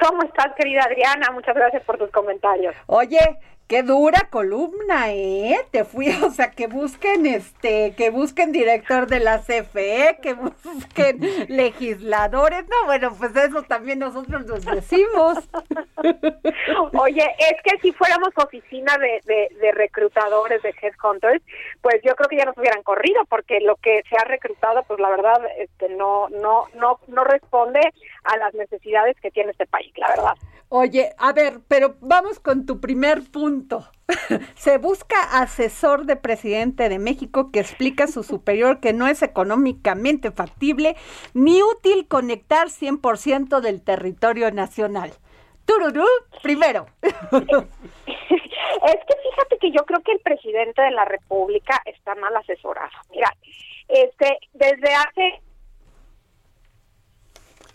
¿Cómo 0.00 0.22
estás, 0.22 0.54
querida 0.56 0.82
Adriana? 0.84 1.30
Muchas 1.32 1.54
gracias 1.54 1.82
por 1.84 1.98
tus 1.98 2.10
comentarios. 2.10 2.74
Oye, 2.86 3.18
Qué 3.66 3.82
dura 3.82 4.28
columna, 4.30 5.10
¿eh? 5.12 5.56
Te 5.70 5.84
fui, 5.84 6.08
o 6.22 6.30
sea, 6.30 6.50
que 6.50 6.66
busquen 6.66 7.24
este, 7.24 7.94
que 7.96 8.10
busquen 8.10 8.52
director 8.52 9.06
de 9.06 9.20
la 9.20 9.40
CFE, 9.40 10.18
que 10.22 10.34
busquen 10.34 11.20
legisladores. 11.48 12.68
No, 12.68 12.84
bueno, 12.84 13.14
pues 13.18 13.34
eso 13.34 13.62
también 13.62 14.00
nosotros 14.00 14.44
nos 14.44 14.64
decimos. 14.66 15.38
Oye, 16.92 17.24
es 17.38 17.62
que 17.62 17.78
si 17.80 17.92
fuéramos 17.92 18.30
oficina 18.36 18.98
de, 18.98 19.20
de, 19.24 19.48
de 19.58 19.72
reclutadores, 19.72 20.62
de 20.62 20.74
headhunters, 20.82 21.42
pues 21.80 22.02
yo 22.04 22.14
creo 22.16 22.28
que 22.28 22.36
ya 22.36 22.44
nos 22.44 22.58
hubieran 22.58 22.82
corrido, 22.82 23.24
porque 23.30 23.60
lo 23.60 23.76
que 23.76 24.02
se 24.10 24.16
ha 24.16 24.24
reclutado, 24.24 24.82
pues 24.82 25.00
la 25.00 25.08
verdad, 25.08 25.40
este, 25.58 25.88
no, 25.88 26.28
no, 26.28 26.66
no, 26.74 27.00
no 27.08 27.24
responde 27.24 27.80
a 28.24 28.36
las 28.36 28.52
necesidades 28.52 29.16
que 29.20 29.30
tiene 29.30 29.52
este 29.52 29.66
país, 29.66 29.90
la 29.96 30.08
verdad. 30.08 30.34
Oye, 30.76 31.14
a 31.18 31.32
ver, 31.32 31.60
pero 31.68 31.94
vamos 32.00 32.40
con 32.40 32.66
tu 32.66 32.80
primer 32.80 33.22
punto. 33.30 33.88
Se 34.56 34.78
busca 34.78 35.14
asesor 35.40 36.04
de 36.04 36.16
presidente 36.16 36.88
de 36.88 36.98
México 36.98 37.52
que 37.52 37.60
explica 37.60 38.04
a 38.04 38.08
su 38.08 38.24
superior 38.24 38.80
que 38.80 38.92
no 38.92 39.06
es 39.06 39.22
económicamente 39.22 40.32
factible 40.32 40.96
ni 41.32 41.62
útil 41.62 42.08
conectar 42.08 42.70
100% 42.70 43.60
del 43.60 43.84
territorio 43.84 44.50
nacional. 44.50 45.12
Tururú, 45.64 46.08
primero. 46.42 46.86
es 47.02 47.12
que 48.06 49.14
fíjate 49.30 49.58
que 49.60 49.70
yo 49.70 49.84
creo 49.86 50.02
que 50.02 50.10
el 50.10 50.20
presidente 50.24 50.82
de 50.82 50.90
la 50.90 51.04
República 51.04 51.80
está 51.84 52.16
mal 52.16 52.34
asesorado. 52.34 52.90
Mira, 53.12 53.32
este, 53.86 54.38
desde 54.54 54.92
hace 54.92 55.40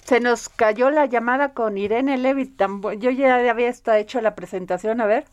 se 0.09 0.19
nos 0.19 0.49
cayó 0.49 0.89
la 0.89 1.05
llamada 1.05 1.53
con 1.53 1.77
Irene 1.77 2.17
Levy. 2.17 2.55
Yo 2.97 3.11
ya 3.11 3.47
había 3.47 3.69
hecho 3.69 4.21
la 4.21 4.33
presentación, 4.33 5.01
a 5.01 5.05
ver. 5.05 5.25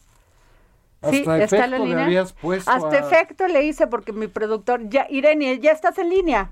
sí, 1.09 1.25
está 1.41 1.67
la 1.67 1.79
línea. 1.79 2.25
Hasta 2.67 2.99
efecto 2.99 3.49
le 3.49 3.63
hice 3.63 3.87
porque 3.87 4.13
mi 4.13 4.29
productor, 4.29 4.87
ya 4.91 5.07
Irene, 5.09 5.59
¿ya 5.61 5.73
estás 5.73 5.97
en 5.97 6.11
línea? 6.11 6.51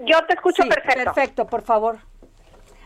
Yo 0.00 0.22
te 0.26 0.34
escucho 0.34 0.64
perfecto. 0.68 1.04
Perfecto, 1.04 1.46
por 1.46 1.62
favor. 1.62 1.98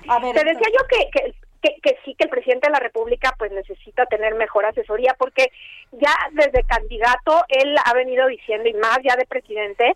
A 0.09 0.21
ver, 0.21 0.37
te 0.37 0.45
decía 0.45 0.69
yo 0.69 0.87
que, 0.87 1.11
que 1.13 1.35
que, 1.63 1.77
que, 1.83 1.99
sí 2.05 2.15
que 2.15 2.25
el 2.25 2.31
presidente 2.31 2.69
de 2.69 2.73
la 2.73 2.81
República 2.81 3.35
pues 3.39 3.53
necesita 3.53 4.07
tener 4.07 4.35
mejor 4.35 4.65
asesoría 4.65 5.15
porque 5.19 5.51
ya 5.93 6.15
desde 6.33 6.65
candidato 6.65 7.45
él 7.49 7.77
ha 7.85 7.93
venido 7.95 8.27
diciendo 8.27 8.69
y 8.69 8.75
más 8.75 8.99
ya 9.03 9.17
de 9.17 9.27
presidente 9.27 9.95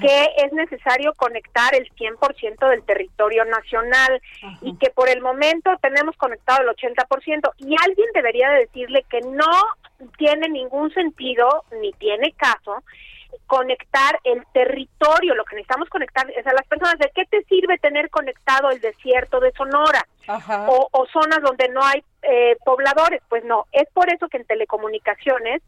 que 0.00 0.28
es 0.44 0.52
necesario 0.52 1.12
conectar 1.14 1.74
el 1.74 1.90
100% 1.94 2.68
del 2.68 2.84
territorio 2.84 3.44
nacional 3.44 4.20
y 4.60 4.76
que 4.78 4.90
por 4.90 5.08
el 5.08 5.20
momento 5.20 5.70
tenemos 5.80 6.16
conectado 6.16 6.62
el 6.62 6.68
80% 6.68 7.52
y 7.58 7.74
alguien 7.84 8.08
debería 8.14 8.50
decirle 8.50 9.04
que 9.08 9.20
no 9.20 9.50
tiene 10.16 10.48
ningún 10.48 10.92
sentido 10.92 11.64
ni 11.80 11.92
tiene 11.92 12.32
caso 12.32 12.82
conectar 13.46 14.18
el 14.24 14.44
territorio, 14.52 15.34
lo 15.34 15.44
que 15.44 15.56
necesitamos 15.56 15.88
conectar 15.88 16.30
es 16.30 16.46
a 16.46 16.52
las 16.52 16.66
personas. 16.66 16.98
¿De 16.98 17.10
qué 17.14 17.24
te 17.26 17.42
sirve 17.44 17.78
tener 17.78 18.10
conectado 18.10 18.70
el 18.70 18.80
desierto 18.80 19.40
de 19.40 19.52
Sonora 19.52 20.06
o, 20.28 21.06
zonas 21.12 21.40
donde 21.42 21.68
no 21.68 21.82
hay 21.82 22.02
eh, 22.22 22.56
pobladores? 22.64 23.22
Pues 23.28 23.44
no, 23.44 23.66
es 23.72 23.88
por 23.92 24.12
eso 24.12 24.28
que 24.28 24.38
en 24.38 24.44
telecomunicaciones 24.44 25.62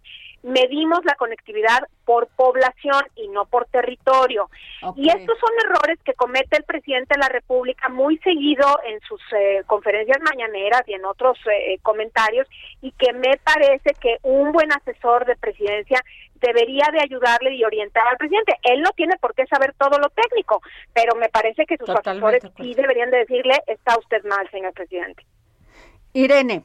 medimos 0.44 1.00
la 1.04 1.14
conectividad 1.14 1.88
por 2.04 2.28
población 2.28 3.02
y 3.16 3.28
no 3.28 3.46
por 3.46 3.64
territorio. 3.66 4.50
Y 4.94 5.08
estos 5.08 5.38
son 5.38 5.50
errores 5.64 5.98
que 6.04 6.12
comete 6.12 6.58
el 6.58 6.64
presidente 6.64 7.14
de 7.14 7.20
la 7.20 7.28
República 7.28 7.88
muy 7.88 8.18
seguido 8.18 8.66
en 8.84 9.00
sus 9.00 9.20
eh, 9.32 9.62
conferencias 9.66 10.18
mañaneras 10.22 10.82
y 10.86 10.92
en 10.92 11.06
otros 11.06 11.38
eh, 11.50 11.78
comentarios 11.82 12.46
y 12.82 12.92
que 12.92 13.14
me 13.14 13.38
parece 13.38 13.94
que 13.98 14.18
un 14.22 14.52
buen 14.52 14.70
asesor 14.70 15.24
de 15.24 15.36
presidencia 15.36 16.04
debería 16.44 16.86
de 16.92 17.00
ayudarle 17.00 17.54
y 17.54 17.64
orientar 17.64 18.06
al 18.06 18.16
presidente. 18.16 18.56
Él 18.62 18.82
no 18.82 18.90
tiene 18.90 19.16
por 19.18 19.34
qué 19.34 19.46
saber 19.46 19.74
todo 19.78 19.98
lo 19.98 20.10
técnico, 20.10 20.60
pero 20.92 21.14
me 21.16 21.28
parece 21.28 21.64
que 21.66 21.76
sus 21.76 21.88
asesores 21.88 22.42
sí 22.56 22.74
deberían 22.74 23.10
de 23.10 23.18
decirle, 23.18 23.62
está 23.66 23.98
usted 23.98 24.22
mal, 24.24 24.48
señor 24.50 24.72
presidente. 24.72 25.24
Irene, 26.12 26.64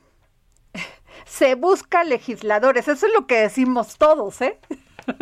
se 1.25 1.55
busca 1.55 2.03
legisladores, 2.03 2.87
eso 2.87 3.07
es 3.07 3.13
lo 3.13 3.25
que 3.25 3.41
decimos 3.41 3.97
todos, 3.97 4.41
¿eh? 4.41 4.59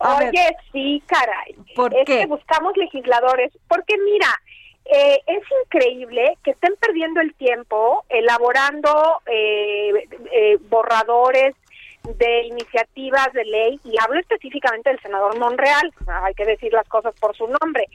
Oye, 0.00 0.56
sí, 0.72 1.02
caray. 1.06 1.54
¿Por 1.74 1.94
es 1.94 2.04
qué? 2.04 2.20
que 2.20 2.26
buscamos 2.26 2.76
legisladores, 2.76 3.52
porque 3.68 3.96
mira, 3.98 4.28
eh, 4.84 5.22
es 5.26 5.42
increíble 5.64 6.36
que 6.44 6.50
estén 6.50 6.74
perdiendo 6.76 7.20
el 7.20 7.34
tiempo 7.34 8.04
elaborando 8.08 9.22
eh, 9.26 10.08
eh, 10.32 10.58
borradores 10.68 11.54
de 12.02 12.42
iniciativas 12.42 13.32
de 13.32 13.44
ley, 13.46 13.80
y 13.82 13.94
hablo 13.98 14.20
específicamente 14.20 14.90
del 14.90 15.00
senador 15.00 15.38
Monreal, 15.38 15.90
hay 16.06 16.34
que 16.34 16.44
decir 16.44 16.70
las 16.70 16.86
cosas 16.86 17.14
por 17.18 17.34
su 17.34 17.46
nombre, 17.46 17.88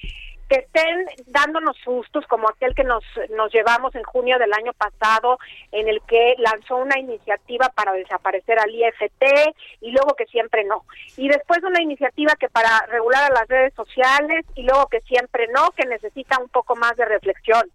que 0.50 0.56
estén 0.56 1.06
dándonos 1.28 1.78
sustos 1.78 2.26
como 2.28 2.50
aquel 2.50 2.74
que 2.74 2.84
nos, 2.84 3.04
nos 3.30 3.54
llevamos 3.54 3.94
en 3.94 4.04
junio 4.04 4.40
del 4.40 4.52
año 4.52 4.74
pasado, 4.74 5.38
en 5.72 5.88
el 5.88 6.02
que 6.02 6.36
lanzó 6.40 6.78
una 6.78 6.98
iniciativa 7.00 7.70
para 7.70 7.94
desaparecer 7.94 8.60
al 8.60 8.74
IFT 8.74 9.54
y 9.82 9.92
luego 9.92 10.16
que 10.16 10.26
siempre 10.26 10.64
no. 10.64 10.86
Y 11.18 11.30
después 11.30 11.64
una 11.64 11.82
iniciativa 11.82 12.34
que 12.40 12.50
para 12.50 12.86
regular 12.88 13.32
a 13.32 13.34
las 13.34 13.48
redes 13.48 13.74
sociales 13.76 14.46
y 14.56 14.64
luego 14.64 14.88
que 14.88 15.02
siempre 15.02 15.48
no, 15.54 15.70
que 15.72 15.88
necesita 15.88 16.40
un 16.40 16.50
poco 16.50 16.76
más 16.76 16.96
de 16.98 17.06
reflexión. 17.06 17.72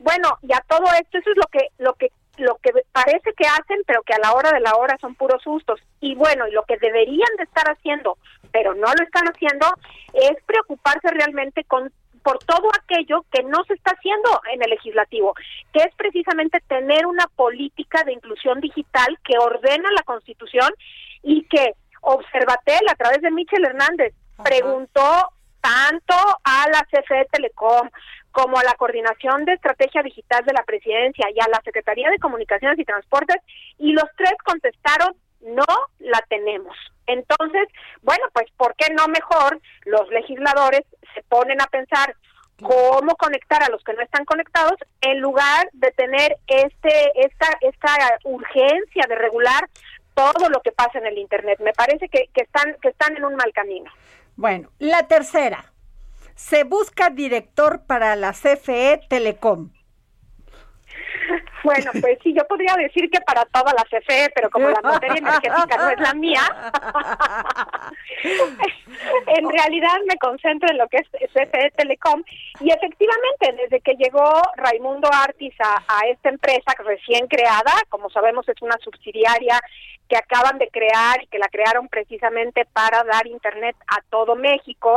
Bueno, 0.00 0.36
y 0.42 0.52
a 0.52 0.64
todo 0.68 0.84
esto, 1.00 1.18
eso 1.18 1.30
es 1.30 1.36
lo 1.36 1.46
que, 1.46 1.68
lo 1.78 1.94
que 1.94 2.10
lo 2.38 2.56
que 2.56 2.70
parece 2.92 3.32
que 3.32 3.46
hacen, 3.46 3.82
pero 3.86 4.02
que 4.02 4.12
a 4.12 4.18
la 4.18 4.34
hora 4.34 4.52
de 4.52 4.60
la 4.60 4.76
hora 4.76 4.98
son 5.00 5.14
puros 5.14 5.42
sustos. 5.42 5.80
Y 6.00 6.14
bueno, 6.16 6.46
y 6.46 6.52
lo 6.52 6.64
que 6.64 6.76
deberían 6.76 7.34
de 7.38 7.44
estar 7.44 7.64
haciendo, 7.70 8.18
pero 8.52 8.74
no 8.74 8.88
lo 8.92 9.04
están 9.04 9.26
haciendo, 9.26 9.66
es 10.12 10.36
preocuparse 10.44 11.08
realmente 11.12 11.64
con 11.64 11.90
por 12.26 12.38
todo 12.40 12.68
aquello 12.82 13.24
que 13.30 13.44
no 13.44 13.62
se 13.68 13.74
está 13.74 13.92
haciendo 13.92 14.40
en 14.52 14.60
el 14.60 14.70
legislativo, 14.70 15.32
que 15.72 15.78
es 15.78 15.94
precisamente 15.94 16.58
tener 16.66 17.06
una 17.06 17.28
política 17.36 18.02
de 18.02 18.14
inclusión 18.14 18.60
digital 18.60 19.16
que 19.22 19.38
ordena 19.38 19.88
la 19.94 20.02
Constitución 20.02 20.68
y 21.22 21.44
que 21.44 21.74
Observatel 22.00 22.80
a 22.90 22.96
través 22.96 23.22
de 23.22 23.30
Michel 23.30 23.64
Hernández 23.64 24.12
preguntó 24.42 25.30
tanto 25.60 26.14
a 26.42 26.66
la 26.68 26.82
CFE 26.90 27.26
Telecom 27.30 27.90
como 28.32 28.58
a 28.58 28.64
la 28.64 28.74
Coordinación 28.74 29.44
de 29.44 29.52
Estrategia 29.52 30.02
Digital 30.02 30.44
de 30.44 30.52
la 30.52 30.64
Presidencia 30.64 31.28
y 31.32 31.38
a 31.38 31.48
la 31.48 31.60
Secretaría 31.64 32.10
de 32.10 32.18
Comunicaciones 32.18 32.76
y 32.80 32.84
Transportes 32.84 33.36
y 33.78 33.92
los 33.92 34.06
tres 34.16 34.34
contestaron 34.44 35.14
no 35.40 35.64
la 35.98 36.22
tenemos. 36.28 36.76
Entonces, 37.06 37.68
bueno, 38.02 38.24
pues 38.32 38.46
¿por 38.56 38.74
qué 38.76 38.92
no 38.92 39.06
mejor 39.08 39.60
los 39.84 40.08
legisladores 40.10 40.82
se 41.14 41.22
ponen 41.24 41.60
a 41.60 41.66
pensar 41.66 42.14
cómo 42.62 43.16
conectar 43.16 43.62
a 43.62 43.68
los 43.68 43.82
que 43.84 43.92
no 43.92 44.02
están 44.02 44.24
conectados 44.24 44.78
en 45.02 45.20
lugar 45.20 45.68
de 45.72 45.90
tener 45.92 46.38
este 46.46 47.12
esta 47.14 47.48
esta 47.60 48.18
urgencia 48.24 49.04
de 49.08 49.14
regular 49.14 49.68
todo 50.14 50.48
lo 50.48 50.60
que 50.62 50.72
pasa 50.72 50.98
en 50.98 51.06
el 51.06 51.18
internet. 51.18 51.60
Me 51.60 51.74
parece 51.74 52.08
que, 52.08 52.28
que 52.32 52.42
están 52.42 52.76
que 52.80 52.88
están 52.88 53.16
en 53.16 53.24
un 53.24 53.36
mal 53.36 53.52
camino. 53.52 53.90
Bueno, 54.36 54.70
la 54.78 55.06
tercera. 55.06 55.72
Se 56.34 56.64
busca 56.64 57.08
director 57.10 57.86
para 57.86 58.14
la 58.14 58.32
CFE 58.32 59.00
Telecom. 59.08 59.70
Bueno, 61.66 61.90
pues 62.00 62.16
sí, 62.22 62.32
yo 62.32 62.46
podría 62.46 62.76
decir 62.76 63.10
que 63.10 63.20
para 63.22 63.44
toda 63.46 63.74
la 63.74 63.82
CFE, 63.90 64.30
pero 64.36 64.48
como 64.50 64.70
la 64.70 64.80
materia 64.80 65.18
energética 65.18 65.76
no 65.76 65.90
es 65.90 65.98
la 65.98 66.14
mía, 66.14 66.42
en 69.26 69.50
realidad 69.50 69.96
me 70.06 70.16
concentro 70.18 70.70
en 70.70 70.78
lo 70.78 70.86
que 70.86 70.98
es 70.98 71.08
CFE 71.32 71.72
Telecom. 71.76 72.22
Y 72.60 72.70
efectivamente 72.70 73.52
desde 73.60 73.80
que 73.80 73.94
llegó 73.94 74.42
Raimundo 74.54 75.10
Artis 75.12 75.54
a, 75.58 75.82
a 75.88 76.06
esta 76.06 76.28
empresa 76.28 76.72
recién 76.84 77.26
creada, 77.26 77.72
como 77.88 78.10
sabemos 78.10 78.48
es 78.48 78.62
una 78.62 78.76
subsidiaria 78.84 79.60
que 80.08 80.16
acaban 80.16 80.58
de 80.58 80.68
crear 80.68 81.22
y 81.22 81.26
que 81.26 81.38
la 81.38 81.48
crearon 81.48 81.88
precisamente 81.88 82.64
para 82.72 83.04
dar 83.04 83.26
internet 83.26 83.76
a 83.88 84.00
todo 84.10 84.36
México, 84.36 84.94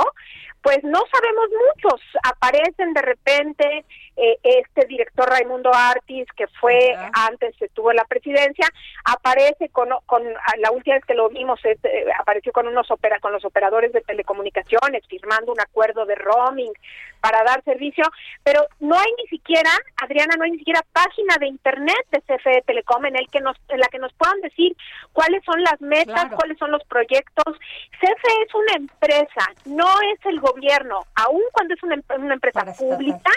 pues 0.62 0.84
no 0.84 0.99
sabemos 1.12 1.45
muchos. 1.68 2.01
Aparecen 2.24 2.93
de 2.93 3.01
repente 3.01 3.86
eh, 4.18 4.38
este 4.43 4.86
director 4.88 5.30
Raimundo 5.30 5.72
Artis, 5.74 6.28
que 6.36 6.47
fue 6.60 6.93
antes, 7.14 7.55
estuvo 7.62 7.91
en 7.91 7.97
la 7.97 8.03
presidencia, 8.03 8.68
aparece 9.05 9.70
con, 9.70 9.89
con 10.05 10.22
la 10.57 10.72
última 10.72 10.95
vez 10.97 11.05
que 11.05 11.14
lo 11.14 11.30
vimos, 11.30 11.60
eh, 11.64 11.78
apareció 12.20 12.51
con 12.51 12.68
unos 12.68 12.91
opera, 12.91 13.20
con 13.20 13.32
los 13.32 13.45
operadores 13.45 13.93
de 13.93 14.01
telecomunicaciones, 14.01 15.07
firmando 15.07 15.53
un 15.53 15.62
acuerdo 15.62 16.05
de 16.05 16.16
roaming 16.16 16.74
para 17.22 17.43
dar 17.43 17.64
servicio, 17.64 18.03
pero 18.43 18.66
no 18.80 18.97
hay 18.97 19.12
ni 19.18 19.28
siquiera, 19.28 19.72
Adriana, 20.01 20.36
no 20.38 20.43
hay 20.43 20.51
ni 20.51 20.57
siquiera 20.60 20.82
página 20.91 21.38
de 21.39 21.47
internet 21.47 22.05
de 22.12 22.22
CFE 22.22 22.64
Telecom 22.66 23.05
en 23.05 23.16
el 23.16 23.28
que 23.30 23.39
nos, 23.39 23.55
en 23.70 23.80
la 23.80 23.88
que 23.88 23.99
nos 23.99 24.14
puedan 24.14 24.39
decir 24.41 24.76
cuáles 25.14 25.43
son 25.43 25.62
las 25.64 25.80
metas, 25.82 26.32
cuáles 26.36 26.58
son 26.58 26.72
los 26.72 26.84
proyectos. 26.86 27.58
CFE 28.00 28.43
es 28.47 28.56
una 28.56 28.74
empresa, 28.76 29.45
no 29.66 29.88
es 30.14 30.26
el 30.26 30.39
gobierno, 30.39 31.00
aun 31.16 31.41
cuando 31.52 31.74
es 31.74 31.84
una, 31.84 31.95
empresa 32.34 32.66
pública, 32.78 33.32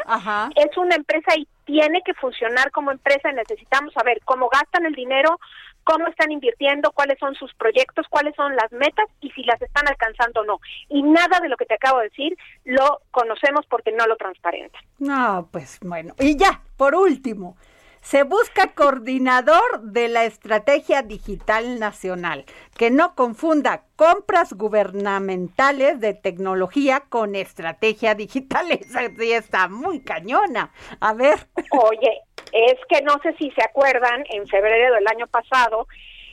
es 0.57 0.77
una 0.77 0.95
empresa 0.95 1.37
y 1.37 1.47
tiene 1.65 2.03
que 2.05 2.15
funcionar 2.15 2.71
como 2.71 2.91
empresa. 2.91 3.33
Necesitamos 3.33 3.93
saber 3.95 4.21
cómo 4.25 4.49
gastan 4.49 4.87
el 4.87 4.95
dinero, 4.95 5.39
cómo 5.85 6.07
están 6.09 6.31
invirtiendo, 6.31 6.93
cuáles 6.93 7.19
son 7.19 7.35
sus 7.35 7.53
proyectos, 7.55 8.07
cuáles 8.09 8.35
son 8.37 8.55
las 8.57 8.71
metas 8.73 9.07
y 9.21 9.31
si 9.31 9.43
las 9.45 9.61
están 9.61 9.89
alcanzando 9.89 10.41
o 10.41 10.45
no. 10.45 10.61
Y 10.89 11.03
nada 11.03 11.41
de 11.41 11.49
lo 11.49 11.57
que 11.57 11.67
te 11.67 11.75
acabo 11.75 11.99
de 11.99 12.09
decir 12.09 12.37
lo 12.65 13.01
conocemos 13.11 13.67
porque 13.67 13.93
no 13.93 14.07
lo 14.07 14.17
transparenta. 14.17 14.79
No, 14.99 15.49
pues 15.51 15.79
bueno. 15.83 16.15
Y 16.19 16.37
ya, 16.37 16.63
por 16.77 16.95
último, 16.95 17.57
se 18.03 18.25
busca 18.25 18.75
coordinador 18.75 19.81
de 19.81 20.09
la 20.09 20.25
estrategia 20.25 21.03
digital 21.03 21.79
nacional, 21.79 22.45
que 22.77 22.91
no 22.91 23.15
confunda 23.15 23.85
compras 23.97 24.53
gubernamentales 24.53 26.01
de 26.01 26.13
tecnología 26.13 27.05
con 27.09 27.37
estrategia 27.37 28.15
digital. 28.15 28.71
Esa 28.73 29.09
sí 29.09 29.33
está 29.33 29.69
muy 29.69 30.01
cañona. 30.03 30.73
A 31.01 31.15
ver. 31.15 31.47
Oye, 31.71 32.21
es 32.53 32.79
que 32.89 33.03
no 33.03 33.19
sé 33.23 33.35
si 33.39 33.51
se 33.53 33.63
acuerdan, 33.63 34.25
en 34.31 34.47
febrero 34.49 34.95
del 34.95 35.07
año 35.07 35.27
pasado, 35.29 35.87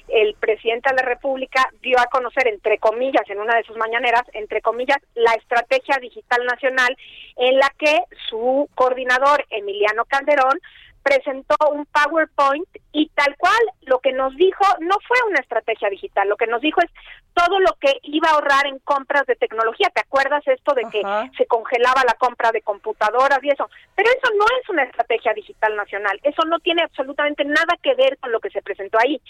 el 0.07 0.34
presidente 0.36 0.89
de 0.89 0.95
la 0.95 1.07
República 1.07 1.70
dio 1.82 1.99
a 1.99 2.05
conocer, 2.05 2.47
entre 2.47 2.80
comillas, 2.80 3.30
en 3.30 3.39
una 3.39 3.55
de 3.55 3.63
sus 3.63 3.78
mañaneras, 3.78 4.24
entre 4.34 4.61
comillas, 4.61 4.97
la 5.13 5.34
estrategia 5.34 5.97
digital 6.01 6.43
nacional 6.45 6.97
en 7.38 7.59
la 7.59 7.70
que 7.78 7.99
su 8.28 8.67
coordinador, 8.74 9.45
Emiliano 9.51 10.05
Calderón, 10.05 10.59
presentó 11.03 11.55
un 11.71 11.85
PowerPoint 11.85 12.67
y 12.91 13.09
tal 13.15 13.35
cual 13.37 13.59
lo 13.81 13.99
que 13.99 14.11
nos 14.11 14.35
dijo 14.35 14.63
no 14.79 14.95
fue 15.07 15.17
una 15.29 15.39
estrategia 15.39 15.89
digital, 15.89 16.27
lo 16.27 16.37
que 16.37 16.47
nos 16.47 16.61
dijo 16.61 16.81
es 16.81 16.89
todo 17.33 17.59
lo 17.59 17.73
que 17.79 17.99
iba 18.03 18.29
a 18.29 18.33
ahorrar 18.33 18.67
en 18.67 18.79
compras 18.79 19.25
de 19.25 19.35
tecnología. 19.35 19.89
¿Te 19.93 20.01
acuerdas 20.01 20.45
esto 20.47 20.73
de 20.73 20.83
que 20.91 21.01
se 21.37 21.45
congelaba 21.45 22.03
la 22.05 22.15
compra 22.15 22.51
de 22.51 22.61
computadoras 22.61 23.39
y 23.43 23.49
eso? 23.49 23.69
Pero 23.95 24.09
eso 24.09 24.33
no 24.37 24.45
es 24.61 24.69
una 24.69 24.83
estrategia 24.83 25.33
digital 25.33 25.75
nacional, 25.75 26.19
eso 26.23 26.43
no 26.45 26.59
tiene 26.59 26.83
absolutamente 26.83 27.45
nada 27.45 27.77
que 27.81 27.95
ver 27.95 28.17
con 28.17 28.31
lo 28.31 28.39
que 28.39 28.49
se 28.49 28.61
presentó 28.61 28.97
ahí. 28.99 29.21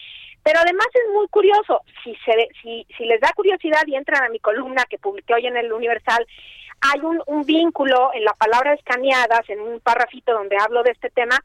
Pero 0.44 0.60
además 0.60 0.88
es 0.94 1.14
muy 1.14 1.28
curioso, 1.28 1.82
si, 2.04 2.16
se, 2.26 2.48
si, 2.62 2.88
si 2.98 3.06
les 3.06 3.20
da 3.20 3.32
curiosidad 3.36 3.84
y 3.86 3.96
entran 3.96 4.24
a 4.24 4.30
mi 4.30 4.40
columna 4.40 4.86
que 4.90 4.98
publiqué 4.98 5.34
hoy 5.34 5.48
en 5.48 5.58
el 5.58 5.72
Universal, 5.72 6.26
hay 6.82 7.00
un, 7.02 7.22
un 7.28 7.44
vínculo 7.44 8.12
en 8.14 8.24
la 8.24 8.34
palabra 8.34 8.74
escaneadas, 8.74 9.50
en 9.50 9.60
un 9.62 9.80
párrafito 9.80 10.34
donde 10.34 10.58
hablo 10.58 10.84
de 10.84 10.92
este 10.92 11.10
tema. 11.10 11.38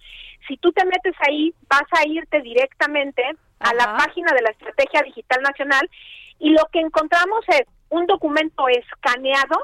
Si 0.47 0.57
tú 0.57 0.72
te 0.72 0.85
metes 0.85 1.14
ahí, 1.26 1.55
vas 1.68 1.87
a 1.93 2.07
irte 2.07 2.41
directamente 2.43 3.22
a 3.61 3.74
la 3.74 3.97
página 3.97 4.32
de 4.32 4.43
la 4.43 4.51
Estrategia 4.51 5.03
Digital 5.03 5.43
Nacional 5.43 5.89
y 6.39 6.51
lo 6.51 6.64
que 6.72 6.80
encontramos 6.80 7.45
es 7.49 7.66
un 7.89 8.07
documento 8.07 8.68
escaneado 8.68 9.57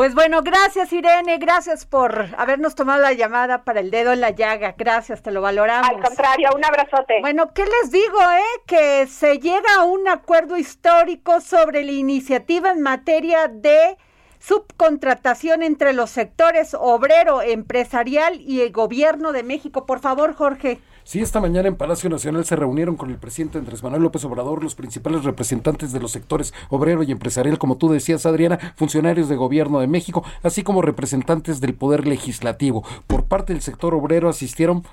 Pues 0.00 0.14
bueno, 0.14 0.40
gracias 0.42 0.94
Irene, 0.94 1.36
gracias 1.36 1.84
por 1.84 2.28
habernos 2.38 2.74
tomado 2.74 3.02
la 3.02 3.12
llamada 3.12 3.64
para 3.64 3.80
el 3.80 3.90
dedo 3.90 4.14
en 4.14 4.22
la 4.22 4.30
llaga. 4.30 4.74
Gracias, 4.78 5.22
te 5.22 5.30
lo 5.30 5.42
valoramos. 5.42 5.90
Al 5.90 6.00
contrario, 6.00 6.48
un 6.56 6.64
abrazote. 6.64 7.20
Bueno, 7.20 7.52
¿qué 7.52 7.66
les 7.66 7.90
digo, 7.90 8.18
eh? 8.18 8.62
Que 8.66 9.06
se 9.06 9.38
llega 9.38 9.68
a 9.78 9.84
un 9.84 10.08
acuerdo 10.08 10.56
histórico 10.56 11.42
sobre 11.42 11.84
la 11.84 11.92
iniciativa 11.92 12.70
en 12.70 12.80
materia 12.80 13.46
de 13.48 13.98
subcontratación 14.40 15.62
entre 15.62 15.92
los 15.92 16.10
sectores 16.10 16.74
obrero, 16.74 17.42
empresarial 17.42 18.40
y 18.40 18.62
el 18.62 18.72
gobierno 18.72 19.32
de 19.32 19.44
México. 19.44 19.86
Por 19.86 20.00
favor, 20.00 20.34
Jorge. 20.34 20.80
Sí, 21.04 21.20
esta 21.20 21.40
mañana 21.40 21.66
en 21.66 21.76
Palacio 21.76 22.10
Nacional 22.10 22.44
se 22.44 22.56
reunieron 22.56 22.96
con 22.96 23.10
el 23.10 23.16
presidente 23.16 23.58
Andrés 23.58 23.82
Manuel 23.82 24.02
López 24.02 24.24
Obrador 24.24 24.62
los 24.62 24.74
principales 24.74 25.24
representantes 25.24 25.92
de 25.92 25.98
los 25.98 26.12
sectores 26.12 26.54
obrero 26.68 27.02
y 27.02 27.10
empresarial, 27.10 27.58
como 27.58 27.78
tú 27.78 27.90
decías, 27.90 28.26
Adriana, 28.26 28.74
funcionarios 28.76 29.28
de 29.28 29.36
gobierno 29.36 29.80
de 29.80 29.86
México, 29.86 30.24
así 30.42 30.62
como 30.62 30.82
representantes 30.82 31.60
del 31.60 31.74
Poder 31.74 32.06
Legislativo. 32.06 32.84
Por 33.06 33.24
parte 33.24 33.52
del 33.52 33.62
sector 33.62 33.94
obrero 33.94 34.28
asistieron 34.28 34.84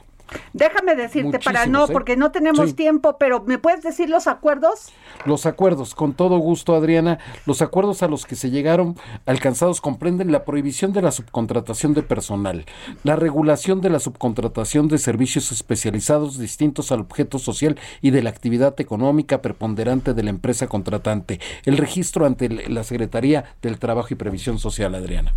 Déjame 0.53 0.95
decirte 0.95 1.39
para 1.39 1.65
no, 1.65 1.85
¿eh? 1.85 1.89
porque 1.91 2.15
no 2.17 2.31
tenemos 2.31 2.69
Sí. 2.69 2.75
tiempo, 2.75 3.17
pero 3.17 3.43
¿me 3.45 3.57
puedes 3.57 3.81
decir 3.83 4.09
los 4.09 4.27
acuerdos? 4.27 4.89
Los 5.25 5.45
acuerdos, 5.45 5.95
con 5.95 6.13
todo 6.13 6.37
gusto, 6.37 6.75
Adriana, 6.75 7.19
los 7.45 7.61
acuerdos 7.61 8.03
a 8.03 8.07
los 8.07 8.25
que 8.25 8.35
se 8.35 8.49
llegaron 8.49 8.95
alcanzados 9.25 9.81
comprenden 9.81 10.31
la 10.31 10.43
prohibición 10.45 10.93
de 10.93 11.01
la 11.01 11.11
subcontratación 11.11 11.93
de 11.93 12.03
personal, 12.03 12.65
la 13.03 13.15
regulación 13.15 13.81
de 13.81 13.89
la 13.89 13.99
subcontratación 13.99 14.87
de 14.87 14.97
servicios 14.97 15.51
especializados 15.51 16.37
distintos 16.37 16.91
al 16.91 17.01
objeto 17.01 17.39
social 17.39 17.77
y 18.01 18.11
de 18.11 18.23
la 18.23 18.29
actividad 18.29 18.79
económica 18.79 19.41
preponderante 19.41 20.13
de 20.13 20.23
la 20.23 20.29
empresa 20.29 20.67
contratante, 20.67 21.39
el 21.65 21.77
registro 21.77 22.25
ante 22.25 22.49
la 22.49 22.83
Secretaría 22.83 23.45
del 23.61 23.79
Trabajo 23.79 24.09
y 24.11 24.15
Previsión 24.15 24.59
Social, 24.59 24.95
Adriana 24.95 25.33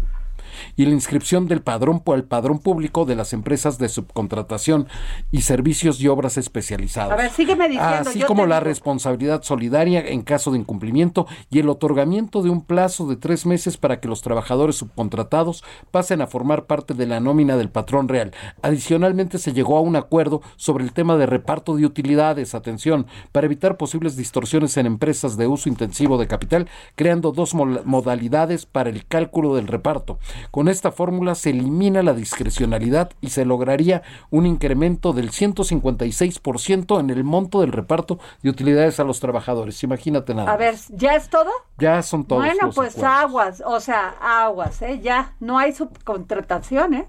y 0.77 0.85
la 0.85 0.93
inscripción 0.93 1.47
del 1.47 1.62
padrón 1.62 2.03
al 2.07 2.25
padrón 2.25 2.59
público 2.59 3.05
de 3.05 3.16
las 3.16 3.33
empresas 3.33 3.79
de 3.79 3.89
subcontratación 3.89 4.89
y 5.31 5.43
servicios 5.43 6.01
y 6.01 6.09
obras 6.09 6.37
especializados. 6.37 7.12
A 7.12 7.16
ver, 7.16 7.31
sígueme 7.31 7.68
diciendo, 7.68 8.11
Así 8.11 8.21
yo 8.21 8.27
como 8.27 8.43
te 8.43 8.49
la 8.49 8.61
responsabilidad 8.61 9.43
solidaria 9.43 10.01
en 10.01 10.23
caso 10.23 10.51
de 10.51 10.59
incumplimiento 10.59 11.27
y 11.51 11.59
el 11.59 11.68
otorgamiento 11.68 12.43
de 12.43 12.51
un 12.51 12.64
plazo 12.64 13.07
de 13.07 13.16
tres 13.16 13.47
meses 13.47 13.77
para 13.77 14.01
que 14.01 14.09
los 14.09 14.23
trabajadores 14.23 14.77
subcontratados 14.77 15.62
pasen 15.91 16.21
a 16.23 16.27
formar 16.27 16.66
parte 16.66 16.95
de 16.95 17.07
la 17.07 17.21
nómina 17.21 17.57
del 17.57 17.71
patrón 17.71 18.09
real. 18.09 18.33
Adicionalmente 18.62 19.39
se 19.39 19.53
llegó 19.53 19.77
a 19.77 19.81
un 19.81 19.97
acuerdo 19.97 20.43
sobre 20.57 20.85
el 20.85 20.93
tema 20.93 21.16
de 21.16 21.27
reparto 21.27 21.77
de 21.77 21.87
utilidades, 21.87 22.55
atención, 22.55 23.07
para 23.33 23.47
evitar 23.47 23.77
posibles 23.77 24.16
distorsiones 24.16 24.77
en 24.77 24.87
empresas 24.87 25.37
de 25.37 25.47
uso 25.47 25.68
intensivo 25.68 26.18
de 26.18 26.27
capital, 26.27 26.68
creando 26.95 27.33
dos 27.33 27.55
modalidades 27.55 28.66
para 28.66 28.91
el 28.91 29.07
cálculo 29.07 29.55
del 29.55 29.66
reparto. 29.66 30.18
Con 30.51 30.60
esta 30.69 30.93
fórmula 30.93 31.35
se 31.35 31.51
elimina 31.51 32.03
la 32.03 32.13
discrecionalidad 32.15 33.11
y 33.21 33.31
se 33.31 33.45
lograría 33.45 34.03
un 34.31 34.47
incremento 34.47 35.13
del 35.13 35.31
156% 35.31 37.01
en 37.01 37.11
el 37.11 37.25
monto 37.25 37.61
del 37.61 37.73
reparto 37.73 38.19
de 38.43 38.51
utilidades 38.51 39.01
a 39.01 39.05
los 39.05 39.21
trabajadores. 39.21 39.83
Imagínate 39.83 40.35
nada. 40.35 40.53
A 40.53 40.57
ver, 40.57 40.77
¿ya 40.91 41.15
es 41.15 41.29
todo? 41.29 41.51
Ya 41.79 42.03
son 42.03 42.25
todos 42.25 42.43
bueno, 42.43 42.67
los 42.67 42.75
pues 42.75 42.97
acuerdos. 42.97 43.19
aguas, 43.23 43.63
o 43.65 43.81
sea, 43.81 44.15
aguas, 44.21 44.83
¿eh? 44.83 45.01
Ya, 45.03 45.35
no 45.41 45.59
hay 45.59 45.73
subcontratación, 45.73 46.95
¿eh? 46.95 47.09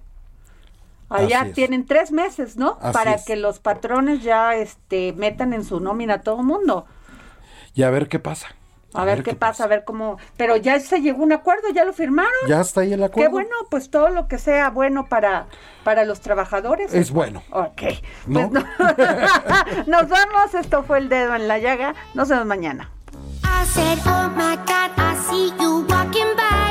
Allá 1.10 1.52
tienen 1.54 1.86
tres 1.86 2.12
meses, 2.14 2.56
¿no? 2.56 2.78
Así 2.80 2.94
Para 2.94 3.16
es. 3.16 3.26
que 3.26 3.36
los 3.36 3.60
patrones 3.60 4.24
ya 4.24 4.56
este, 4.56 5.12
metan 5.14 5.52
en 5.54 5.66
su 5.66 5.82
nómina 5.82 6.16
a 6.16 6.22
todo 6.22 6.42
mundo. 6.42 6.86
Y 7.74 7.84
a 7.84 7.90
ver 7.90 8.08
qué 8.08 8.20
pasa. 8.20 8.48
A, 8.94 9.06
ver, 9.06 9.24
qué, 9.24 9.36
pasa, 9.36 9.64
a 9.64 9.68
ver 9.68 9.84
cómo... 9.86 10.18
Pero 10.38 10.58
ya 10.58 10.80
se 10.80 11.02
llegó 11.02 11.22
a 11.22 11.26
un 11.26 11.32
acuerdo, 11.32 11.70
ya 11.74 11.86
lo 11.86 11.94
firmaron. 11.94 12.32
Ya 12.48 12.62
está 12.62 12.82
ahí 12.82 12.94
el 12.94 13.04
acuerdo. 13.04 13.30
Qué 13.30 13.32
bueno, 13.32 13.56
pues 13.70 13.90
todo 13.90 14.10
lo 14.10 14.28
que 14.28 14.38
sea 14.38 14.70
bueno 14.70 15.08
para, 15.08 15.48
para 15.84 16.04
los 16.04 16.20
trabajadores. 16.20 16.94
Es 16.94 17.12
bueno. 17.12 17.42
Ok. 17.52 17.82
¿No? 18.28 18.50
Pues 18.50 18.52
no. 18.52 18.66
Nos 19.88 20.10
vamos, 20.10 20.54
esto 20.54 20.84
fue 20.84 20.98
el 20.98 21.10
dedo 21.10 21.36
en 21.36 21.48
la 21.48 21.60
llaga. 21.60 21.96
Nos 22.14 22.28
vemos 22.30 22.46
mañana. 22.46 22.92
I 23.44 23.64
said, 23.66 24.00
Oh 24.06 24.30
my 24.36 24.56
God, 24.66 24.92
I 24.98 25.16
see 25.30 25.52
you 25.60 25.86
walking 25.88 26.36
by. 26.36 26.62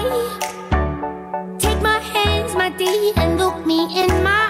Take 1.59 1.81
my 1.81 2.01
hands, 2.01 2.55
my 2.55 2.71
dear, 2.71 3.13
and 3.17 3.39
look 3.39 3.65
me 3.65 4.03
in 4.03 4.09
my 4.25 4.50